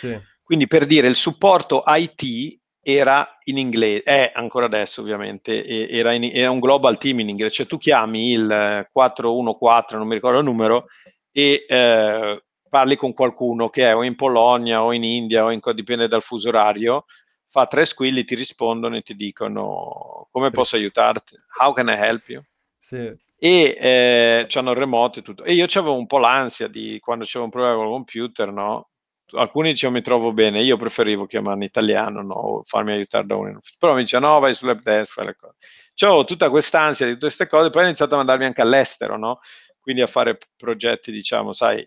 Sì. 0.00 0.20
Quindi 0.42 0.66
per 0.66 0.84
dire 0.84 1.08
il 1.08 1.16
supporto 1.16 1.82
IT 1.86 2.60
era 2.88 3.38
in 3.44 3.58
inglese, 3.58 4.04
è 4.04 4.30
ancora 4.32 4.66
adesso 4.66 5.00
ovviamente, 5.00 5.66
era, 5.90 6.12
in, 6.12 6.30
era, 6.32 6.52
un 6.52 6.60
global 6.60 6.98
team 6.98 7.18
in 7.18 7.30
inglese, 7.30 7.52
cioè 7.52 7.66
tu 7.66 7.78
chiami 7.78 8.30
il 8.30 8.88
414, 8.92 9.96
non 9.96 10.06
mi 10.06 10.14
ricordo 10.14 10.38
il 10.38 10.44
numero, 10.44 10.86
e 11.32 11.66
eh, 11.66 12.44
parli 12.68 12.94
con 12.94 13.12
qualcuno 13.12 13.70
che 13.70 13.88
è 13.88 13.96
o 13.96 14.04
in 14.04 14.14
Polonia 14.14 14.84
o 14.84 14.92
in 14.92 15.02
India 15.02 15.42
o 15.42 15.50
in, 15.50 15.58
dipende 15.74 16.06
dal 16.06 16.22
fuso 16.22 16.48
orario, 16.48 17.06
fa 17.48 17.66
tre 17.66 17.86
squilli, 17.86 18.24
ti 18.24 18.36
rispondono 18.36 18.96
e 18.96 19.02
ti 19.02 19.16
dicono 19.16 20.28
come 20.30 20.52
posso 20.52 20.76
aiutarti, 20.76 21.34
how 21.60 21.72
can 21.72 21.88
I 21.88 21.98
help 21.98 22.28
you? 22.28 22.40
Sì. 22.78 23.12
E 23.36 23.76
eh, 23.76 24.46
hanno 24.54 24.70
il 24.70 24.76
remoto 24.76 25.18
e 25.18 25.22
tutto. 25.22 25.42
E 25.42 25.54
io 25.54 25.64
avevo 25.64 25.98
un 25.98 26.06
po' 26.06 26.18
l'ansia 26.18 26.68
di 26.68 27.00
quando 27.00 27.24
c'era 27.24 27.42
un 27.42 27.50
problema 27.50 27.74
con 27.74 27.86
il 27.86 27.92
computer, 27.92 28.52
no? 28.52 28.90
Alcuni 29.32 29.70
dicevano 29.70 29.98
mi 29.98 30.04
trovo 30.04 30.32
bene, 30.32 30.62
io 30.62 30.76
preferivo 30.76 31.26
chiamare 31.26 31.56
in 31.56 31.62
italiano, 31.62 32.22
no? 32.22 32.34
o 32.34 32.62
farmi 32.64 32.92
aiutare 32.92 33.26
da 33.26 33.36
uno. 33.36 33.60
Però 33.78 33.94
mi 33.94 34.02
dicevano 34.02 34.34
no, 34.34 34.40
vai 34.40 34.54
sull'app 34.54 34.80
desk, 34.82 35.14
fai 35.14 35.26
le 35.26 35.36
cose. 35.36 35.54
C'avevo 35.94 36.24
tutta 36.24 36.50
quest'ansia 36.50 37.06
di 37.06 37.12
tutte 37.12 37.26
queste 37.26 37.46
cose, 37.46 37.70
poi 37.70 37.82
ho 37.82 37.86
iniziato 37.86 38.14
a 38.14 38.18
mandarmi 38.18 38.44
anche 38.44 38.60
all'estero, 38.60 39.16
no? 39.16 39.40
Quindi 39.80 40.02
a 40.02 40.06
fare 40.06 40.38
progetti, 40.56 41.10
diciamo, 41.10 41.52
sai, 41.52 41.86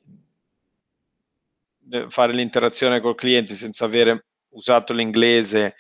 fare 2.08 2.34
l'interazione 2.34 3.02
col 3.02 3.16
cliente 3.16 3.56
senza 3.56 3.86
avere 3.86 4.26
usato 4.50 4.94
l'inglese 4.94 5.76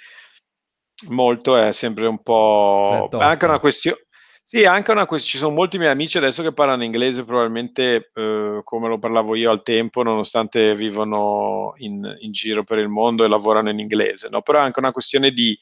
molto 1.07 1.55
è 1.55 1.71
sempre 1.71 2.07
un 2.07 2.21
po' 2.21 3.07
anche 3.11 3.45
una 3.45 3.59
questione 3.59 4.07
sì, 4.49 4.65
anche 4.65 4.89
una 4.89 5.05
questione. 5.05 5.31
Ci 5.31 5.37
sono 5.37 5.53
molti 5.53 5.77
miei 5.77 5.91
amici 5.91 6.17
adesso 6.17 6.41
che 6.41 6.53
parlano 6.53 6.83
inglese, 6.83 7.23
probabilmente 7.23 8.09
eh, 8.15 8.61
come 8.63 8.87
lo 8.87 8.97
parlavo 8.97 9.35
io 9.35 9.51
al 9.51 9.61
tempo, 9.61 10.01
nonostante 10.01 10.73
vivono 10.73 11.75
in, 11.77 12.17
in 12.21 12.31
giro 12.31 12.63
per 12.63 12.79
il 12.79 12.87
mondo 12.87 13.23
e 13.23 13.27
lavorano 13.27 13.69
in 13.69 13.77
inglese, 13.77 14.27
no? 14.27 14.41
Però 14.41 14.57
è 14.57 14.63
anche 14.63 14.79
una 14.79 14.91
questione 14.91 15.29
di 15.29 15.55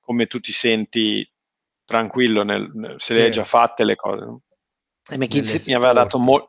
come 0.00 0.26
tu 0.26 0.40
ti 0.40 0.52
senti 0.52 1.30
tranquillo 1.84 2.42
nel, 2.42 2.70
nel, 2.72 2.94
se 2.96 3.12
sì. 3.12 3.18
le 3.18 3.24
hai 3.26 3.30
già 3.30 3.44
fatte 3.44 3.84
le 3.84 3.94
cose. 3.94 4.24
No? 4.24 4.40
E 5.10 5.18
McKinsey 5.18 5.60
mi 5.66 5.74
aveva 5.74 5.92
dato 5.92 6.18
molto. 6.18 6.48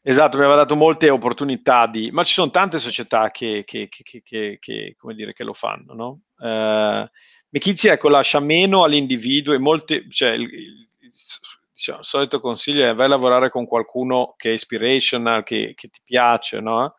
Esatto, 0.00 0.38
mi 0.38 0.44
aveva 0.44 0.60
dato 0.60 0.74
molte 0.74 1.10
opportunità 1.10 1.86
di, 1.86 2.10
ma 2.12 2.24
ci 2.24 2.32
sono 2.32 2.50
tante 2.50 2.78
società 2.78 3.30
che, 3.30 3.62
che, 3.66 3.90
che, 3.90 4.22
che 4.58 4.94
come 4.96 5.14
dire, 5.14 5.34
che 5.34 5.44
lo 5.44 5.52
fanno, 5.52 5.92
no? 5.92 6.20
Uh, 6.38 7.06
McKinsey 7.50 7.90
ecco, 7.90 8.08
lascia 8.08 8.40
meno 8.40 8.84
all'individuo 8.84 9.52
e 9.52 9.58
molte, 9.58 10.06
cioè, 10.08 10.30
il, 10.30 10.86
diciamo, 11.72 11.98
il 11.98 12.04
solito 12.04 12.40
consiglio 12.40 12.88
è 12.88 12.94
vai 12.94 13.06
a 13.06 13.10
lavorare 13.10 13.50
con 13.50 13.66
qualcuno 13.66 14.34
che 14.36 14.48
è 14.48 14.52
inspirational, 14.52 15.42
che, 15.42 15.72
che 15.74 15.88
ti 15.88 16.00
piace, 16.04 16.60
no? 16.60 16.94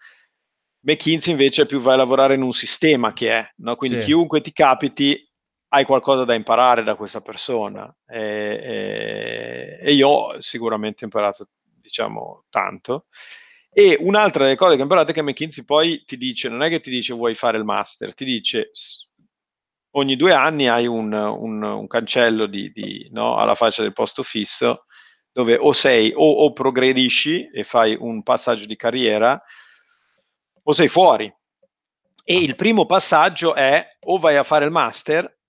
McKinsey 0.82 1.32
invece 1.32 1.63
è 1.63 1.65
più 1.65 1.80
vai 1.80 1.95
a 1.95 1.97
lavorare 1.97 2.36
in 2.36 2.41
un 2.41 2.53
sistema 2.53 3.11
che 3.13 3.32
è, 3.32 3.51
no? 3.57 3.76
quindi 3.76 3.99
sì. 3.99 4.05
chiunque 4.05 4.41
ti 4.41 4.53
capiti 4.53 5.22
hai 5.70 5.84
qualcosa 5.84 6.24
da 6.24 6.34
imparare 6.34 6.84
da 6.84 6.95
questa 6.95 7.20
persona 7.20 7.93
e, 8.07 8.20
e, 8.22 9.80
e 9.82 9.93
io 9.93 10.07
ho 10.07 10.39
sicuramente 10.39 11.03
imparato 11.03 11.49
diciamo 11.59 12.45
tanto 12.49 13.07
e 13.80 13.97
un'altra 13.99 14.45
delle 14.45 14.55
cose 14.55 14.74
che 14.74 14.80
ho 14.80 14.84
imparato 14.84 15.11
è 15.11 15.13
che 15.13 15.22
McKinsey 15.22 15.63
poi 15.63 16.03
ti 16.03 16.18
dice, 16.18 16.49
non 16.49 16.63
è 16.63 16.70
che 16.70 16.80
ti 16.80 16.89
dice 16.89 17.13
vuoi 17.13 17.36
fare 17.36 17.57
il 17.57 17.63
master, 17.63 18.13
ti 18.15 18.26
dice 18.26 18.72
ogni 19.98 20.16
due 20.16 20.34
anni 20.34 20.68
hai 20.68 20.88
un, 20.88 21.12
un, 21.12 21.62
un 21.62 21.88
cancello 21.88 22.45
di, 22.45 22.72
di, 22.72 23.08
no, 23.12 23.36
alla 23.36 23.56
faccia 23.56 23.82
del 23.82 23.93
posto 23.93 24.24
fisso 24.24 24.86
dove 25.32 25.56
o 25.56 25.74
sei 25.74 26.12
o, 26.16 26.32
o 26.32 26.54
progredisci 26.54 27.50
e 27.52 27.64
fai 27.64 27.95
un 28.00 28.24
passaggio 28.24 28.66
di 28.66 28.76
carriera 28.76 29.39
o 30.64 30.72
sei 30.72 30.88
fuori. 30.88 31.32
E 32.24 32.38
il 32.38 32.56
primo 32.56 32.86
passaggio 32.86 33.54
è 33.54 33.98
o 34.06 34.18
vai 34.18 34.36
a 34.36 34.43
fare 34.43 34.66
il 34.66 34.72
master 34.72 35.39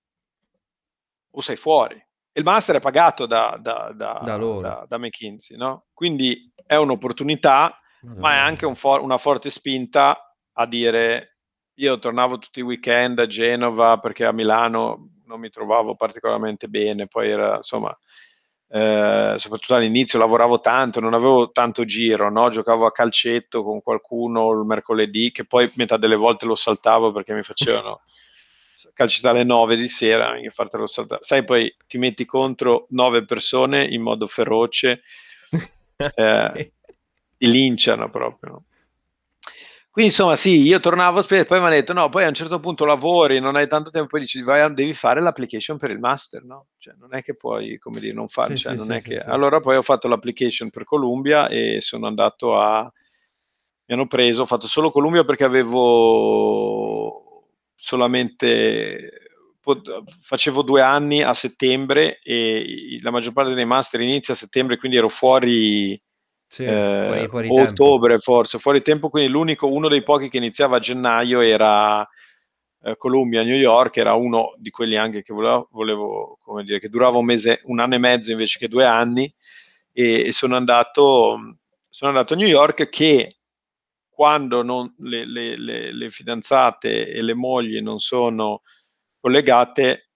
o 1.30 1.40
sei 1.40 1.56
fuori. 1.56 2.02
Il 2.32 2.44
master 2.44 2.76
è 2.76 2.80
pagato 2.80 3.26
da, 3.26 3.58
da, 3.60 3.90
da, 3.94 4.20
da, 4.60 4.84
da 4.86 4.98
McKinsey, 4.98 5.56
no? 5.56 5.86
quindi 5.92 6.52
è 6.64 6.76
un'opportunità, 6.76 7.80
ma 8.02 8.34
è 8.34 8.36
anche 8.36 8.64
un 8.64 8.76
for- 8.76 9.02
una 9.02 9.18
forte 9.18 9.50
spinta 9.50 10.36
a 10.52 10.66
dire 10.66 11.37
io 11.78 11.98
tornavo 11.98 12.38
tutti 12.38 12.60
i 12.60 12.62
weekend 12.62 13.18
a 13.18 13.26
Genova 13.26 13.98
perché 13.98 14.24
a 14.24 14.32
Milano 14.32 15.10
non 15.26 15.40
mi 15.40 15.50
trovavo 15.50 15.94
particolarmente 15.94 16.68
bene, 16.68 17.06
poi 17.06 17.30
era 17.30 17.56
insomma, 17.56 17.96
eh, 18.70 19.34
soprattutto 19.36 19.74
all'inizio 19.74 20.18
lavoravo 20.18 20.60
tanto, 20.60 21.00
non 21.00 21.14
avevo 21.14 21.50
tanto 21.52 21.84
giro, 21.84 22.30
no? 22.30 22.48
giocavo 22.48 22.86
a 22.86 22.92
calcetto 22.92 23.62
con 23.62 23.82
qualcuno 23.82 24.50
il 24.50 24.64
mercoledì, 24.64 25.30
che 25.30 25.44
poi 25.44 25.70
metà 25.74 25.96
delle 25.96 26.16
volte 26.16 26.46
lo 26.46 26.54
saltavo 26.54 27.12
perché 27.12 27.34
mi 27.34 27.42
facevano 27.42 28.00
calcetare 28.94 29.38
alle 29.38 29.46
9 29.46 29.76
di 29.76 29.88
sera, 29.88 30.36
e 30.36 30.50
fartelo 30.50 30.86
saltare. 30.86 31.22
Sai, 31.22 31.44
poi 31.44 31.74
ti 31.86 31.98
metti 31.98 32.24
contro 32.24 32.86
nove 32.90 33.24
persone 33.24 33.84
in 33.84 34.02
modo 34.02 34.26
feroce, 34.26 35.02
eh, 35.96 36.50
sì. 36.54 36.72
ti 37.36 37.50
linciano 37.50 38.10
proprio. 38.10 38.64
Quindi 39.90 40.12
insomma 40.12 40.36
sì, 40.36 40.60
io 40.62 40.78
tornavo 40.80 41.22
spesso, 41.22 41.44
poi 41.44 41.58
mi 41.58 41.64
hanno 41.64 41.74
detto 41.74 41.92
no, 41.92 42.08
poi 42.08 42.22
a 42.24 42.28
un 42.28 42.34
certo 42.34 42.60
punto 42.60 42.84
lavori, 42.84 43.40
non 43.40 43.56
hai 43.56 43.66
tanto 43.66 43.90
tempo, 43.90 44.08
poi 44.08 44.20
dici 44.20 44.42
vai, 44.42 44.72
devi 44.72 44.94
fare 44.94 45.20
l'application 45.20 45.76
per 45.76 45.90
il 45.90 45.98
master, 45.98 46.44
no? 46.44 46.68
Cioè 46.78 46.94
non 46.98 47.14
è 47.14 47.22
che 47.22 47.34
puoi, 47.34 47.78
come 47.78 47.98
dire, 47.98 48.12
non 48.12 48.28
fare, 48.28 48.54
sì, 48.56 48.62
cioè, 48.62 48.78
sì, 48.78 48.86
non 48.86 48.86
sì, 48.86 48.92
è 48.92 49.02
che... 49.02 49.16
Allora 49.24 49.58
poi 49.58 49.76
ho 49.76 49.82
fatto 49.82 50.06
l'application 50.06 50.70
per 50.70 50.84
Columbia 50.84 51.48
e 51.48 51.80
sono 51.80 52.06
andato 52.06 52.60
a... 52.60 52.82
Mi 53.86 53.94
hanno 53.94 54.06
preso, 54.06 54.42
ho 54.42 54.46
fatto 54.46 54.68
solo 54.68 54.90
Columbia 54.90 55.24
perché 55.24 55.44
avevo 55.44 56.68
solamente... 57.74 59.22
Facevo 60.20 60.62
due 60.62 60.80
anni 60.80 61.22
a 61.22 61.34
settembre 61.34 62.20
e 62.22 62.98
la 63.02 63.10
maggior 63.10 63.32
parte 63.32 63.54
dei 63.54 63.66
master 63.66 64.00
inizia 64.00 64.32
a 64.32 64.36
settembre, 64.36 64.78
quindi 64.78 64.96
ero 64.96 65.08
fuori 65.08 66.00
sì, 66.48 66.64
eh, 66.64 67.26
fuori, 67.26 67.28
fuori 67.28 67.48
ottobre 67.68 68.08
tempo. 68.08 68.22
forse, 68.22 68.58
fuori 68.58 68.80
tempo, 68.80 69.10
quindi 69.10 69.30
l'unico, 69.30 69.70
uno 69.70 69.86
dei 69.88 70.02
pochi 70.02 70.30
che 70.30 70.38
iniziava 70.38 70.76
a 70.76 70.80
gennaio 70.80 71.40
era 71.40 72.08
eh, 72.82 72.96
Columbia, 72.96 73.42
New 73.42 73.56
York, 73.56 73.98
era 73.98 74.14
uno 74.14 74.52
di 74.58 74.70
quelli 74.70 74.96
anche 74.96 75.22
che 75.22 75.34
volevo, 75.34 75.68
volevo 75.72 76.38
come 76.40 76.64
dire, 76.64 76.80
che 76.80 76.88
durava 76.88 77.18
un 77.18 77.26
mese, 77.26 77.60
un 77.64 77.80
anno 77.80 77.96
e 77.96 77.98
mezzo 77.98 78.30
invece 78.30 78.58
che 78.58 78.68
due 78.68 78.86
anni 78.86 79.32
e, 79.92 80.26
e 80.26 80.32
sono, 80.32 80.56
andato, 80.56 81.58
sono 81.88 82.10
andato 82.10 82.32
a 82.32 82.36
New 82.38 82.48
York 82.48 82.88
che 82.88 83.30
quando 84.08 84.62
non, 84.62 84.92
le, 85.00 85.26
le, 85.26 85.56
le, 85.56 85.92
le 85.92 86.10
fidanzate 86.10 87.08
e 87.08 87.22
le 87.22 87.34
mogli 87.34 87.80
non 87.80 87.98
sono 87.98 88.62
collegate, 89.20 90.08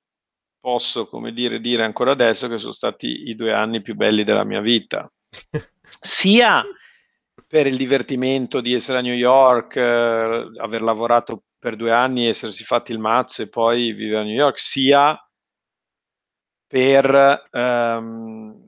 posso, 0.58 1.06
come 1.06 1.32
dire, 1.32 1.60
dire 1.60 1.84
ancora 1.84 2.12
adesso 2.12 2.48
che 2.48 2.58
sono 2.58 2.72
stati 2.72 3.28
i 3.28 3.34
due 3.34 3.52
anni 3.52 3.82
più 3.82 3.94
belli 3.94 4.24
della 4.24 4.44
mia 4.44 4.60
vita. 4.60 5.12
sia 6.00 6.64
per 7.46 7.66
il 7.66 7.76
divertimento 7.76 8.60
di 8.60 8.74
essere 8.74 8.98
a 8.98 9.00
New 9.02 9.14
York, 9.14 9.76
eh, 9.76 10.50
aver 10.58 10.82
lavorato 10.82 11.44
per 11.58 11.76
due 11.76 11.92
anni, 11.92 12.26
essersi 12.26 12.64
fatti 12.64 12.92
il 12.92 12.98
mazzo 12.98 13.42
e 13.42 13.48
poi 13.48 13.92
vivere 13.92 14.22
a 14.22 14.24
New 14.24 14.34
York, 14.34 14.58
sia 14.58 15.16
per, 16.66 17.48
ehm, 17.50 18.61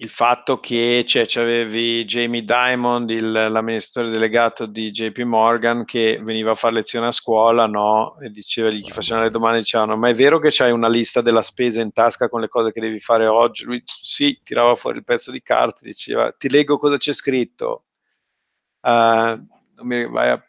il 0.00 0.10
fatto 0.10 0.60
che 0.60 1.04
cioè, 1.06 1.24
c'avevi 1.26 2.04
Jamie 2.04 2.44
Dimond, 2.44 3.10
il, 3.10 3.32
l'amministratore 3.32 4.12
delegato 4.12 4.66
di 4.66 4.92
JP 4.92 5.18
Morgan, 5.22 5.84
che 5.84 6.20
veniva 6.22 6.52
a 6.52 6.54
fare 6.54 6.74
lezione 6.74 7.08
a 7.08 7.12
scuola, 7.12 7.66
no? 7.66 8.16
E 8.20 8.30
diceva, 8.30 8.70
gli 8.70 8.88
facevano 8.90 9.24
le 9.24 9.32
domande, 9.32 9.58
dicevano, 9.58 9.96
ma 9.96 10.08
è 10.08 10.14
vero 10.14 10.38
che 10.38 10.50
c'hai 10.52 10.70
una 10.70 10.88
lista 10.88 11.20
della 11.20 11.42
spesa 11.42 11.80
in 11.80 11.92
tasca 11.92 12.28
con 12.28 12.40
le 12.40 12.48
cose 12.48 12.70
che 12.70 12.80
devi 12.80 13.00
fare 13.00 13.26
oggi? 13.26 13.64
Lui, 13.64 13.82
sì, 13.84 14.38
tirava 14.44 14.76
fuori 14.76 14.98
il 14.98 15.04
pezzo 15.04 15.32
di 15.32 15.42
carta, 15.42 15.80
diceva, 15.82 16.30
ti 16.30 16.48
leggo 16.48 16.78
cosa 16.78 16.96
c'è 16.96 17.12
scritto. 17.12 17.86
Uh, 18.80 19.36
vai 20.10 20.30
a, 20.30 20.40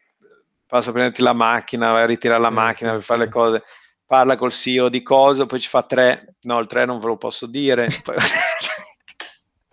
passa 0.68 0.92
a 0.92 0.94
prenderti 0.94 1.24
la 1.24 1.34
macchina, 1.34 1.90
vai 1.90 2.04
a 2.04 2.06
ritirare 2.06 2.40
sì, 2.40 2.46
la 2.46 2.52
macchina 2.52 2.90
sì, 2.92 2.96
per 2.98 3.04
fare 3.04 3.20
sì. 3.22 3.26
le 3.26 3.32
cose 3.32 3.64
parla 4.06 4.38
col 4.38 4.52
CEO 4.52 4.90
di 4.90 5.02
cosa, 5.02 5.48
poi 5.48 5.60
ci 5.60 5.70
fa 5.70 5.82
tre, 5.84 6.36
no 6.42 6.60
il 6.60 6.68
tre 6.68 6.86
non 6.86 7.00
ve 7.00 7.08
lo 7.08 7.18
posso 7.18 7.48
dire. 7.48 7.88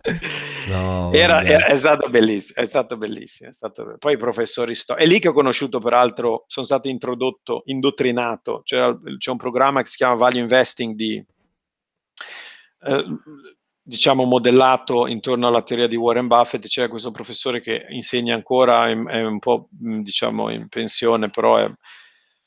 No, 0.67 1.13
era, 1.13 1.43
era, 1.43 1.65
è 1.67 1.77
stato 1.77 2.09
bellissimo, 2.09 2.61
è 2.61 2.65
stato 2.65 2.97
bellissimo. 2.97 3.49
È 3.49 3.53
stato... 3.53 3.95
Poi 3.97 4.13
i 4.13 4.17
professori 4.17 4.75
sto... 4.75 4.95
È 4.95 5.05
lì 5.05 5.19
che 5.19 5.29
ho 5.29 5.33
conosciuto, 5.33 5.79
peraltro, 5.79 6.43
sono 6.47 6.65
stato 6.65 6.89
introdotto, 6.89 7.61
indottrinato. 7.65 8.61
C'era, 8.65 8.97
c'è 9.17 9.31
un 9.31 9.37
programma 9.37 9.81
che 9.81 9.87
si 9.87 9.95
chiama 9.95 10.15
Value 10.15 10.41
Investing 10.41 10.93
di, 10.93 11.25
eh, 12.81 13.05
diciamo, 13.81 14.25
modellato 14.25 15.07
intorno 15.07 15.47
alla 15.47 15.61
teoria 15.61 15.87
di 15.87 15.95
Warren 15.95 16.27
Buffett. 16.27 16.67
C'era 16.67 16.89
questo 16.89 17.11
professore 17.11 17.61
che 17.61 17.85
insegna 17.89 18.35
ancora, 18.35 18.89
è, 18.89 19.23
un 19.23 19.39
po', 19.39 19.69
diciamo, 19.71 20.49
in 20.49 20.67
pensione, 20.67 21.29
però 21.29 21.57
è, 21.57 21.71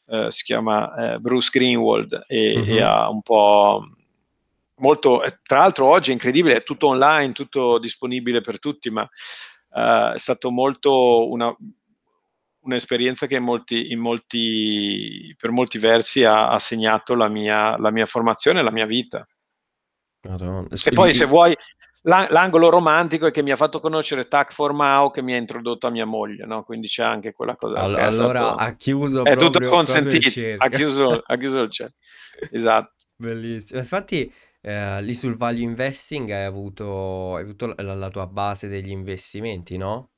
eh, 0.08 0.30
si 0.30 0.44
chiama 0.44 1.14
eh, 1.14 1.18
Bruce 1.18 1.48
Greenwald 1.50 2.24
e, 2.26 2.54
mm-hmm. 2.58 2.76
e 2.76 2.82
ha 2.82 3.08
un 3.08 3.22
po' 3.22 3.82
molto, 4.80 5.22
eh, 5.22 5.38
tra 5.42 5.58
l'altro 5.58 5.86
oggi 5.86 6.10
è 6.10 6.12
incredibile, 6.12 6.56
è 6.56 6.62
tutto 6.62 6.88
online, 6.88 7.32
tutto 7.32 7.78
disponibile 7.78 8.40
per 8.40 8.58
tutti, 8.58 8.90
ma 8.90 9.02
uh, 9.02 10.12
è 10.14 10.18
stato 10.18 10.50
molto 10.50 11.30
una, 11.30 11.54
un'esperienza 12.60 13.26
che 13.26 13.36
in 13.36 13.42
molti, 13.42 13.90
in 13.92 14.00
molti, 14.00 15.34
per 15.38 15.50
molti 15.50 15.78
versi 15.78 16.24
ha, 16.24 16.50
ha 16.50 16.58
segnato 16.58 17.14
la 17.14 17.28
mia, 17.28 17.78
la 17.78 17.90
mia, 17.90 18.06
formazione 18.06 18.60
e 18.60 18.62
la 18.62 18.72
mia 18.72 18.86
vita. 18.86 19.26
Madonna. 20.28 20.68
E 20.70 20.90
poi 20.92 21.14
se 21.14 21.24
vuoi, 21.24 21.56
l'angolo 22.02 22.68
romantico 22.68 23.26
è 23.26 23.30
che 23.30 23.42
mi 23.42 23.50
ha 23.50 23.56
fatto 23.56 23.80
conoscere 23.80 24.28
Tac 24.28 24.52
for 24.52 24.72
Mao 24.72 25.10
che 25.10 25.22
mi 25.22 25.34
ha 25.34 25.36
introdotto 25.36 25.86
a 25.86 25.90
mia 25.90 26.04
moglie, 26.04 26.44
no? 26.44 26.62
quindi 26.62 26.88
c'è 26.88 27.02
anche 27.02 27.32
quella 27.32 27.56
cosa. 27.56 27.80
Allora, 27.80 28.06
allora 28.06 28.38
stato, 28.38 28.54
ha 28.56 28.72
chiuso 28.72 29.24
è 29.24 29.36
tutto 29.36 29.66
consentito, 29.68 30.54
ha 30.58 30.68
chiuso, 30.68 31.22
ha 31.24 31.36
chiuso 31.36 31.60
il 31.60 31.70
cielo. 31.72 31.92
Esatto. 32.50 32.92
Bellissimo. 33.16 33.80
Infatti 33.80 34.32
eh, 34.62 35.02
lì 35.02 35.14
sul 35.14 35.36
value 35.36 35.62
investing 35.62 36.30
hai 36.30 36.44
avuto, 36.44 37.36
hai 37.36 37.42
avuto 37.42 37.74
la, 37.76 37.94
la 37.94 38.10
tua 38.10 38.26
base 38.26 38.68
degli 38.68 38.90
investimenti, 38.90 39.76
no? 39.76 40.10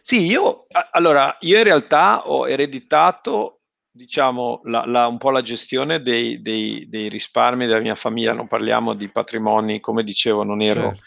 Sì, 0.00 0.26
io 0.26 0.66
allora 0.90 1.36
io 1.40 1.58
in 1.58 1.64
realtà 1.64 2.26
ho 2.26 2.48
ereditato 2.48 3.60
diciamo 3.92 4.62
la, 4.64 4.84
la, 4.86 5.06
un 5.06 5.18
po' 5.18 5.30
la 5.30 5.42
gestione 5.42 6.00
dei, 6.00 6.40
dei, 6.40 6.88
dei, 6.88 7.08
risparmi 7.08 7.66
della 7.66 7.80
mia 7.80 7.94
famiglia, 7.94 8.32
non 8.32 8.48
parliamo 8.48 8.94
di 8.94 9.08
patrimoni, 9.08 9.80
come 9.80 10.02
dicevo, 10.02 10.42
non, 10.42 10.62
ero, 10.62 10.80
certo. 10.80 11.02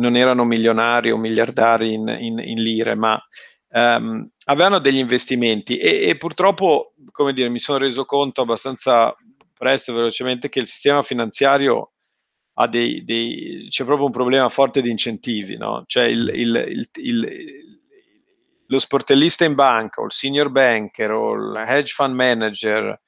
non 0.00 0.16
erano 0.16 0.44
milionari 0.44 1.12
o 1.12 1.16
miliardari 1.16 1.94
in, 1.94 2.08
in, 2.08 2.40
in 2.40 2.60
lire, 2.60 2.96
ma 2.96 3.22
um, 3.68 4.28
avevano 4.46 4.80
degli 4.80 4.98
investimenti 4.98 5.78
e, 5.78 6.08
e, 6.08 6.16
purtroppo, 6.16 6.94
come 7.12 7.32
dire, 7.32 7.48
mi 7.48 7.60
sono 7.60 7.78
reso 7.78 8.04
conto 8.04 8.42
abbastanza 8.42 9.14
presto, 9.64 9.94
velocemente, 9.94 10.50
che 10.50 10.58
il 10.58 10.66
sistema 10.66 11.02
finanziario 11.02 11.92
ha 12.56 12.68
dei, 12.68 13.02
dei 13.02 13.66
c'è 13.70 13.84
proprio 13.84 14.06
un 14.06 14.12
problema 14.12 14.50
forte 14.50 14.82
di 14.82 14.90
incentivi, 14.90 15.56
no? 15.56 15.84
Cioè 15.86 16.04
il, 16.04 16.30
il, 16.34 16.88
il, 16.92 17.28
lo 18.66 18.78
sportellista 18.78 19.46
in 19.46 19.54
banca 19.54 20.02
o 20.02 20.04
il 20.04 20.12
senior 20.12 20.50
banker 20.50 21.10
o 21.10 21.32
il 21.32 21.64
hedge 21.66 21.92
fund 21.94 22.14
manager, 22.14 23.00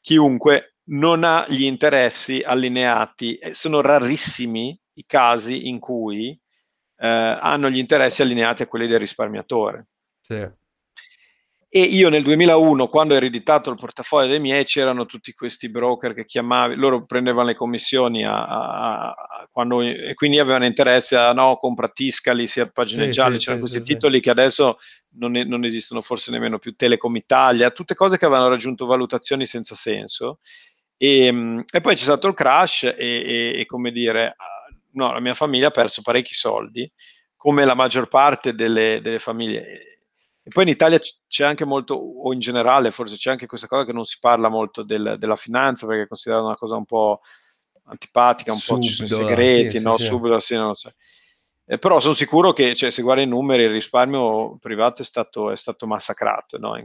chiunque 0.00 0.76
non 0.84 1.22
ha 1.22 1.44
gli 1.46 1.64
interessi 1.64 2.40
allineati, 2.40 3.38
sono 3.52 3.82
rarissimi 3.82 4.78
i 4.94 5.04
casi 5.06 5.68
in 5.68 5.78
cui 5.78 6.30
eh, 6.30 7.06
hanno 7.06 7.68
gli 7.68 7.78
interessi 7.78 8.22
allineati 8.22 8.62
a 8.62 8.66
quelli 8.66 8.86
del 8.86 8.98
risparmiatore. 8.98 9.88
Sì. 10.20 10.48
E 11.72 11.82
io 11.82 12.08
nel 12.08 12.24
2001, 12.24 12.88
quando 12.88 13.14
ho 13.14 13.16
ereditato 13.16 13.70
il 13.70 13.76
portafoglio 13.76 14.26
dei 14.26 14.40
miei, 14.40 14.64
c'erano 14.64 15.06
tutti 15.06 15.32
questi 15.32 15.70
broker 15.70 16.14
che 16.14 16.24
chiamavi, 16.24 16.74
loro 16.74 17.04
prendevano 17.04 17.46
le 17.46 17.54
commissioni 17.54 18.24
a, 18.24 18.44
a, 18.44 19.08
a 19.10 19.48
quando, 19.52 19.80
e 19.80 20.14
quindi 20.14 20.40
avevano 20.40 20.64
interesse 20.64 21.14
a 21.14 21.32
no, 21.32 21.56
compra 21.58 21.88
Tiscali, 21.88 22.48
sia 22.48 22.66
pagine 22.66 23.04
sì, 23.04 23.10
gialle, 23.12 23.38
sì, 23.38 23.44
c'erano 23.44 23.66
sì, 23.66 23.70
questi 23.70 23.92
titoli 23.92 24.20
che 24.20 24.30
adesso 24.30 24.78
non, 25.10 25.36
è, 25.36 25.44
non, 25.44 25.64
esistono 25.64 26.00
forse 26.00 26.32
nemmeno 26.32 26.58
più, 26.58 26.74
Telecom 26.74 27.14
Italia, 27.14 27.70
tutte 27.70 27.94
cose 27.94 28.18
che 28.18 28.24
avevano 28.24 28.48
raggiunto 28.48 28.84
valutazioni 28.84 29.46
senza 29.46 29.76
senso. 29.76 30.40
E, 30.96 31.64
e 31.70 31.80
poi 31.80 31.94
c'è 31.94 32.02
stato 32.02 32.26
il 32.26 32.34
crash 32.34 32.82
e, 32.82 32.94
e, 32.98 33.60
e 33.60 33.66
come 33.66 33.92
dire, 33.92 34.34
no, 34.94 35.12
la 35.12 35.20
mia 35.20 35.34
famiglia 35.34 35.68
ha 35.68 35.70
perso 35.70 36.02
parecchi 36.02 36.34
soldi, 36.34 36.90
come 37.36 37.64
la 37.64 37.74
maggior 37.74 38.08
parte 38.08 38.54
delle, 38.54 38.98
delle 39.00 39.20
famiglie 39.20 39.89
e 40.50 40.52
poi 40.52 40.64
in 40.64 40.70
Italia 40.70 40.98
c'è 41.28 41.44
anche 41.44 41.64
molto, 41.64 41.94
o 41.94 42.32
in 42.32 42.40
generale 42.40 42.90
forse 42.90 43.14
c'è 43.14 43.30
anche 43.30 43.46
questa 43.46 43.68
cosa 43.68 43.84
che 43.84 43.92
non 43.92 44.04
si 44.04 44.16
parla 44.18 44.48
molto 44.48 44.82
del, 44.82 45.14
della 45.16 45.36
finanza 45.36 45.86
perché 45.86 46.02
è 46.02 46.06
considerata 46.08 46.44
una 46.44 46.56
cosa 46.56 46.74
un 46.74 46.84
po' 46.84 47.20
antipatica, 47.84 48.52
un 48.52 48.58
Subdola, 48.58 48.80
po' 48.80 48.86
ci 48.88 49.06
sono 49.06 49.22
i 49.22 49.28
segreti, 49.28 49.78
sì, 49.78 49.84
no? 49.84 49.96
Sì, 49.96 50.02
Subito, 50.02 50.40
sì, 50.40 50.54
non 50.56 50.66
lo 50.66 50.74
so. 50.74 50.92
Eh, 51.64 51.78
però 51.78 52.00
sono 52.00 52.14
sicuro 52.14 52.52
che 52.52 52.74
cioè, 52.74 52.90
se 52.90 53.00
guardi 53.02 53.22
i 53.22 53.26
numeri 53.26 53.62
il 53.62 53.70
risparmio 53.70 54.58
privato 54.58 55.02
è 55.02 55.04
stato, 55.04 55.52
è 55.52 55.56
stato 55.56 55.86
massacrato 55.86 56.58
no? 56.58 56.76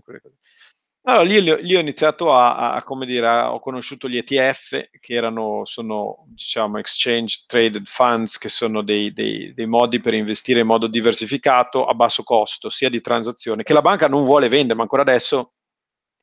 Allora, 1.08 1.24
lì, 1.24 1.40
lì 1.40 1.76
ho 1.76 1.80
iniziato 1.80 2.34
a, 2.34 2.74
a, 2.74 2.82
come 2.82 3.06
dire, 3.06 3.28
a, 3.28 3.54
ho 3.54 3.60
conosciuto 3.60 4.10
gli 4.10 4.18
ETF, 4.18 4.90
che 5.00 5.14
erano, 5.14 5.64
sono, 5.64 6.26
diciamo, 6.30 6.80
exchange 6.80 7.44
traded 7.46 7.86
funds, 7.86 8.40
che 8.40 8.50
sono 8.50 8.82
dei, 8.82 9.14
dei, 9.14 9.54
dei, 9.54 9.68
modi 9.68 10.00
per 10.00 10.16
investire 10.16 10.62
in 10.62 10.66
modo 10.66 10.88
diversificato 10.88 11.86
a 11.86 11.94
basso 11.94 12.24
costo, 12.24 12.70
sia 12.72 12.90
di 12.90 13.02
transazione, 13.02 13.62
che 13.62 13.74
la 13.74 13.84
banca 13.84 14.08
non 14.08 14.24
vuole 14.24 14.48
vendere, 14.48 14.74
ma 14.74 14.82
ancora 14.82 15.04
adesso... 15.04 15.54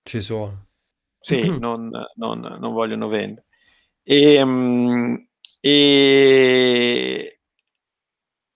Ci 0.03 0.20
sono. 0.20 0.66
Sì, 1.20 1.43
non, 1.59 1.89
non, 2.16 2.41
non 2.41 2.72
vogliono 2.72 3.07
vendere. 3.07 3.47
E, 4.03 4.43
um, 4.43 5.28
e, 5.61 7.39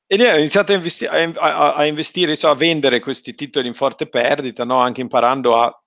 e 0.08 0.32
ho 0.32 0.38
iniziato 0.38 0.72
a, 0.72 0.74
investi- 0.74 1.06
a, 1.06 1.74
a 1.74 1.84
investire, 1.86 2.34
so, 2.34 2.50
a 2.50 2.56
vendere 2.56 2.98
questi 2.98 3.36
titoli 3.36 3.68
in 3.68 3.74
forte 3.74 4.08
perdita, 4.08 4.64
no? 4.64 4.80
anche 4.80 5.02
imparando 5.02 5.56
a 5.60 5.80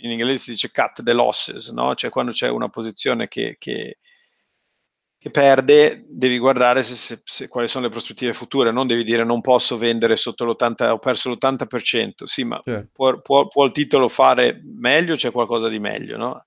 in 0.00 0.10
inglese 0.10 0.38
si 0.38 0.50
dice 0.52 0.70
cut 0.70 1.02
the 1.02 1.12
losses, 1.12 1.68
no? 1.70 1.94
cioè 1.94 2.10
quando 2.10 2.32
c'è 2.32 2.48
una 2.48 2.68
posizione 2.68 3.28
che, 3.28 3.56
che, 3.58 3.98
che 5.18 5.30
perde, 5.30 6.04
devi 6.08 6.38
guardare 6.38 6.82
se, 6.82 6.94
se, 6.94 7.20
se, 7.24 7.48
quali 7.48 7.68
sono 7.68 7.84
le 7.84 7.90
prospettive 7.90 8.32
future, 8.32 8.72
non 8.72 8.86
devi 8.86 9.04
dire 9.04 9.24
non 9.24 9.40
posso 9.40 9.76
vendere 9.76 10.16
sotto 10.16 10.44
l'80, 10.44 10.90
ho 10.90 10.98
perso 10.98 11.30
l'80%, 11.30 12.24
sì, 12.24 12.44
ma 12.44 12.60
certo. 12.64 12.90
può, 12.92 13.20
può, 13.20 13.48
può, 13.48 13.64
il 13.66 13.72
titolo 13.72 14.08
fare 14.08 14.60
meglio, 14.64 15.16
c'è 15.16 15.30
qualcosa 15.30 15.68
di 15.68 15.78
meglio, 15.78 16.16
no? 16.16 16.46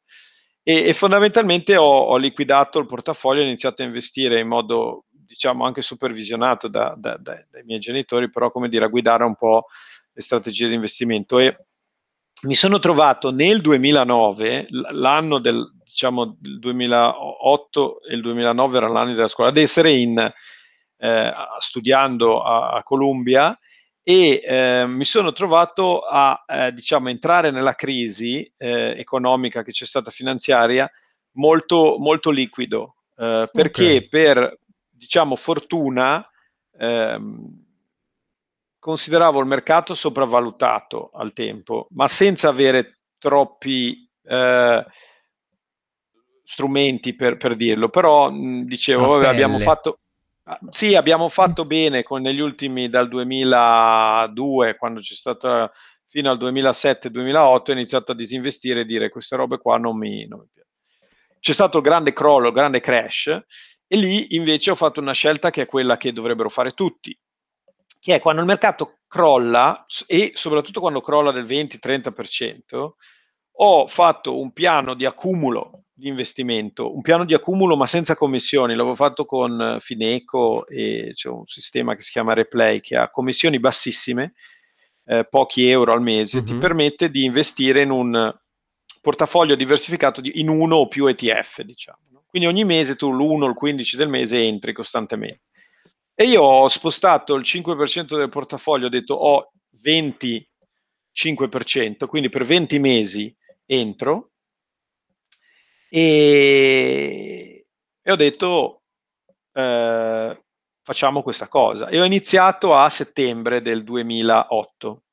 E, 0.63 0.87
e 0.87 0.93
fondamentalmente 0.93 1.75
ho, 1.75 1.83
ho, 1.83 2.17
liquidato 2.17 2.79
il 2.79 2.87
portafoglio, 2.87 3.41
ho 3.41 3.45
iniziato 3.45 3.81
a 3.81 3.85
investire 3.85 4.39
in 4.39 4.47
modo, 4.47 5.03
diciamo, 5.11 5.65
anche 5.65 5.81
supervisionato 5.81 6.67
da, 6.67 6.95
da, 6.97 7.17
da, 7.17 7.45
dai 7.51 7.63
miei 7.65 7.79
genitori, 7.79 8.29
però 8.29 8.49
come 8.49 8.69
dire, 8.69 8.85
a 8.85 8.87
guidare 8.87 9.25
un 9.25 9.35
po' 9.35 9.67
le 10.13 10.21
strategie 10.21 10.67
di 10.67 10.75
investimento 10.75 11.37
e 11.37 11.57
mi 12.43 12.55
sono 12.55 12.79
trovato 12.79 13.31
nel 13.31 13.61
2009, 13.61 14.67
l'anno 14.69 15.39
del 15.39 15.71
diciamo 15.83 16.37
il 16.41 16.59
2008 16.59 18.01
e 18.03 18.15
il 18.15 18.21
2009 18.21 18.77
erano 18.77 18.93
l'anno 18.93 19.13
della 19.13 19.27
scuola, 19.27 19.51
ad 19.51 19.57
essere 19.57 19.91
in, 19.91 20.33
eh, 20.97 21.33
studiando 21.59 22.41
a, 22.41 22.71
a 22.71 22.83
Columbia 22.83 23.57
e 24.01 24.41
eh, 24.43 24.85
mi 24.87 25.05
sono 25.05 25.31
trovato 25.31 25.99
a 25.99 26.43
eh, 26.45 26.73
diciamo 26.73 27.09
entrare 27.09 27.51
nella 27.51 27.73
crisi 27.73 28.51
eh, 28.57 28.95
economica 28.97 29.63
che 29.63 29.71
c'è 29.71 29.85
stata 29.85 30.11
finanziaria 30.11 30.89
molto, 31.33 31.97
molto 31.99 32.29
liquido 32.29 32.95
eh, 33.15 33.49
perché 33.51 33.95
okay. 33.97 34.07
per 34.09 34.59
diciamo 34.89 35.35
fortuna 35.35 36.27
ehm, 36.77 37.62
consideravo 38.83 39.39
il 39.39 39.45
mercato 39.45 39.93
sopravvalutato 39.93 41.09
al 41.13 41.31
tempo, 41.31 41.87
ma 41.91 42.09
senza 42.09 42.49
avere 42.49 42.99
troppi 43.17 44.05
eh, 44.23 44.85
strumenti 46.43 47.15
per, 47.15 47.37
per, 47.37 47.55
dirlo. 47.55 47.87
Però 47.87 48.29
mh, 48.29 48.65
dicevo, 48.65 49.07
vabbè, 49.07 49.27
abbiamo 49.27 49.57
fatto. 49.59 49.99
Sì, 50.67 50.95
abbiamo 50.95 51.29
fatto 51.29 51.63
bene 51.63 52.03
con 52.03 52.21
negli 52.21 52.41
ultimi 52.41 52.89
dal 52.89 53.07
2002, 53.07 54.75
quando 54.75 54.99
c'è 54.99 55.13
stato 55.13 55.71
fino 56.07 56.29
al 56.29 56.37
2007-2008, 56.37 57.37
ho 57.37 57.71
iniziato 57.71 58.11
a 58.11 58.15
disinvestire 58.15 58.81
e 58.81 58.85
dire 58.85 59.07
queste 59.07 59.37
robe 59.37 59.59
qua 59.59 59.77
non 59.77 59.97
mi, 59.97 60.27
non 60.27 60.39
mi 60.39 60.47
piacciono. 60.51 60.75
C'è 61.39 61.53
stato 61.53 61.77
il 61.77 61.83
grande 61.85 62.11
crollo, 62.11 62.47
il 62.47 62.53
grande 62.53 62.81
crash 62.81 63.27
E 63.87 63.95
lì 63.95 64.35
invece 64.35 64.71
ho 64.71 64.75
fatto 64.75 64.99
una 64.99 65.13
scelta 65.13 65.51
che 65.51 65.61
è 65.61 65.65
quella 65.65 65.95
che 65.95 66.11
dovrebbero 66.11 66.49
fare 66.49 66.71
tutti, 66.71 67.17
che 68.03 68.15
è 68.15 68.19
quando 68.19 68.41
il 68.41 68.47
mercato 68.47 68.97
crolla 69.07 69.85
e 70.07 70.33
soprattutto 70.35 70.81
quando 70.81 70.99
crolla 70.99 71.31
del 71.31 71.45
20-30%, 71.45 72.89
ho 73.55 73.87
fatto 73.87 74.37
un 74.37 74.51
piano 74.51 74.93
di 74.93 75.05
accumulo 75.05 75.85
di 75.93 76.09
investimento, 76.09 76.93
un 76.93 77.01
piano 77.01 77.23
di 77.23 77.33
accumulo 77.33 77.77
ma 77.77 77.87
senza 77.87 78.13
commissioni, 78.13 78.75
l'avevo 78.75 78.95
fatto 78.95 79.23
con 79.23 79.77
Fineco 79.79 80.67
e 80.67 81.11
c'è 81.13 81.29
un 81.29 81.45
sistema 81.45 81.95
che 81.95 82.01
si 82.01 82.11
chiama 82.11 82.33
Replay 82.33 82.81
che 82.81 82.97
ha 82.97 83.09
commissioni 83.09 83.57
bassissime, 83.57 84.33
eh, 85.05 85.25
pochi 85.29 85.69
euro 85.69 85.93
al 85.93 86.01
mese, 86.01 86.39
mm-hmm. 86.39 86.45
ti 86.45 86.55
permette 86.55 87.09
di 87.09 87.23
investire 87.23 87.83
in 87.83 87.89
un 87.89 88.37
portafoglio 88.99 89.55
diversificato 89.55 90.19
di, 90.19 90.41
in 90.41 90.49
uno 90.49 90.75
o 90.75 90.87
più 90.89 91.05
ETF, 91.05 91.61
diciamo. 91.61 92.25
Quindi 92.27 92.49
ogni 92.49 92.65
mese 92.65 92.97
tu 92.97 93.13
l'1 93.13 93.43
o 93.43 93.47
il 93.47 93.53
15 93.53 93.95
del 93.95 94.09
mese 94.09 94.43
entri 94.43 94.73
costantemente. 94.73 95.42
E 96.23 96.27
io 96.27 96.41
ho 96.41 96.69
spostato 96.69 97.33
il 97.35 97.41
5% 97.41 98.15
del 98.15 98.29
portafoglio, 98.29 98.85
ho 98.85 98.89
detto 98.89 99.13
ho 99.13 99.51
25%, 99.83 100.45
quindi 102.07 102.29
per 102.29 102.45
20 102.45 102.79
mesi 102.79 103.35
entro 103.65 104.31
e, 105.89 107.65
e 108.01 108.09
ho 108.09 108.15
detto 108.15 108.83
eh, 109.51 110.43
facciamo 110.81 111.21
questa 111.23 111.49
cosa. 111.49 111.89
E 111.89 111.99
ho 111.99 112.05
iniziato 112.05 112.73
a 112.73 112.87
settembre 112.87 113.61
del 113.61 113.83
2008 113.83 115.03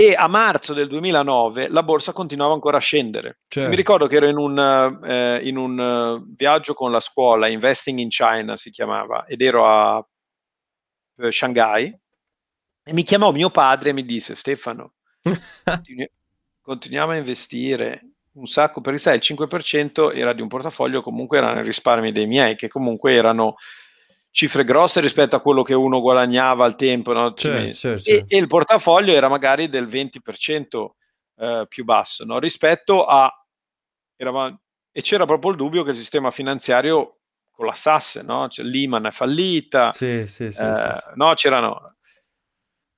e 0.00 0.14
a 0.14 0.28
marzo 0.28 0.74
del 0.74 0.86
2009 0.86 1.70
la 1.70 1.82
borsa 1.82 2.12
continuava 2.12 2.52
ancora 2.52 2.76
a 2.76 2.80
scendere. 2.80 3.40
Certo. 3.48 3.68
Mi 3.68 3.74
ricordo 3.74 4.06
che 4.06 4.14
ero 4.14 4.28
in 4.28 4.36
un, 4.36 4.56
eh, 5.04 5.40
in 5.42 5.56
un 5.56 5.76
uh, 5.76 6.34
viaggio 6.36 6.72
con 6.72 6.92
la 6.92 7.00
scuola, 7.00 7.48
Investing 7.48 7.98
in 7.98 8.08
China 8.08 8.56
si 8.56 8.70
chiamava, 8.70 9.26
ed 9.26 9.42
ero 9.42 9.66
a 9.66 9.96
uh, 9.98 11.30
Shanghai 11.30 11.92
e 12.84 12.92
mi 12.92 13.02
chiamò 13.02 13.32
mio 13.32 13.50
padre 13.50 13.90
e 13.90 13.92
mi 13.92 14.04
disse 14.04 14.36
Stefano, 14.36 14.92
continu- 15.64 16.10
continuiamo 16.60 17.10
a 17.10 17.16
investire 17.16 18.12
un 18.34 18.46
sacco, 18.46 18.80
perché 18.80 19.00
sai 19.00 19.16
il 19.16 19.22
5% 19.24 20.14
era 20.14 20.32
di 20.32 20.42
un 20.42 20.46
portafoglio, 20.46 21.02
comunque 21.02 21.38
erano 21.38 21.58
i 21.58 21.64
risparmi 21.64 22.12
dei 22.12 22.28
miei, 22.28 22.54
che 22.54 22.68
comunque 22.68 23.14
erano 23.14 23.56
cifre 24.30 24.64
grosse 24.64 25.00
rispetto 25.00 25.36
a 25.36 25.40
quello 25.40 25.62
che 25.62 25.74
uno 25.74 26.00
guadagnava 26.00 26.64
al 26.64 26.76
tempo. 26.76 27.12
No? 27.12 27.32
Certo, 27.34 27.72
certo, 27.72 28.02
certo. 28.02 28.10
E, 28.10 28.36
e, 28.36 28.38
il 28.38 28.46
portafoglio 28.46 29.12
era 29.12 29.28
magari 29.28 29.68
del 29.68 29.86
20% 29.86 30.86
eh, 31.36 31.66
più 31.68 31.84
basso 31.84 32.24
no? 32.24 32.38
rispetto 32.38 33.04
a... 33.04 33.32
Eravamo, 34.16 34.60
e 34.90 35.00
c'era 35.02 35.26
proprio 35.26 35.52
il 35.52 35.56
dubbio 35.56 35.84
che 35.84 35.90
il 35.90 35.96
sistema 35.96 36.30
finanziario 36.30 37.18
collassasse, 37.52 38.22
no? 38.22 38.48
Cioè, 38.48 38.64
Lehman 38.64 39.06
è 39.06 39.10
fallita, 39.10 39.90
sì, 39.92 40.26
sì, 40.26 40.50
sì, 40.50 40.62
eh, 40.62 40.90
no? 41.14 41.34
C'erano... 41.34 41.96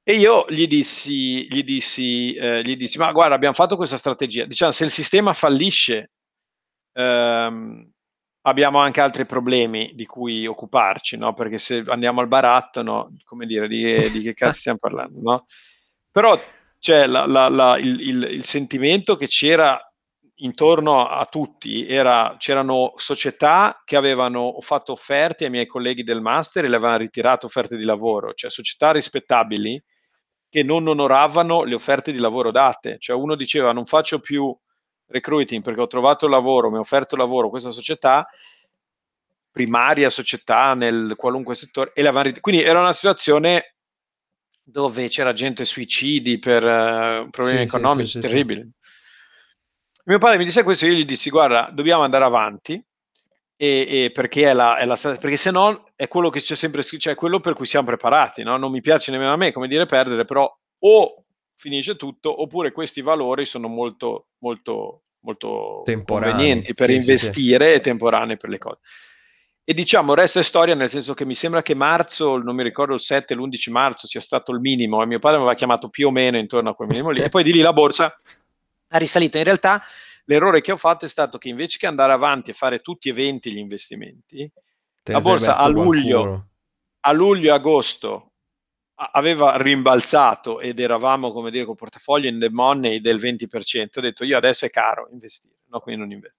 E 0.02 0.14
io 0.14 0.46
gli 0.48 0.66
dissi, 0.66 1.46
gli 1.46 1.62
dissi, 1.62 2.34
eh, 2.34 2.62
gli 2.62 2.76
dissi, 2.76 2.98
ma 2.98 3.12
guarda, 3.12 3.34
abbiamo 3.34 3.54
fatto 3.54 3.76
questa 3.76 3.96
strategia. 3.96 4.44
Diciamo, 4.44 4.72
se 4.72 4.84
il 4.84 4.90
sistema 4.90 5.32
fallisce, 5.34 6.12
ehm, 6.92 7.90
abbiamo 8.42 8.78
anche 8.78 9.00
altri 9.00 9.26
problemi 9.26 9.92
di 9.94 10.06
cui 10.06 10.46
occuparci, 10.46 11.16
no? 11.16 11.34
Perché 11.34 11.58
se 11.58 11.84
andiamo 11.86 12.20
al 12.20 12.28
baratto, 12.28 12.82
no? 12.82 13.16
Come 13.24 13.46
dire, 13.46 13.68
di, 13.68 14.10
di 14.10 14.22
che 14.22 14.34
cazzo 14.34 14.58
stiamo 14.60 14.78
parlando, 14.78 15.18
no? 15.20 15.46
Però 16.10 16.38
c'è 16.78 17.06
la, 17.06 17.76
il, 17.78 18.00
il, 18.00 18.22
il, 18.22 18.44
sentimento 18.44 19.16
che 19.16 19.26
c'era 19.26 19.78
intorno 20.36 21.06
a, 21.06 21.26
tutti, 21.26 21.86
era, 21.86 22.36
c'erano 22.38 22.94
società 22.96 23.82
che 23.84 23.96
avevano 23.96 24.56
fatto 24.60 24.92
offerte 24.92 25.44
ai 25.44 25.50
miei 25.50 25.66
colleghi 25.66 26.02
del 26.02 26.22
master 26.22 26.64
e 26.64 26.68
le 26.68 26.76
avevano 26.76 26.98
ritirato 26.98 27.46
offerte 27.46 27.76
di 27.76 27.84
lavoro, 27.84 28.32
cioè 28.32 28.50
società 28.50 28.92
rispettabili 28.92 29.82
che 30.48 30.62
non 30.62 30.86
onoravano 30.88 31.62
le 31.62 31.74
offerte 31.74 32.10
di 32.10 32.18
lavoro 32.18 32.50
date, 32.50 32.96
cioè 32.98 33.16
uno 33.16 33.36
diceva 33.36 33.72
non 33.72 33.84
faccio 33.84 34.18
più 34.20 34.56
recruiting 35.10 35.62
perché 35.62 35.80
ho 35.80 35.86
trovato 35.86 36.28
lavoro, 36.28 36.70
mi 36.70 36.76
ha 36.76 36.80
offerto 36.80 37.16
lavoro 37.16 37.50
questa 37.50 37.70
società, 37.70 38.26
primaria 39.50 40.08
società 40.08 40.74
nel 40.74 41.14
qualunque 41.16 41.54
settore, 41.54 41.92
e 41.94 42.02
la 42.02 42.12
quindi 42.40 42.62
era 42.62 42.80
una 42.80 42.92
situazione 42.92 43.74
dove 44.62 45.08
c'era 45.08 45.32
gente 45.32 45.64
suicidi 45.64 46.38
per 46.38 46.62
uh, 46.62 47.28
problemi 47.28 47.58
sì, 47.58 47.76
economici 47.76 48.08
sì, 48.08 48.20
sì, 48.20 48.20
terribili. 48.20 48.70
Mio 50.04 50.18
padre 50.18 50.38
mi 50.38 50.44
disse 50.44 50.62
questo, 50.62 50.86
io 50.86 50.94
gli 50.94 51.04
dissi 51.04 51.28
guarda, 51.28 51.70
dobbiamo 51.72 52.02
andare 52.02 52.24
avanti, 52.24 52.82
e, 53.56 53.86
e 54.04 54.10
perché 54.10 54.48
è 54.48 54.52
la, 54.54 54.76
è 54.78 54.86
la 54.86 54.96
perché 54.96 55.36
se 55.36 55.50
no 55.50 55.90
è 55.94 56.08
quello 56.08 56.30
che 56.30 56.40
c'è 56.40 56.54
sempre 56.54 56.82
scritto, 56.82 57.02
cioè 57.02 57.14
quello 57.14 57.40
per 57.40 57.54
cui 57.54 57.66
siamo 57.66 57.86
preparati, 57.86 58.42
no? 58.42 58.56
non 58.56 58.70
mi 58.70 58.80
piace 58.80 59.10
nemmeno 59.10 59.32
a 59.32 59.36
me, 59.36 59.52
come 59.52 59.68
dire 59.68 59.84
perdere, 59.84 60.24
però 60.24 60.50
o 60.82 61.19
finisce 61.60 61.96
tutto, 61.96 62.40
oppure 62.40 62.72
questi 62.72 63.02
valori 63.02 63.44
sono 63.44 63.68
molto, 63.68 64.28
molto, 64.38 65.02
molto 65.20 65.82
convenienti 66.06 66.72
per 66.72 66.88
sì, 66.88 66.94
investire 66.94 67.66
sì, 67.66 67.70
sì. 67.72 67.76
e 67.76 67.80
temporanei 67.80 68.38
per 68.38 68.48
le 68.48 68.56
cose. 68.56 68.78
E 69.62 69.74
diciamo, 69.74 70.14
resto 70.14 70.38
è 70.38 70.42
storia, 70.42 70.74
nel 70.74 70.88
senso 70.88 71.12
che 71.12 71.26
mi 71.26 71.34
sembra 71.34 71.60
che 71.60 71.74
marzo, 71.74 72.38
non 72.38 72.56
mi 72.56 72.62
ricordo 72.62 72.94
il 72.94 73.00
7, 73.00 73.34
l'11 73.34 73.70
marzo 73.70 74.06
sia 74.06 74.22
stato 74.22 74.52
il 74.52 74.60
minimo, 74.60 75.02
e 75.02 75.06
mio 75.06 75.18
padre 75.18 75.36
mi 75.36 75.42
aveva 75.42 75.56
chiamato 75.56 75.90
più 75.90 76.08
o 76.08 76.10
meno 76.10 76.38
intorno 76.38 76.70
a 76.70 76.74
quel 76.74 76.88
minimo 76.88 77.10
lì, 77.10 77.20
e 77.20 77.28
poi 77.28 77.42
di 77.42 77.52
lì 77.52 77.60
la 77.60 77.74
borsa 77.74 78.18
ha 78.88 78.98
risalito. 78.98 79.36
In 79.36 79.44
realtà 79.44 79.82
l'errore 80.24 80.62
che 80.62 80.72
ho 80.72 80.78
fatto 80.78 81.04
è 81.04 81.10
stato 81.10 81.36
che 81.36 81.50
invece 81.50 81.76
che 81.76 81.86
andare 81.86 82.12
avanti 82.12 82.50
e 82.50 82.54
fare 82.54 82.78
tutti 82.78 83.10
eventi 83.10 83.52
gli 83.52 83.58
investimenti, 83.58 84.50
Te 85.02 85.12
la 85.12 85.20
borsa 85.20 85.58
a 85.58 85.68
luglio, 85.68 86.46
a 87.00 87.12
luglio 87.12 87.50
e 87.50 87.54
agosto 87.54 88.29
aveva 89.12 89.56
rimbalzato 89.56 90.60
ed 90.60 90.78
eravamo, 90.78 91.32
come 91.32 91.50
dire, 91.50 91.64
con 91.64 91.74
portafoglio 91.74 92.28
in 92.28 92.38
the 92.38 92.50
money 92.50 93.00
del 93.00 93.18
20%, 93.18 93.98
ho 93.98 94.00
detto 94.00 94.24
io 94.24 94.36
adesso 94.36 94.66
è 94.66 94.70
caro 94.70 95.08
investire, 95.10 95.54
no? 95.68 95.80
quindi 95.80 96.02
non 96.02 96.12
investo. 96.12 96.38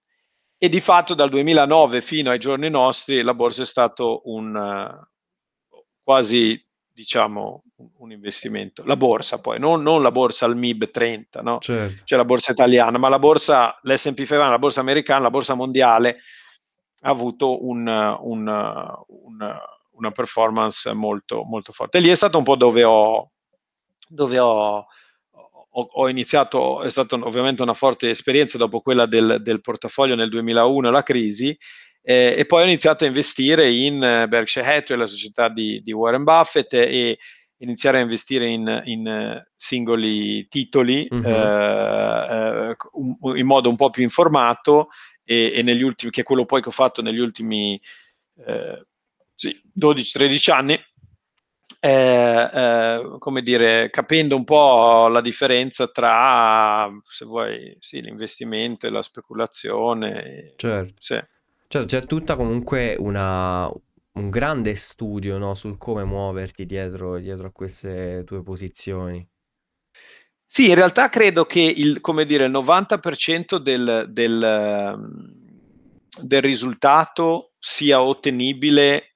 E 0.57 0.69
di 0.69 0.79
fatto 0.79 1.15
dal 1.15 1.29
2009 1.29 2.01
fino 2.01 2.29
ai 2.29 2.37
giorni 2.37 2.69
nostri 2.69 3.23
la 3.23 3.33
borsa 3.33 3.63
è 3.63 3.65
stato 3.65 4.21
un 4.25 4.55
uh, 4.55 5.77
quasi, 6.03 6.63
diciamo, 6.87 7.63
un 7.97 8.11
investimento. 8.11 8.83
La 8.85 8.95
borsa 8.95 9.41
poi, 9.41 9.57
non, 9.57 9.81
non 9.81 10.03
la 10.03 10.11
borsa 10.11 10.45
al 10.45 10.55
MIB 10.55 10.91
30, 10.91 11.41
no? 11.41 11.57
Certo. 11.57 12.03
Cioè 12.05 12.17
la 12.17 12.25
borsa 12.25 12.51
italiana, 12.51 12.99
ma 12.99 13.09
la 13.09 13.17
borsa, 13.17 13.75
l'S&P 13.81 14.13
500, 14.13 14.49
la 14.51 14.59
borsa 14.59 14.81
americana, 14.81 15.21
la 15.21 15.29
borsa 15.31 15.55
mondiale 15.55 16.19
ha 17.01 17.09
avuto 17.09 17.65
un, 17.65 17.87
un, 17.87 18.95
un 19.07 19.59
una 19.91 20.11
performance 20.11 20.91
molto, 20.93 21.43
molto 21.43 21.71
forte. 21.71 21.97
E 21.97 22.01
lì 22.01 22.09
è 22.09 22.15
stato 22.15 22.37
un 22.37 22.43
po' 22.43 22.55
dove 22.55 22.83
ho, 22.83 23.31
dove 24.07 24.39
ho, 24.39 24.85
ho, 25.73 25.87
ho 25.91 26.09
iniziato, 26.09 26.81
è 26.81 26.89
stata 26.89 27.15
ovviamente 27.15 27.61
una 27.61 27.73
forte 27.73 28.09
esperienza 28.09 28.57
dopo 28.57 28.81
quella 28.81 29.05
del, 29.05 29.39
del 29.41 29.61
portafoglio 29.61 30.15
nel 30.15 30.29
2001, 30.29 30.91
la 30.91 31.03
crisi, 31.03 31.57
eh, 32.03 32.35
e 32.37 32.45
poi 32.45 32.63
ho 32.63 32.65
iniziato 32.65 33.03
a 33.03 33.07
investire 33.07 33.71
in 33.71 34.03
eh, 34.03 34.27
Berkshire 34.27 34.65
Hathaway, 34.65 35.01
la 35.01 35.07
società 35.07 35.49
di, 35.49 35.81
di 35.81 35.91
Warren 35.91 36.23
Buffett, 36.23 36.73
e 36.73 37.19
iniziare 37.57 37.99
a 37.99 38.01
investire 38.01 38.47
in, 38.47 38.81
in 38.85 39.41
singoli 39.55 40.47
titoli 40.47 41.07
mm-hmm. 41.13 41.25
eh, 41.25 42.75
un, 42.93 43.37
in 43.37 43.45
modo 43.45 43.69
un 43.69 43.75
po' 43.75 43.91
più 43.91 44.01
informato 44.01 44.89
e, 45.23 45.53
e, 45.55 45.61
negli 45.61 45.83
ultimi, 45.83 46.11
che 46.11 46.21
è 46.21 46.23
quello 46.23 46.45
poi 46.45 46.61
che 46.61 46.69
ho 46.69 46.73
fatto 46.73 47.03
negli 47.03 47.19
ultimi 47.19 47.79
eh, 48.45 48.85
sì, 49.41 49.59
12-13 49.75 50.51
anni, 50.51 50.79
eh, 51.79 52.49
eh, 52.53 53.15
come 53.17 53.41
dire, 53.41 53.89
capendo 53.89 54.35
un 54.35 54.43
po' 54.43 55.07
la 55.07 55.19
differenza 55.19 55.87
tra, 55.87 56.87
se 57.07 57.25
vuoi, 57.25 57.75
sì, 57.79 58.01
l'investimento 58.01 58.85
e 58.85 58.91
la 58.91 59.01
speculazione. 59.01 60.53
Certo. 60.57 60.93
Sì. 60.99 61.19
certo 61.67 61.87
c'è 61.87 62.05
tutta 62.05 62.35
comunque 62.35 62.95
una, 62.99 63.67
un 63.67 64.29
grande 64.29 64.75
studio 64.75 65.39
no, 65.39 65.55
sul 65.55 65.79
come 65.79 66.03
muoverti 66.03 66.67
dietro, 66.67 67.17
dietro, 67.17 67.47
a 67.47 67.51
queste 67.51 68.21
tue 68.23 68.43
posizioni. 68.43 69.27
Sì, 70.45 70.69
in 70.69 70.75
realtà 70.75 71.09
credo 71.09 71.45
che 71.45 71.61
il, 71.61 71.99
come 71.99 72.27
dire, 72.27 72.45
il 72.45 72.51
90% 72.51 73.55
del, 73.55 74.05
del, 74.07 74.99
del 76.21 76.41
risultato 76.43 77.53
sia 77.57 78.03
ottenibile 78.03 79.10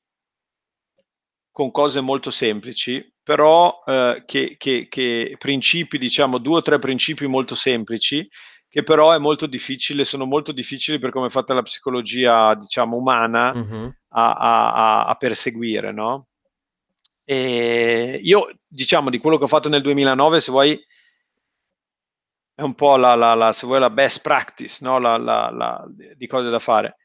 con 1.55 1.71
cose 1.71 2.01
molto 2.01 2.31
semplici, 2.31 3.13
però 3.23 3.81
eh, 3.85 4.23
che, 4.25 4.55
che, 4.57 4.87
che, 4.89 5.37
principi, 5.39 5.97
diciamo, 5.97 6.37
due 6.37 6.57
o 6.57 6.61
tre 6.61 6.79
principi 6.79 7.27
molto 7.27 7.55
semplici, 7.55 8.27
che 8.67 8.83
però 8.83 9.13
è 9.13 9.19
molto 9.19 9.45
difficile, 9.47 10.03
sono 10.03 10.25
molto 10.25 10.51
difficili 10.51 10.99
per 10.99 11.11
come 11.11 11.27
è 11.27 11.29
fatta 11.29 11.53
la 11.53 11.61
psicologia, 11.61 12.53
diciamo, 12.55 12.97
umana 12.97 13.53
mm-hmm. 13.55 13.87
a, 14.09 14.33
a, 14.33 15.05
a, 15.05 15.15
perseguire, 15.15 15.93
no? 15.93 16.27
E 17.23 18.19
io, 18.21 18.49
diciamo, 18.67 19.09
di 19.09 19.17
quello 19.19 19.37
che 19.37 19.45
ho 19.45 19.47
fatto 19.47 19.69
nel 19.69 19.81
2009, 19.81 20.41
se 20.41 20.51
vuoi, 20.51 20.77
è 22.53 22.63
un 22.63 22.75
po' 22.75 22.97
la, 22.97 23.15
la, 23.15 23.33
la 23.33 23.53
se 23.53 23.65
vuoi, 23.65 23.79
la 23.79 23.89
best 23.89 24.21
practice, 24.21 24.83
no? 24.83 24.99
La, 24.99 25.87
di 26.17 26.27
cose 26.27 26.49
da 26.49 26.59
fare 26.59 26.97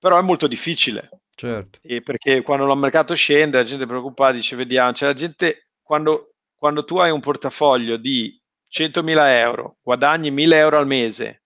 però 0.00 0.18
è 0.18 0.22
molto 0.22 0.48
difficile. 0.48 1.10
Certo. 1.40 1.78
E 1.80 2.02
perché 2.02 2.42
quando 2.42 2.70
il 2.70 2.78
mercato 2.78 3.14
scende 3.14 3.56
la 3.56 3.64
gente 3.64 3.84
è 3.84 3.86
preoccupata, 3.86 4.32
dice 4.32 4.56
vediamo, 4.56 4.92
cioè 4.92 5.08
la 5.08 5.14
gente 5.14 5.68
quando, 5.80 6.34
quando 6.54 6.84
tu 6.84 6.98
hai 6.98 7.10
un 7.10 7.20
portafoglio 7.20 7.96
di 7.96 8.38
100.000 8.70 9.38
euro, 9.38 9.76
guadagni 9.82 10.30
1.000 10.30 10.52
euro 10.52 10.76
al 10.76 10.86
mese 10.86 11.44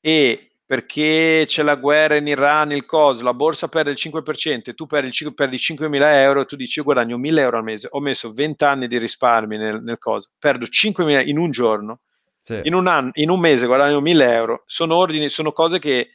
e 0.00 0.52
perché 0.64 1.42
c'è 1.48 1.64
la 1.64 1.74
guerra 1.74 2.14
in 2.14 2.28
Iran, 2.28 2.70
il 2.70 2.86
COS, 2.86 3.22
la 3.22 3.34
borsa 3.34 3.66
perde 3.66 3.90
il 3.90 3.98
5% 3.98 4.70
e 4.70 4.74
tu 4.74 4.86
perdi, 4.86 5.08
il 5.08 5.12
5, 5.12 5.34
perdi 5.34 5.56
5.000 5.56 6.00
euro, 6.14 6.44
tu 6.44 6.54
dici 6.54 6.78
io 6.78 6.84
guadagno 6.84 7.18
1.000 7.18 7.38
euro 7.38 7.56
al 7.56 7.64
mese, 7.64 7.88
ho 7.90 7.98
messo 7.98 8.32
20 8.32 8.62
anni 8.62 8.86
di 8.86 8.98
risparmi 8.98 9.56
nel, 9.56 9.82
nel 9.82 9.98
COS, 9.98 10.30
perdo 10.38 10.64
5.000 10.64 11.26
in 11.26 11.38
un 11.38 11.50
giorno, 11.50 12.02
sì. 12.40 12.60
in, 12.62 12.74
un 12.74 12.86
anno, 12.86 13.10
in 13.14 13.30
un 13.30 13.40
mese 13.40 13.66
guadagno 13.66 14.00
1.000 14.00 14.20
euro, 14.30 14.62
sono 14.66 14.94
ordini, 14.94 15.28
sono 15.28 15.50
cose 15.50 15.80
che 15.80 16.10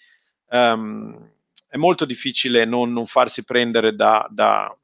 um, 0.52 1.36
è 1.68 1.78
molto 1.78 2.06
difficile 2.06 2.66
non, 2.66 2.94
non 2.94 3.06
farsi 3.06 3.44
prendere 3.44 3.94
da, 3.94 4.26
da, 4.30 4.76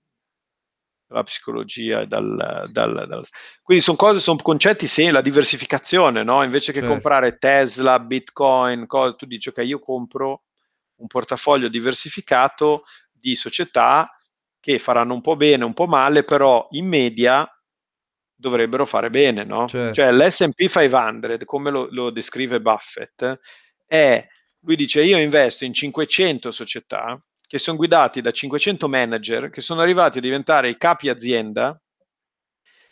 dalla 1.08 1.24
psicologia 1.24 2.02
e 2.02 2.08
dal, 2.08 2.68
dal, 2.70 3.06
dal... 3.08 3.28
quindi 3.62 3.84
sono 3.84 3.98
cose, 3.98 4.20
sono 4.20 4.42
concetti 4.42 4.88
sì, 4.88 5.10
la 5.10 5.22
diversificazione, 5.22 6.24
no? 6.24 6.44
invece 6.44 6.72
che 6.72 6.80
certo. 6.80 6.94
comprare 6.94 7.38
Tesla, 7.38 8.00
Bitcoin, 8.00 8.86
cose, 8.86 9.16
tu 9.16 9.26
dici 9.26 9.50
ok, 9.50 9.60
io 9.60 9.80
compro 9.80 10.44
un 10.96 11.08
portafoglio 11.08 11.68
diversificato 11.68 12.84
di 13.12 13.36
società 13.36 14.10
che 14.60 14.80
faranno 14.80 15.14
un 15.14 15.22
po' 15.22 15.36
bene, 15.36 15.66
un 15.66 15.74
po' 15.74 15.88
male, 15.88 16.24
però 16.24 16.68
in 16.72 16.88
media 16.88 17.48
dovrebbero 18.34 18.86
fare 18.86 19.10
bene, 19.10 19.44
no? 19.44 19.68
Certo. 19.68 19.94
Cioè 19.94 20.12
l'S&P 20.12 20.68
500, 20.68 21.46
come 21.46 21.70
lo, 21.70 21.88
lo 21.92 22.10
descrive 22.10 22.62
Buffett, 22.62 23.40
è, 23.86 24.26
lui 24.64 24.76
dice 24.76 25.04
io 25.04 25.18
investo 25.18 25.66
in 25.66 25.74
500 25.74 26.52
società 26.52 27.22
che 27.42 27.60
sono 27.60 27.78
guidati 27.78 28.22
da 28.22 28.32
500 28.32 28.88
manager 28.88 29.50
che 29.50 29.62
sono 29.62 29.82
arrivati 29.82 30.18
a 30.18 30.22
diventare 30.22 30.70
i 30.70 30.78
capi 30.78 31.10
azienda 31.10 31.80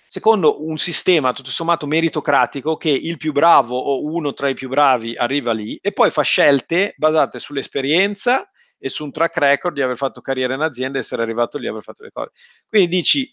secondo 0.07 0.65
un 0.65 0.77
sistema 0.77 1.33
tutto 1.33 1.49
sommato 1.49 1.87
meritocratico 1.87 2.75
che 2.75 2.89
il 2.89 3.17
più 3.17 3.31
bravo 3.31 3.77
o 3.77 4.03
uno 4.03 4.33
tra 4.33 4.49
i 4.49 4.53
più 4.53 4.67
bravi 4.69 5.15
arriva 5.15 5.53
lì 5.53 5.77
e 5.81 5.91
poi 5.93 6.11
fa 6.11 6.21
scelte 6.21 6.93
basate 6.97 7.39
sull'esperienza 7.39 8.51
e 8.83 8.89
su 8.89 9.03
un 9.03 9.11
track 9.11 9.37
record 9.37 9.75
di 9.75 9.81
aver 9.81 9.95
fatto 9.95 10.21
carriera 10.21 10.55
in 10.55 10.61
azienda 10.61 10.97
e 10.97 11.01
essere 11.01 11.21
arrivato 11.21 11.59
lì 11.59 11.67
e 11.67 11.69
aver 11.69 11.83
fatto 11.83 12.01
le 12.01 12.09
cose. 12.11 12.31
Quindi 12.67 12.87
dici 12.89 13.31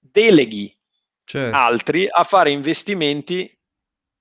deleghi 0.00 0.74
certo. 1.24 1.54
altri 1.54 2.08
a 2.10 2.24
fare 2.24 2.50
investimenti 2.50 3.54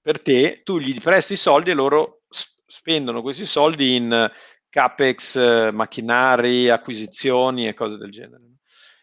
per 0.04 0.22
te, 0.22 0.62
tu 0.66 0.80
gli 0.80 1.00
presti 1.00 1.38
soldi 1.38 1.72
e 1.72 1.74
loro 1.74 2.24
spendono 2.68 3.22
questi 3.22 3.46
soldi 3.46 3.96
in 3.96 4.32
capex, 4.68 5.38
eh, 5.38 5.72
macchinari, 5.72 6.70
acquisizioni 6.70 7.70
e 7.70 7.74
cose 7.74 7.96
del 7.96 8.12
genere. 8.12 8.42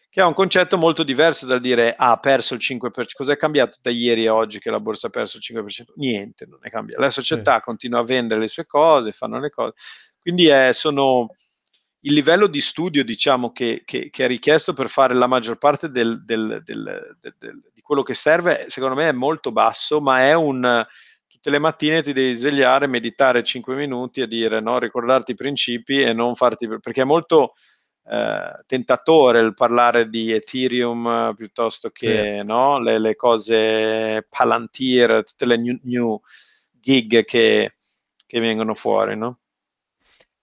Che 0.07 0.21
è 0.21 0.23
un 0.23 0.33
concetto 0.33 0.77
molto 0.77 1.01
diverso 1.01 1.47
dal 1.47 1.59
dire 1.59 1.95
ah, 1.95 2.11
ha 2.11 2.19
perso 2.19 2.53
il 2.53 2.59
5%. 2.61 2.91
Cos'è 3.13 3.35
cambiato 3.35 3.79
da 3.81 3.89
ieri 3.89 4.27
a 4.27 4.35
oggi 4.35 4.59
che 4.59 4.69
la 4.69 4.79
borsa 4.79 5.07
ha 5.07 5.09
perso 5.09 5.37
il 5.37 5.43
5%? 5.57 5.93
Niente, 5.95 6.45
non 6.45 6.59
è 6.61 6.69
cambiato. 6.69 7.01
La 7.01 7.09
società 7.09 7.55
sì. 7.55 7.61
continua 7.61 8.01
a 8.01 8.03
vendere 8.03 8.41
le 8.41 8.47
sue 8.47 8.67
cose, 8.67 9.11
fanno 9.11 9.39
le 9.39 9.49
cose. 9.49 9.73
Quindi 10.19 10.47
è, 10.47 10.71
sono 10.71 11.29
il 12.01 12.13
livello 12.13 12.47
di 12.47 12.61
studio 12.61 13.03
diciamo, 13.03 13.51
che, 13.51 13.81
che, 13.85 14.09
che, 14.09 14.25
è 14.25 14.27
richiesto 14.27 14.73
per 14.73 14.89
fare 14.89 15.13
la 15.13 15.27
maggior 15.27 15.57
parte 15.57 15.89
del, 15.89 16.23
del, 16.23 16.61
del, 16.63 17.17
quello 17.91 18.03
che 18.05 18.13
serve, 18.13 18.67
secondo 18.69 18.95
me 18.95 19.09
è 19.09 19.11
molto 19.11 19.51
basso, 19.51 19.99
ma 19.99 20.21
è 20.21 20.33
un 20.33 20.87
tutte 21.27 21.49
le 21.49 21.59
mattine 21.59 22.01
ti 22.01 22.13
devi 22.13 22.35
svegliare, 22.35 22.87
meditare 22.87 23.43
5 23.43 23.75
minuti 23.75 24.21
e 24.21 24.29
dire 24.29 24.61
no, 24.61 24.79
ricordarti 24.79 25.31
i 25.31 25.35
principi 25.35 26.01
e 26.01 26.13
non 26.13 26.35
farti 26.35 26.69
perché 26.69 27.01
è 27.01 27.03
molto 27.03 27.51
eh, 28.05 28.63
tentatore 28.65 29.41
il 29.41 29.53
parlare 29.53 30.07
di 30.07 30.31
Ethereum 30.31 31.05
eh, 31.05 31.33
piuttosto 31.35 31.89
che 31.89 32.37
sì. 32.39 32.45
no, 32.45 32.79
le, 32.79 32.97
le, 32.97 33.17
cose 33.17 34.25
Palantir, 34.29 35.25
tutte 35.25 35.45
le 35.45 35.57
new, 35.57 35.77
new 35.83 36.21
gig 36.71 37.25
che, 37.25 37.75
che 38.25 38.39
vengono 38.39 38.73
fuori, 38.73 39.17
no? 39.17 39.40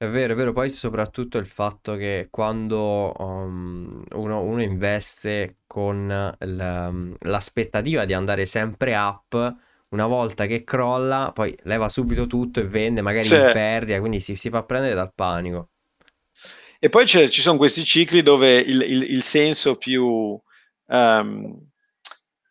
È 0.00 0.06
vero, 0.06 0.34
è 0.34 0.36
vero, 0.36 0.52
poi 0.52 0.70
soprattutto 0.70 1.38
il 1.38 1.46
fatto 1.46 1.96
che 1.96 2.28
quando 2.30 3.12
um, 3.18 4.00
uno, 4.12 4.42
uno, 4.42 4.62
investe 4.62 5.56
con 5.66 6.36
l'aspettativa 7.18 8.04
di 8.04 8.12
andare 8.12 8.46
sempre 8.46 8.94
up, 8.94 9.56
una 9.88 10.06
volta 10.06 10.46
che 10.46 10.62
crolla, 10.62 11.32
poi 11.34 11.52
leva 11.64 11.88
subito 11.88 12.28
tutto 12.28 12.60
e 12.60 12.64
vende, 12.64 13.00
magari 13.00 13.24
sì. 13.24 13.34
in 13.34 13.50
perdita, 13.52 13.98
quindi 13.98 14.20
si, 14.20 14.36
si, 14.36 14.50
fa 14.50 14.62
prendere 14.62 14.94
dal 14.94 15.12
panico. 15.12 15.70
E 16.78 16.88
poi 16.90 17.04
ci 17.04 17.28
sono 17.28 17.56
questi 17.56 17.82
cicli 17.82 18.22
dove 18.22 18.54
il, 18.54 18.80
il, 18.82 19.02
il 19.02 19.22
senso 19.24 19.78
più... 19.78 20.40
Um, 20.86 21.58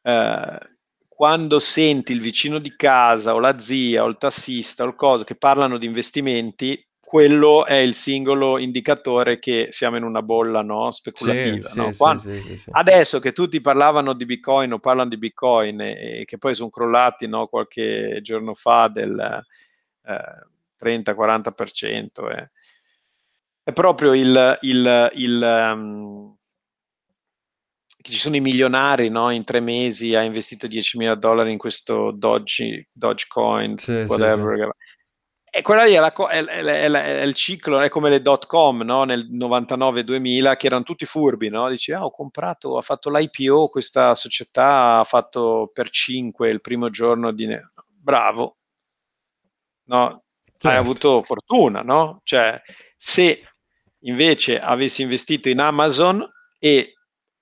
uh, 0.02 0.58
quando 1.08 1.60
senti 1.60 2.12
il 2.12 2.20
vicino 2.20 2.60
di 2.60 2.76
casa 2.76 3.34
o 3.34 3.40
la 3.40 3.58
zia 3.58 4.04
o 4.04 4.08
il 4.08 4.18
tassista 4.18 4.84
o 4.84 4.88
il 4.88 4.96
coso 4.96 5.24
che 5.24 5.36
parlano 5.36 5.78
di 5.78 5.88
investimenti, 5.88 6.80
quello 7.08 7.66
è 7.66 7.76
il 7.76 7.94
singolo 7.94 8.58
indicatore 8.58 9.40
che 9.40 9.68
siamo 9.70 9.96
in 9.96 10.04
una 10.04 10.22
bolla 10.22 10.62
no? 10.62 10.92
speculativa. 10.92 11.62
Sì, 11.62 11.78
no? 11.78 11.90
Quando, 11.96 12.22
sì, 12.22 12.58
sì, 12.58 12.70
adesso 12.74 13.20
che 13.20 13.32
tutti 13.32 13.62
parlavano 13.62 14.12
di 14.12 14.26
Bitcoin 14.26 14.74
o 14.74 14.80
parlano 14.80 15.08
di 15.08 15.18
Bitcoin 15.18 15.80
e, 15.80 16.20
e 16.20 16.26
che 16.26 16.38
poi 16.38 16.54
sono 16.54 16.70
crollati 16.70 17.26
no? 17.26 17.48
qualche 17.48 18.20
giorno 18.22 18.54
fa 18.56 18.90
del 18.90 19.42
eh, 20.04 20.86
30-40%, 20.86 22.38
eh. 22.38 22.52
è 23.64 23.72
proprio 23.72 24.14
il... 24.14 24.58
il, 24.64 25.10
il 25.14 25.72
um, 25.74 26.36
ci 28.02 28.16
sono 28.16 28.36
i 28.36 28.42
milionari 28.42 29.10
no? 29.10 29.32
in 29.32 29.44
tre 29.46 29.60
mesi 29.60 30.14
ha 30.14 30.24
investito 30.24 30.68
10.000 30.68 31.16
dollari 31.16 31.52
in 31.52 31.58
questo 31.58 32.12
Doge, 32.12 32.88
Dogecoin, 32.92 33.76
whatever 34.08 34.76
e 35.58 35.64
quella 35.64 35.86
lì 35.86 35.94
è, 35.94 36.00
la, 36.00 36.14
è, 36.14 36.46
è, 36.46 36.92
è, 36.92 37.22
il 37.24 37.34
ciclo, 37.34 37.80
è 37.80 37.90
come 37.90 38.12
le 38.12 38.22
dot 38.22 38.46
com 38.46 38.84
no? 38.84 39.06
nel 39.06 39.28
99-2000 39.32 40.56
che 40.56 40.68
erano 40.68 40.84
tutti 40.84 41.08
furbi, 41.08 41.50
no? 41.50 41.68
Dici, 41.68 41.92
ah, 41.94 42.06
ho 42.06 42.12
comprato, 42.12 42.78
ha 42.78 42.84
fatto 42.84 43.10
l'IPO, 43.10 43.68
questa 43.68 44.14
società 44.14 45.00
ha 45.00 45.04
fatto 45.04 45.72
per 45.74 45.90
5 45.90 46.48
il 46.52 46.62
primo 46.62 46.92
giorno 46.92 47.32
di... 47.32 47.48
Bravo, 47.88 48.58
no? 49.86 50.22
Certo. 50.46 50.68
Hai 50.70 50.76
avuto 50.76 51.24
fortuna, 51.24 51.82
no? 51.82 52.22
Cioè, 52.24 52.62
se 52.96 53.42
invece 54.02 54.60
avessi 54.60 55.02
investito 55.02 55.50
in 55.50 55.60
Amazon 55.60 56.24
e 56.60 56.94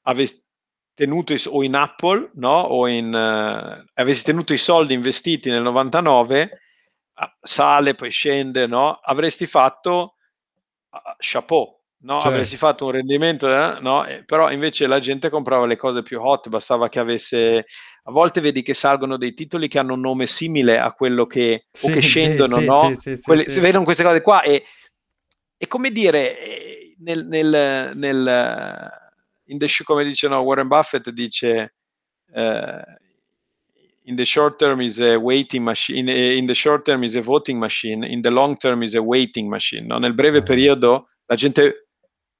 avessi 0.03 0.41
tenuto 0.93 1.33
i, 1.33 1.43
o 1.47 1.63
in 1.63 1.75
Apple, 1.75 2.29
no? 2.35 2.61
O 2.61 2.87
in, 2.87 3.07
uh, 3.13 3.85
avessi 3.95 4.23
tenuto 4.23 4.53
i 4.53 4.57
soldi 4.57 4.93
investiti 4.93 5.49
nel 5.49 5.63
99 5.63 6.49
Ah, 6.49 6.64
sale, 7.41 7.95
poi 7.95 8.11
scende, 8.11 8.67
no? 8.67 8.99
Avresti 9.01 9.45
fatto 9.45 10.15
uh, 10.89 10.97
chapeau, 11.17 11.79
no? 11.99 12.13
Certo. 12.13 12.27
Avresti 12.27 12.57
fatto 12.57 12.85
un 12.85 12.91
rendimento, 12.91 13.47
eh? 13.47 13.79
no? 13.79 14.05
Eh, 14.05 14.23
però 14.25 14.51
invece 14.51 14.87
la 14.87 14.99
gente 14.99 15.29
comprava 15.29 15.65
le 15.65 15.77
cose 15.77 16.03
più 16.03 16.21
hot, 16.21 16.49
bastava 16.49 16.89
che 16.89 16.99
avesse... 16.99 17.65
A 18.07 18.11
volte 18.11 18.39
vedi 18.39 18.61
che 18.61 18.75
salgono 18.75 19.17
dei 19.17 19.33
titoli 19.33 19.67
che 19.67 19.79
hanno 19.79 19.93
un 19.93 20.01
nome 20.01 20.27
simile 20.27 20.77
a 20.77 20.91
quello 20.91 21.25
che... 21.25 21.65
Sì, 21.71 21.89
o 21.89 21.93
che 21.93 22.01
scendono, 22.01 22.57
sì, 22.57 22.65
no? 22.65 22.95
Sì, 22.95 23.19
Quelli, 23.21 23.45
si 23.45 23.59
vedono 23.59 23.83
queste 23.83 24.03
cose 24.03 24.21
qua 24.21 24.41
e, 24.43 24.63
e 25.57 25.67
come 25.67 25.91
dire, 25.91 26.37
eh, 26.37 26.95
nel, 26.99 27.25
nel, 27.25 27.91
nel 27.95 28.91
in 29.45 29.57
the 29.57 29.67
show, 29.67 29.85
come 29.85 30.03
dice 30.03 30.27
no, 30.27 30.39
Warren 30.39 30.67
Buffett, 30.67 31.09
dice... 31.09 31.75
Eh, 32.31 33.03
in 34.07 34.15
the 34.15 34.25
short 34.25 34.57
term 34.57 34.81
is 34.81 34.99
a 34.99 35.15
waiting 35.15 35.63
machine, 35.63 36.09
in 36.09 36.45
the 36.45 36.53
short 36.53 36.85
term 36.85 37.03
is 37.03 37.15
a 37.15 37.21
voting 37.21 37.57
machine, 37.59 38.03
in 38.03 38.21
the 38.21 38.29
long 38.29 38.57
term 38.57 38.83
is 38.83 38.93
a 38.95 39.01
waiting 39.01 39.49
machine. 39.49 39.87
No? 39.87 39.97
Nel 39.97 40.13
breve 40.13 40.41
mm. 40.41 40.45
periodo 40.45 41.09
la 41.25 41.35
gente 41.35 41.87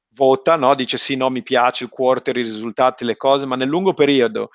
vota, 0.09 0.55
no? 0.55 0.76
dice 0.76 0.97
sì, 0.97 1.16
no, 1.16 1.30
mi 1.30 1.41
piace 1.41 1.84
il 1.84 1.89
quarter, 1.89 2.38
i 2.38 2.43
risultati, 2.43 3.03
le 3.03 3.18
cose, 3.18 3.45
ma 3.45 3.55
nel 3.55 3.68
lungo 3.68 3.93
periodo 3.93 4.51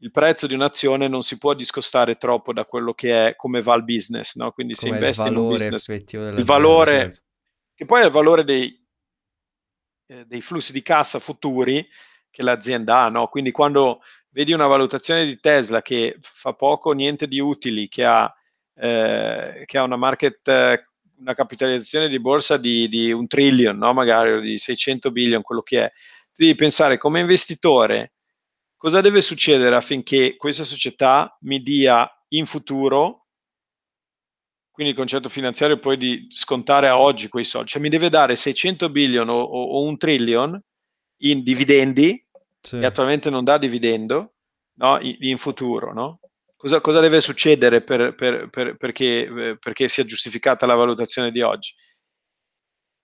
il 0.00 0.10
prezzo 0.10 0.46
di 0.46 0.54
un'azione 0.54 1.08
non 1.08 1.22
si 1.22 1.38
può 1.38 1.54
discostare 1.54 2.16
troppo 2.16 2.52
da 2.52 2.64
quello 2.64 2.92
che 2.92 3.28
è 3.28 3.36
come 3.36 3.62
va 3.62 3.74
il 3.74 3.84
business, 3.84 4.34
no? 4.36 4.50
Quindi 4.52 4.74
come 4.74 4.88
se 4.90 4.94
investi 4.94 5.28
in 5.28 5.36
un 5.36 5.48
business, 5.48 5.88
il 5.88 6.44
valore, 6.44 6.92
certo. 6.92 7.20
che 7.74 7.84
poi 7.84 8.02
è 8.02 8.04
il 8.06 8.10
valore 8.10 8.44
dei, 8.44 8.86
eh, 10.06 10.24
dei 10.26 10.40
flussi 10.40 10.72
di 10.72 10.82
cassa 10.82 11.18
futuri 11.18 11.86
che 12.30 12.42
l'azienda 12.42 13.04
ha, 13.04 13.08
no? 13.08 13.28
Quindi 13.28 13.50
quando 13.50 14.00
vedi 14.36 14.52
una 14.52 14.66
valutazione 14.66 15.24
di 15.24 15.40
Tesla 15.40 15.80
che 15.80 16.18
fa 16.20 16.52
poco 16.52 16.90
o 16.90 16.92
niente 16.92 17.26
di 17.26 17.40
utili, 17.40 17.88
che 17.88 18.04
ha, 18.04 18.30
eh, 18.74 19.62
che 19.64 19.78
ha 19.78 19.82
una 19.82 19.96
market, 19.96 20.46
una 21.16 21.34
capitalizzazione 21.34 22.10
di 22.10 22.20
borsa 22.20 22.58
di, 22.58 22.86
di 22.86 23.10
un 23.12 23.26
trillion, 23.28 23.78
no? 23.78 23.94
magari 23.94 24.32
o 24.32 24.40
di 24.40 24.58
600 24.58 25.10
billion, 25.10 25.40
quello 25.40 25.62
che 25.62 25.84
è, 25.84 25.90
tu 26.34 26.42
devi 26.42 26.54
pensare 26.54 26.98
come 26.98 27.20
investitore 27.20 28.12
cosa 28.76 29.00
deve 29.00 29.22
succedere 29.22 29.74
affinché 29.74 30.36
questa 30.36 30.64
società 30.64 31.34
mi 31.40 31.62
dia 31.62 32.06
in 32.28 32.44
futuro 32.44 33.28
quindi 34.70 34.92
il 34.92 34.98
concetto 34.98 35.30
finanziario 35.30 35.78
poi 35.78 35.96
di 35.96 36.26
scontare 36.28 36.88
a 36.88 36.98
oggi 36.98 37.28
quei 37.28 37.46
soldi, 37.46 37.68
cioè 37.68 37.80
mi 37.80 37.88
deve 37.88 38.10
dare 38.10 38.36
600 38.36 38.90
billion 38.90 39.30
o, 39.30 39.40
o 39.40 39.82
un 39.82 39.96
trillion 39.96 40.60
in 41.22 41.42
dividendi, 41.42 42.25
sì. 42.66 42.80
e 42.80 42.84
attualmente 42.84 43.30
non 43.30 43.44
dà 43.44 43.58
dividendo, 43.58 44.34
no? 44.78 44.98
in, 45.00 45.16
in, 45.20 45.38
futuro, 45.38 45.92
no? 45.92 46.18
Cosa, 46.56 46.80
cosa, 46.80 47.00
deve 47.00 47.20
succedere 47.20 47.82
per, 47.82 48.14
per, 48.14 48.48
per, 48.50 48.76
perché, 48.76 49.24
eh, 49.24 49.56
perché, 49.58 49.88
sia 49.88 50.04
giustificata 50.04 50.66
la 50.66 50.74
valutazione 50.74 51.30
di 51.30 51.42
oggi? 51.42 51.72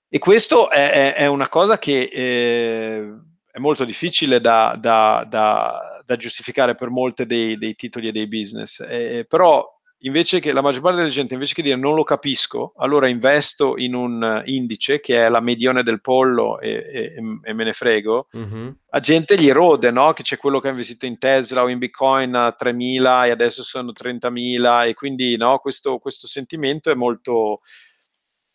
E 0.08 0.18
questo 0.18 0.68
è, 0.68 1.14
è 1.14 1.26
una 1.26 1.48
cosa 1.48 1.78
che 1.78 2.02
eh, 2.12 3.08
è 3.50 3.58
molto 3.58 3.84
difficile 3.84 4.40
da, 4.40 4.76
da, 4.78 5.24
da, 5.28 6.02
da 6.04 6.16
giustificare 6.16 6.74
per 6.74 6.88
molte 6.88 7.24
dei, 7.24 7.56
dei, 7.56 7.74
titoli 7.74 8.08
e 8.08 8.12
dei 8.12 8.26
business, 8.26 8.80
eh, 8.80 9.24
però 9.28 9.64
invece 10.04 10.40
che 10.40 10.52
la 10.52 10.60
maggior 10.60 10.82
parte 10.82 10.98
della 10.98 11.08
gente, 11.08 11.34
invece 11.34 11.54
che 11.54 11.62
dire 11.62 11.76
non 11.76 11.94
lo 11.94 12.04
capisco, 12.04 12.72
allora 12.76 13.08
investo 13.08 13.76
in 13.76 13.94
un 13.94 14.42
indice 14.46 15.00
che 15.00 15.24
è 15.24 15.28
la 15.28 15.40
medione 15.40 15.82
del 15.82 16.00
pollo 16.00 16.60
e, 16.60 16.70
e, 16.70 17.14
e 17.42 17.52
me 17.52 17.64
ne 17.64 17.72
frego, 17.72 18.28
mm-hmm. 18.36 18.68
a 18.90 19.00
gente 19.00 19.38
gli 19.38 19.48
erode, 19.48 19.90
no? 19.90 20.12
Che 20.12 20.22
c'è 20.22 20.36
quello 20.36 20.60
che 20.60 20.68
ha 20.68 20.70
investito 20.70 21.06
in 21.06 21.18
Tesla 21.18 21.62
o 21.62 21.68
in 21.68 21.78
Bitcoin 21.78 22.34
a 22.34 22.56
3.000 22.58 23.26
e 23.26 23.30
adesso 23.30 23.62
sono 23.62 23.92
30.000 23.92 24.88
e 24.88 24.94
quindi 24.94 25.36
no, 25.36 25.58
questo, 25.58 25.98
questo 25.98 26.26
sentimento 26.26 26.90
è 26.90 26.94
molto 26.94 27.60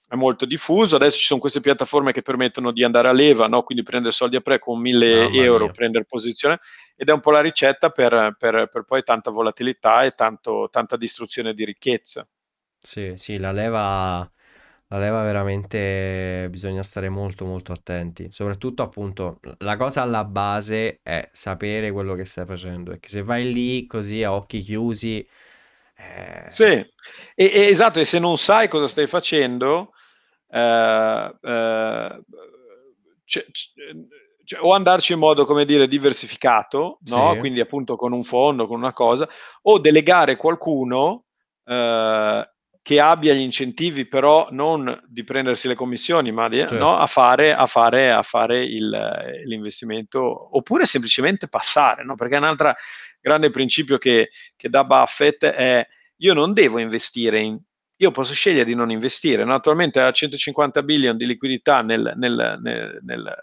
è 0.07 0.15
molto 0.15 0.45
diffuso. 0.45 0.95
Adesso 0.95 1.17
ci 1.17 1.25
sono 1.25 1.39
queste 1.39 1.59
piattaforme 1.59 2.11
che 2.13 2.21
permettono 2.21 2.71
di 2.71 2.83
andare 2.83 3.09
a 3.09 3.11
leva, 3.11 3.47
no? 3.47 3.63
quindi 3.63 3.83
prendere 3.83 4.13
soldi 4.13 4.37
a 4.37 4.41
pre 4.41 4.59
con 4.59 4.79
1000 4.79 5.29
Mamma 5.29 5.35
euro, 5.35 5.63
mia. 5.65 5.73
prendere 5.73 6.05
posizione, 6.05 6.59
ed 6.95 7.09
è 7.09 7.11
un 7.11 7.19
po' 7.19 7.31
la 7.31 7.41
ricetta 7.41 7.89
per, 7.89 8.35
per, 8.37 8.69
per 8.71 8.83
poi 8.83 9.03
tanta 9.03 9.31
volatilità 9.31 10.03
e 10.03 10.11
tanto, 10.11 10.69
tanta 10.71 10.97
distruzione 10.97 11.53
di 11.53 11.65
ricchezza. 11.65 12.27
Sì, 12.79 13.13
sì, 13.17 13.37
la 13.37 13.51
leva, 13.51 14.19
la 14.87 14.97
leva 14.97 15.23
veramente 15.23 16.47
bisogna 16.49 16.83
stare 16.83 17.09
molto 17.09 17.45
molto 17.45 17.73
attenti. 17.73 18.29
Soprattutto 18.31 18.83
appunto 18.83 19.39
la 19.59 19.75
cosa 19.75 20.01
alla 20.03 20.23
base 20.23 20.99
è 21.03 21.29
sapere 21.33 21.91
quello 21.91 22.15
che 22.15 22.25
stai 22.25 22.45
facendo, 22.45 22.91
perché 22.91 23.09
se 23.09 23.23
vai 23.23 23.51
lì 23.51 23.85
così 23.87 24.23
a 24.23 24.33
occhi 24.33 24.59
chiusi... 24.61 25.27
Eh... 25.95 26.45
Sì, 26.49 26.63
e, 26.63 26.91
e, 27.35 27.67
esatto, 27.67 27.99
e 27.99 28.05
se 28.05 28.19
non 28.19 28.37
sai 28.37 28.67
cosa 28.69 28.87
stai 28.87 29.07
facendo, 29.07 29.93
c- 33.25 33.51
c- 33.51 33.73
cioè, 34.47 34.61
o 34.61 34.73
andarci 34.73 35.11
in 35.11 35.19
modo, 35.19 35.45
come 35.45 35.65
dire, 35.65 35.89
diversificato, 35.89 36.99
no? 37.07 37.33
Sì. 37.33 37.39
quindi 37.39 37.59
appunto 37.59 37.97
con 37.97 38.13
un 38.13 38.23
fondo, 38.23 38.65
con 38.65 38.77
una 38.77 38.93
cosa, 38.93 39.27
o 39.63 39.77
delegare 39.77 40.37
qualcuno 40.37 41.25
eh, 41.65 42.49
che 42.81 42.99
abbia 43.01 43.33
gli 43.33 43.41
incentivi, 43.41 44.07
però 44.07 44.47
non 44.51 45.03
di 45.05 45.25
prendersi 45.25 45.67
le 45.67 45.75
commissioni, 45.75 46.31
ma 46.31 46.47
di, 46.47 46.59
certo. 46.59 46.77
no? 46.77 46.95
a 46.97 47.07
fare, 47.07 47.53
a 47.53 47.65
fare, 47.65 48.09
a 48.09 48.23
fare 48.23 48.63
il, 48.63 49.43
l'investimento, 49.43 50.55
oppure 50.55 50.85
semplicemente 50.85 51.49
passare, 51.49 52.05
no? 52.05 52.15
perché 52.15 52.37
un 52.37 52.45
altro 52.45 52.73
grande 53.19 53.49
principio 53.49 53.97
che, 53.97 54.29
che 54.55 54.69
dà 54.69 54.85
Buffett 54.85 55.43
è 55.43 55.85
io 56.19 56.33
non 56.33 56.53
devo 56.53 56.79
investire 56.79 57.39
in 57.39 57.59
io 57.97 58.11
posso 58.11 58.33
scegliere 58.33 58.65
di 58.65 58.75
non 58.75 58.91
investire. 58.91 59.43
No? 59.43 59.53
Attualmente 59.53 59.99
ha 59.99 60.11
150 60.11 60.83
billion 60.83 61.17
di 61.17 61.25
liquidità 61.25 61.81
nel, 61.81 62.13
nel, 62.15 62.59
nel, 62.61 63.35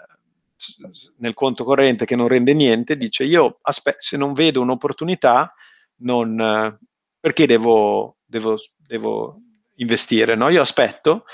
nel, 1.17 1.35
conto 1.35 1.65
corrente 1.65 2.05
che 2.05 2.17
non 2.17 2.29
rende 2.29 2.55
niente, 2.55 2.97
dice 2.97 3.25
io 3.25 3.59
aspe- 3.63 3.97
se 3.99 4.17
non 4.17 4.33
vedo 4.33 4.61
un'opportunità, 4.61 5.53
non, 5.97 6.79
perché 7.19 7.47
devo, 7.47 8.19
devo, 8.25 8.57
devo 8.77 9.41
investire? 9.77 10.37
No? 10.37 10.49
Io 10.49 10.61
aspetto 10.61 11.25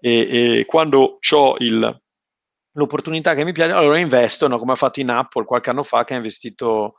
e, 0.00 0.58
e 0.58 0.64
quando 0.66 1.18
ho 1.30 1.56
l'opportunità 2.76 3.34
che 3.34 3.44
mi 3.44 3.52
piace, 3.52 3.72
allora 3.72 3.98
investo, 3.98 4.48
no? 4.48 4.58
come 4.58 4.72
ha 4.72 4.76
fatto 4.76 5.00
in 5.00 5.10
Apple 5.10 5.44
qualche 5.44 5.70
anno 5.70 5.84
fa 5.84 6.04
che 6.04 6.14
ha 6.14 6.16
investito 6.16 6.96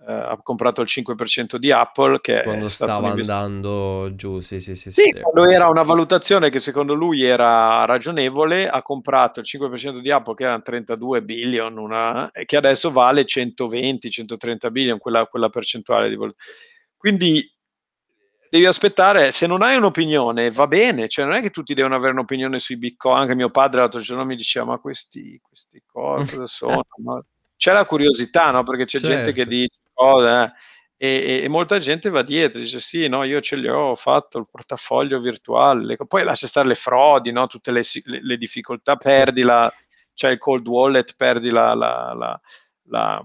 Uh, 0.00 0.12
ha 0.12 0.38
comprato 0.40 0.80
il 0.80 0.86
5% 0.88 1.56
di 1.56 1.72
Apple 1.72 2.20
che 2.20 2.42
quando 2.44 2.68
stava 2.68 3.10
andando 3.10 4.08
giù 4.14 4.38
sì 4.38 4.60
sì 4.60 4.76
sì, 4.76 4.92
sì, 4.92 5.02
sì 5.02 5.20
quando 5.20 5.50
era 5.50 5.68
una 5.68 5.82
valutazione 5.82 6.50
che 6.50 6.60
secondo 6.60 6.94
lui 6.94 7.24
era 7.24 7.84
ragionevole 7.84 8.68
ha 8.68 8.80
comprato 8.80 9.40
il 9.40 9.46
5% 9.52 9.98
di 9.98 10.12
Apple 10.12 10.34
che 10.34 10.44
era 10.44 10.60
32 10.60 11.24
billion 11.24 11.76
una, 11.76 12.30
e 12.30 12.44
che 12.44 12.56
adesso 12.56 12.92
vale 12.92 13.24
120 13.24 14.08
130 14.08 14.70
billion 14.70 14.98
quella, 14.98 15.26
quella 15.26 15.48
percentuale 15.48 16.08
di 16.08 16.14
valutazione 16.14 16.56
quindi 16.96 17.52
devi 18.48 18.66
aspettare 18.66 19.32
se 19.32 19.48
non 19.48 19.62
hai 19.62 19.76
un'opinione 19.76 20.52
va 20.52 20.68
bene 20.68 21.08
cioè 21.08 21.24
non 21.24 21.34
è 21.34 21.42
che 21.42 21.50
tutti 21.50 21.74
devono 21.74 21.96
avere 21.96 22.12
un'opinione 22.12 22.60
sui 22.60 22.78
bitcoin 22.78 23.18
anche 23.18 23.34
mio 23.34 23.50
padre 23.50 23.80
l'altro 23.80 23.98
giorno 23.98 24.24
mi 24.24 24.36
diceva 24.36 24.64
ma 24.64 24.78
questi, 24.78 25.40
questi 25.42 25.82
cosa 25.84 26.46
sono 26.46 26.84
no? 27.02 27.24
c'è 27.56 27.72
la 27.72 27.84
curiosità 27.84 28.52
no? 28.52 28.62
perché 28.62 28.84
c'è 28.84 28.98
certo. 28.98 29.14
gente 29.14 29.32
che 29.32 29.42
certo. 29.42 29.50
dice 29.50 29.78
cose, 29.98 30.54
eh. 30.96 31.06
e, 31.06 31.42
e, 31.44 31.48
molta 31.48 31.78
gente 31.78 32.08
va 32.10 32.22
dietro, 32.22 32.60
dice 32.60 32.80
sì, 32.80 33.08
no, 33.08 33.24
io 33.24 33.40
ce 33.40 33.56
li 33.56 33.68
ho, 33.68 33.90
ho 33.90 33.96
fatto 33.96 34.38
il 34.38 34.46
portafoglio 34.50 35.20
virtuale, 35.20 35.96
poi 35.96 36.24
lascia 36.24 36.46
stare 36.46 36.68
le 36.68 36.74
frodi, 36.74 37.32
no? 37.32 37.46
tutte 37.46 37.72
le, 37.72 37.82
le, 38.04 38.20
le, 38.22 38.36
difficoltà, 38.36 38.96
perdi 38.96 39.42
la, 39.42 39.72
cioè 40.14 40.30
il 40.30 40.38
cold 40.38 40.66
wallet, 40.66 41.14
perdi 41.16 41.50
la, 41.50 41.74
la, 41.74 42.14
la, 42.14 42.40
la, 42.84 43.22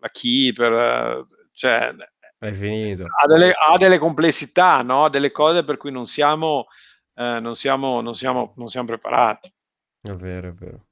la 0.00 0.08
key, 0.10 0.52
per, 0.52 1.26
cioè, 1.52 1.94
è 2.38 2.52
finito. 2.52 3.04
Ha 3.04 3.26
delle, 3.26 3.52
ha 3.52 3.76
delle 3.76 3.98
complessità, 3.98 4.82
no? 4.82 5.08
delle 5.08 5.32
cose 5.32 5.64
per 5.64 5.76
cui 5.76 5.90
non 5.90 6.06
siamo, 6.06 6.66
eh, 7.14 7.40
non 7.40 7.56
siamo, 7.56 8.00
non 8.00 8.14
siamo, 8.14 8.52
non 8.56 8.68
siamo 8.68 8.86
preparati. 8.86 9.52
È 10.00 10.12
vero, 10.12 10.48
è 10.48 10.52
vero. 10.52 10.87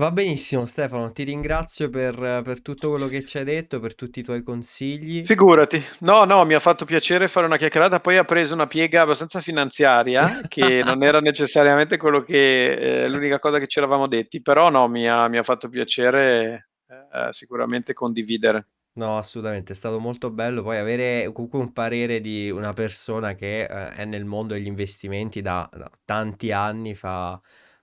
Va 0.00 0.10
benissimo 0.10 0.64
Stefano, 0.64 1.12
ti 1.12 1.24
ringrazio 1.24 1.90
per, 1.90 2.14
per, 2.42 2.62
tutto 2.62 2.88
quello 2.88 3.06
che 3.06 3.22
ci 3.22 3.36
hai 3.36 3.44
detto, 3.44 3.80
per 3.80 3.94
tutti 3.94 4.20
i 4.20 4.22
tuoi 4.22 4.42
consigli. 4.42 5.22
Figurati, 5.26 5.84
no, 5.98 6.24
no, 6.24 6.42
mi 6.46 6.54
ha 6.54 6.58
fatto 6.58 6.86
piacere 6.86 7.28
fare 7.28 7.44
una 7.44 7.58
chiacchierata, 7.58 8.00
poi 8.00 8.16
ha 8.16 8.24
preso 8.24 8.54
una 8.54 8.66
piega 8.66 9.02
abbastanza 9.02 9.42
finanziaria, 9.42 10.40
che 10.48 10.80
non 10.82 11.02
era 11.02 11.20
necessariamente 11.20 11.98
quello 11.98 12.22
che, 12.22 13.02
eh, 13.02 13.08
l'unica 13.10 13.38
cosa 13.38 13.58
che 13.58 13.66
ci 13.66 13.76
eravamo 13.76 14.08
detti, 14.08 14.40
però 14.40 14.70
no, 14.70 14.88
mi 14.88 15.06
ha, 15.06 15.28
mi 15.28 15.36
ha 15.36 15.42
fatto 15.42 15.68
piacere 15.68 16.70
eh, 16.88 17.30
sicuramente 17.32 17.92
condividere. 17.92 18.68
No, 18.92 19.18
assolutamente, 19.18 19.74
è 19.74 19.76
stato 19.76 20.00
molto 20.00 20.30
bello 20.30 20.62
poi 20.62 20.78
avere 20.78 21.30
comunque 21.30 21.58
un 21.58 21.74
parere 21.74 22.22
di 22.22 22.48
una 22.48 22.72
persona 22.72 23.34
che 23.34 23.64
eh, 23.64 23.90
è 23.90 24.06
nel 24.06 24.24
mondo 24.24 24.54
degli 24.54 24.66
investimenti 24.66 25.42
da, 25.42 25.68
da 25.70 25.90
tanti 26.06 26.52
anni, 26.52 26.94
fa 26.94 27.38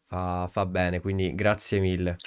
fa, 0.07 0.47
fa 0.51 0.65
bene, 0.65 0.99
quindi 0.99 1.35
grazie 1.35 1.79
mille. 1.79 2.17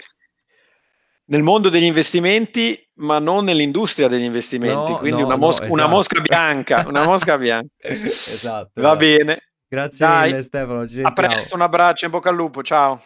Nel 1.31 1.43
mondo 1.43 1.69
degli 1.69 1.85
investimenti, 1.85 2.83
ma 2.97 3.19
non 3.19 3.45
nell'industria 3.45 4.09
degli 4.09 4.25
investimenti, 4.25 4.93
no, 4.93 4.99
quindi 4.99 5.21
no, 5.21 5.27
una, 5.27 5.37
mosca, 5.37 5.67
no, 5.67 5.73
esatto. 5.73 5.85
una, 5.85 5.95
mosca, 5.95 6.21
bianca, 6.21 6.85
una 6.87 7.05
mosca 7.05 7.39
bianca. 7.39 7.73
esatto. 7.81 8.71
Va 8.75 8.81
esatto. 8.81 8.97
bene. 8.97 9.43
Grazie 9.69 10.07
Dai, 10.07 10.31
mille 10.31 10.43
Stefano, 10.43 10.85
A 11.03 11.13
presto, 11.13 11.55
un 11.55 11.61
abbraccio, 11.61 12.05
in 12.05 12.11
bocca 12.11 12.29
al 12.29 12.35
lupo, 12.35 12.63
ciao. 12.65 13.01